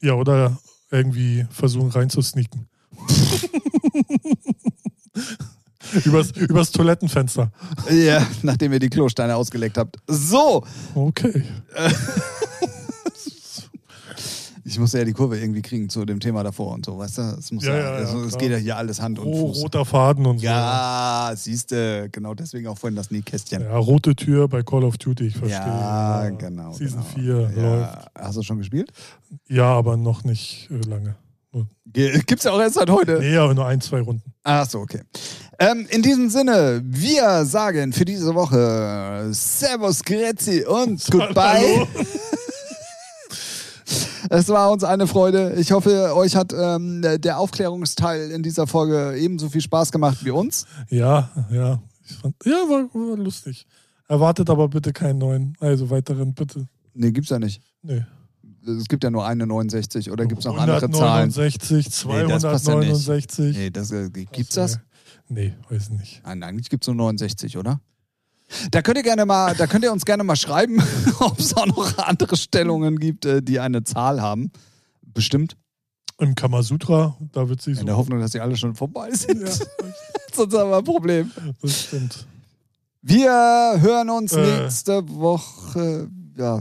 Ja, 0.00 0.14
oder 0.14 0.58
irgendwie 0.90 1.46
versuchen 1.50 1.90
reinzusneaken. 1.90 2.68
übers, 6.04 6.30
übers 6.32 6.70
Toilettenfenster. 6.70 7.50
Ja, 7.90 8.26
nachdem 8.42 8.72
ihr 8.72 8.78
die 8.80 8.90
Klosteine 8.90 9.36
ausgelegt 9.36 9.76
habt. 9.78 9.96
So, 10.06 10.64
Okay. 10.94 11.44
ich 14.66 14.78
musste 14.78 14.98
ja 14.98 15.04
die 15.04 15.12
Kurve 15.12 15.38
irgendwie 15.38 15.60
kriegen 15.62 15.88
zu 15.90 16.04
dem 16.06 16.20
Thema 16.20 16.42
davor 16.42 16.72
und 16.72 16.86
so, 16.86 16.96
weißt 16.96 17.18
du? 17.18 17.22
Es, 17.38 17.52
muss 17.52 17.64
Ja, 17.64 17.74
ja, 17.76 17.80
ja, 17.82 17.90
also, 17.96 18.24
es 18.24 18.38
geht 18.38 18.50
ja 18.50 18.56
hier 18.56 18.76
alles 18.78 19.00
Hand 19.00 19.18
und 19.18 19.26
Oh, 19.26 19.48
Fuß. 19.52 19.62
roter 19.62 19.84
Faden 19.84 20.24
und 20.24 20.38
so. 20.38 20.44
Ja, 20.46 21.32
siehst 21.36 21.70
du, 21.72 22.08
genau 22.10 22.34
deswegen 22.34 22.66
auch 22.68 22.78
vorhin 22.78 22.96
das 22.96 23.10
Nähkästchen. 23.10 23.62
Ja, 23.62 23.76
rote 23.76 24.16
Tür 24.16 24.48
bei 24.48 24.62
Call 24.62 24.84
of 24.84 24.96
Duty, 24.96 25.26
ich 25.26 25.36
verstehe. 25.36 25.58
Ja, 25.58 26.30
genau. 26.30 26.72
Season 26.72 27.04
genau. 27.14 27.48
4 27.48 27.62
läuft. 27.62 27.98
Hast 28.18 28.36
du 28.38 28.42
schon 28.42 28.58
gespielt? 28.58 28.90
Ja, 29.48 29.66
aber 29.66 29.96
noch 29.98 30.24
nicht 30.24 30.68
äh, 30.70 30.88
lange. 30.88 31.16
Ge- 31.86 32.20
Gibt's 32.26 32.42
ja 32.44 32.50
auch 32.52 32.58
erst 32.60 32.74
seit 32.74 32.90
heute. 32.90 33.18
Nee, 33.20 33.36
aber 33.36 33.54
nur 33.54 33.66
ein, 33.66 33.80
zwei 33.80 34.00
Runden. 34.00 34.32
Ach 34.42 34.68
so, 34.68 34.80
okay. 34.80 35.02
Ähm, 35.58 35.86
in 35.90 36.02
diesem 36.02 36.30
Sinne, 36.30 36.80
wir 36.84 37.44
sagen 37.44 37.92
für 37.92 38.04
diese 38.04 38.34
Woche 38.34 39.28
Servus, 39.32 40.02
Grüezi 40.02 40.64
und 40.64 41.04
Goodbye. 41.10 41.86
Es 44.30 44.48
war 44.48 44.70
uns 44.72 44.82
eine 44.82 45.06
Freude. 45.06 45.54
Ich 45.58 45.70
hoffe, 45.72 46.14
euch 46.14 46.34
hat 46.34 46.52
ähm, 46.52 47.02
der 47.02 47.38
Aufklärungsteil 47.38 48.30
in 48.30 48.42
dieser 48.42 48.66
Folge 48.66 49.16
ebenso 49.18 49.48
viel 49.48 49.60
Spaß 49.60 49.92
gemacht 49.92 50.24
wie 50.24 50.30
uns. 50.30 50.66
Ja, 50.88 51.30
ja. 51.50 51.80
Fand, 52.20 52.34
ja, 52.44 52.52
war, 52.52 52.88
war, 52.92 53.16
lustig. 53.16 53.66
Erwartet 54.08 54.50
aber 54.50 54.68
bitte 54.68 54.92
keinen 54.92 55.18
neuen. 55.18 55.56
Also 55.60 55.90
weiteren, 55.90 56.34
bitte. 56.34 56.66
Nee, 56.94 57.12
gibt's 57.12 57.30
ja 57.30 57.38
nicht. 57.38 57.62
Nee. 57.82 58.04
Es 58.66 58.88
gibt 58.88 59.04
ja 59.04 59.10
nur 59.10 59.26
eine 59.26 59.46
69 59.46 60.10
oder 60.10 60.24
gibt 60.24 60.40
es 60.40 60.46
noch 60.46 60.56
andere 60.56 60.90
Zahlen? 60.90 61.30
169, 61.30 61.92
269. 61.92 63.56
Nee, 63.56 63.70
das, 63.70 63.90
äh, 63.90 64.08
gibt's 64.10 64.54
das? 64.54 64.78
Nee, 65.28 65.54
weiß 65.68 65.90
nicht. 65.90 66.22
Nein, 66.24 66.42
eigentlich 66.42 66.70
gibt 66.70 66.84
es 66.84 66.88
nur 66.88 66.96
69, 66.96 67.56
oder? 67.56 67.80
Da 68.70 68.82
könnt 68.82 68.98
ihr 68.98 69.02
gerne 69.02 69.24
mal, 69.24 69.54
da 69.54 69.66
könnt 69.66 69.84
ihr 69.84 69.92
uns 69.92 70.04
gerne 70.04 70.22
mal 70.22 70.36
schreiben, 70.36 70.82
ob 71.18 71.38
es 71.38 71.56
auch 71.56 71.66
noch 71.66 71.98
andere 71.98 72.36
Stellungen 72.36 72.98
gibt, 72.98 73.24
äh, 73.24 73.42
die 73.42 73.58
eine 73.58 73.84
Zahl 73.84 74.20
haben. 74.20 74.50
Bestimmt. 75.02 75.56
Im 76.18 76.34
Kamasutra, 76.34 77.16
da 77.32 77.48
wird 77.48 77.60
sie 77.60 77.74
so. 77.74 77.80
In 77.80 77.86
der 77.86 77.96
Hoffnung, 77.96 78.20
dass 78.20 78.32
sie 78.32 78.40
alle 78.40 78.56
schon 78.56 78.74
vorbei 78.74 79.10
sind. 79.10 79.40
Ja. 79.40 79.54
Sonst 80.32 80.54
haben 80.54 80.70
wir 80.70 80.78
ein 80.78 80.84
Problem. 80.84 81.30
Das 81.60 81.82
stimmt. 81.84 82.26
Wir 83.02 83.30
hören 83.80 84.10
uns 84.10 84.32
äh. 84.32 84.60
nächste 84.60 85.08
Woche. 85.08 86.08
Ja. 86.36 86.58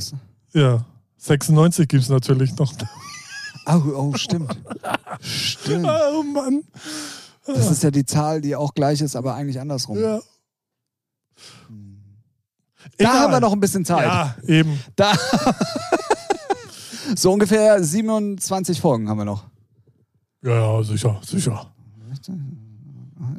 Ja. 0.53 0.85
96 1.17 1.87
gibt 1.87 2.03
es 2.03 2.09
natürlich 2.09 2.55
noch. 2.57 2.73
Oh, 3.65 3.81
oh, 3.95 4.13
stimmt. 4.15 4.57
stimmt. 5.21 5.87
Oh 5.87 6.23
Mann. 6.23 6.63
Das 7.45 7.69
ist 7.69 7.83
ja 7.83 7.91
die 7.91 8.05
Zahl, 8.05 8.41
die 8.41 8.55
auch 8.55 8.73
gleich 8.73 9.01
ist, 9.01 9.15
aber 9.15 9.35
eigentlich 9.35 9.59
andersrum. 9.59 9.99
Ja. 9.99 10.19
Da 12.97 13.09
Egal. 13.09 13.19
haben 13.19 13.31
wir 13.31 13.39
noch 13.39 13.53
ein 13.53 13.59
bisschen 13.59 13.85
Zeit. 13.85 14.05
Ja, 14.05 14.35
eben. 14.47 14.79
Da 14.95 15.13
so 17.15 17.31
ungefähr 17.31 17.83
27 17.83 18.79
Folgen 18.79 19.09
haben 19.09 19.17
wir 19.17 19.25
noch. 19.25 19.45
Ja, 20.43 20.77
ja, 20.79 20.83
sicher, 20.83 21.19
sicher. 21.25 21.73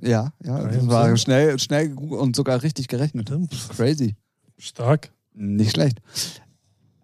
Ja, 0.00 0.32
ja, 0.42 0.58
das 0.64 0.86
war 0.88 1.16
schnell, 1.16 1.58
schnell 1.58 1.94
und 1.94 2.36
sogar 2.36 2.62
richtig 2.62 2.88
gerechnet. 2.88 3.32
Crazy. 3.76 4.16
Stark. 4.58 5.12
Nicht 5.34 5.72
schlecht. 5.72 6.00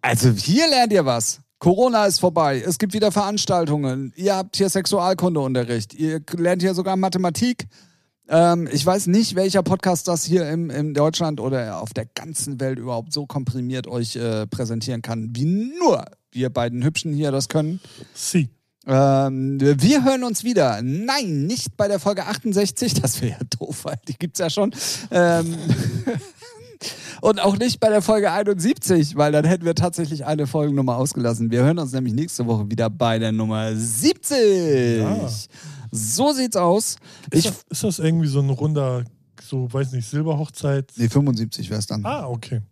Also 0.03 0.30
hier 0.30 0.68
lernt 0.68 0.92
ihr 0.92 1.05
was. 1.05 1.40
Corona 1.61 2.06
ist 2.06 2.20
vorbei. 2.20 2.62
Es 2.66 2.78
gibt 2.78 2.94
wieder 2.94 3.12
Veranstaltungen. 3.12 4.14
Ihr 4.16 4.34
habt 4.34 4.56
hier 4.56 4.70
Sexualkundeunterricht. 4.70 5.92
Ihr 5.92 6.22
lernt 6.36 6.62
hier 6.62 6.72
sogar 6.72 6.96
Mathematik. 6.96 7.66
Ähm, 8.28 8.66
ich 8.72 8.84
weiß 8.84 9.08
nicht, 9.08 9.34
welcher 9.34 9.62
Podcast 9.62 10.08
das 10.08 10.24
hier 10.24 10.48
im, 10.48 10.70
in 10.70 10.94
Deutschland 10.94 11.38
oder 11.38 11.82
auf 11.82 11.92
der 11.92 12.06
ganzen 12.06 12.61
Welt 12.61 12.78
überhaupt 12.78 13.12
so 13.12 13.26
komprimiert 13.26 13.86
euch 13.86 14.16
äh, 14.16 14.46
präsentieren 14.46 15.02
kann, 15.02 15.36
wie 15.36 15.44
nur 15.78 16.06
wir 16.32 16.48
beiden 16.48 16.82
Hübschen 16.82 17.12
hier 17.12 17.30
das 17.30 17.48
können. 17.48 17.80
Sie. 18.14 18.48
Ähm, 18.86 19.58
wir 19.61 20.02
hören 20.02 20.24
uns 20.24 20.44
wieder. 20.44 20.80
Nein, 20.80 21.46
nicht 21.46 21.76
bei 21.76 21.88
der 21.88 22.00
Folge 22.00 22.24
68. 22.24 22.94
Das 22.94 23.20
wäre 23.20 23.32
ja 23.32 23.46
doof, 23.58 23.84
weil 23.84 23.98
die 24.08 24.14
gibt 24.14 24.36
es 24.36 24.40
ja 24.40 24.48
schon. 24.48 24.74
Ähm, 25.11 25.54
Und 27.20 27.40
auch 27.40 27.58
nicht 27.58 27.80
bei 27.80 27.88
der 27.88 28.02
Folge 28.02 28.32
71, 28.32 29.16
weil 29.16 29.32
dann 29.32 29.44
hätten 29.44 29.64
wir 29.64 29.74
tatsächlich 29.74 30.24
eine 30.24 30.46
Folgennummer 30.46 30.96
ausgelassen. 30.96 31.50
Wir 31.50 31.62
hören 31.62 31.78
uns 31.78 31.92
nämlich 31.92 32.14
nächste 32.14 32.46
Woche 32.46 32.70
wieder 32.70 32.88
bei 32.88 33.18
der 33.18 33.32
Nummer 33.32 33.74
70. 33.74 34.98
Ja. 34.98 35.28
So 35.90 36.32
sieht's 36.32 36.56
aus. 36.56 36.96
Ist, 37.30 37.46
das, 37.46 37.64
ist 37.68 37.84
das 37.84 37.98
irgendwie 37.98 38.28
so 38.28 38.40
ein 38.40 38.48
runder, 38.50 39.04
so, 39.42 39.70
weiß 39.72 39.92
nicht, 39.92 40.08
Silberhochzeit? 40.08 40.92
Nee, 40.96 41.08
75 41.08 41.68
wäre 41.68 41.80
es 41.80 41.86
dann. 41.86 42.04
Ah, 42.06 42.26
okay. 42.26 42.62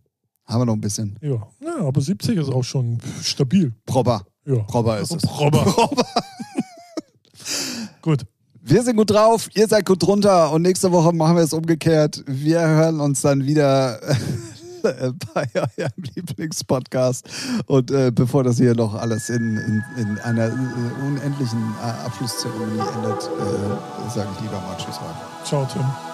Haben 0.46 0.60
wir 0.62 0.66
noch 0.66 0.74
ein 0.74 0.80
bisschen. 0.80 1.18
Ja. 1.20 1.46
ja, 1.62 1.86
aber 1.86 2.00
70 2.00 2.38
ist 2.38 2.48
auch 2.48 2.64
schon 2.64 2.98
stabil. 3.22 3.74
Prober. 3.84 4.24
Ja. 4.46 4.60
Prober 4.60 4.98
ist 4.98 5.14
es. 5.14 5.22
Prober. 5.22 5.62
Prober. 5.64 6.06
Gut. 8.02 8.24
Wir 8.68 8.82
sind 8.82 8.96
gut 8.96 9.10
drauf, 9.10 9.48
ihr 9.54 9.66
seid 9.66 9.86
gut 9.86 10.02
drunter 10.02 10.52
und 10.52 10.60
nächste 10.60 10.92
Woche 10.92 11.14
machen 11.14 11.36
wir 11.36 11.42
es 11.42 11.54
umgekehrt. 11.54 12.22
Wir 12.26 12.60
hören 12.60 13.00
uns 13.00 13.22
dann 13.22 13.46
wieder 13.46 13.98
bei 14.82 15.48
eurem 15.54 15.92
Lieblingspodcast. 16.14 17.26
Und 17.64 17.90
äh, 17.90 18.10
bevor 18.14 18.44
das 18.44 18.58
hier 18.58 18.74
noch 18.74 18.94
alles 18.94 19.30
in, 19.30 19.56
in, 19.56 19.82
in 19.96 20.18
einer 20.18 20.48
äh, 20.48 21.06
unendlichen 21.06 21.74
äh, 21.82 22.06
Abschlusszeremonie 22.06 22.80
endet, 22.96 23.22
äh, 23.22 24.10
sage 24.14 24.28
ich 24.36 24.42
lieber 24.42 24.60
mal 24.60 24.76
Tschüss. 24.76 25.00
Ciao, 25.44 25.66
Tim. 25.72 26.07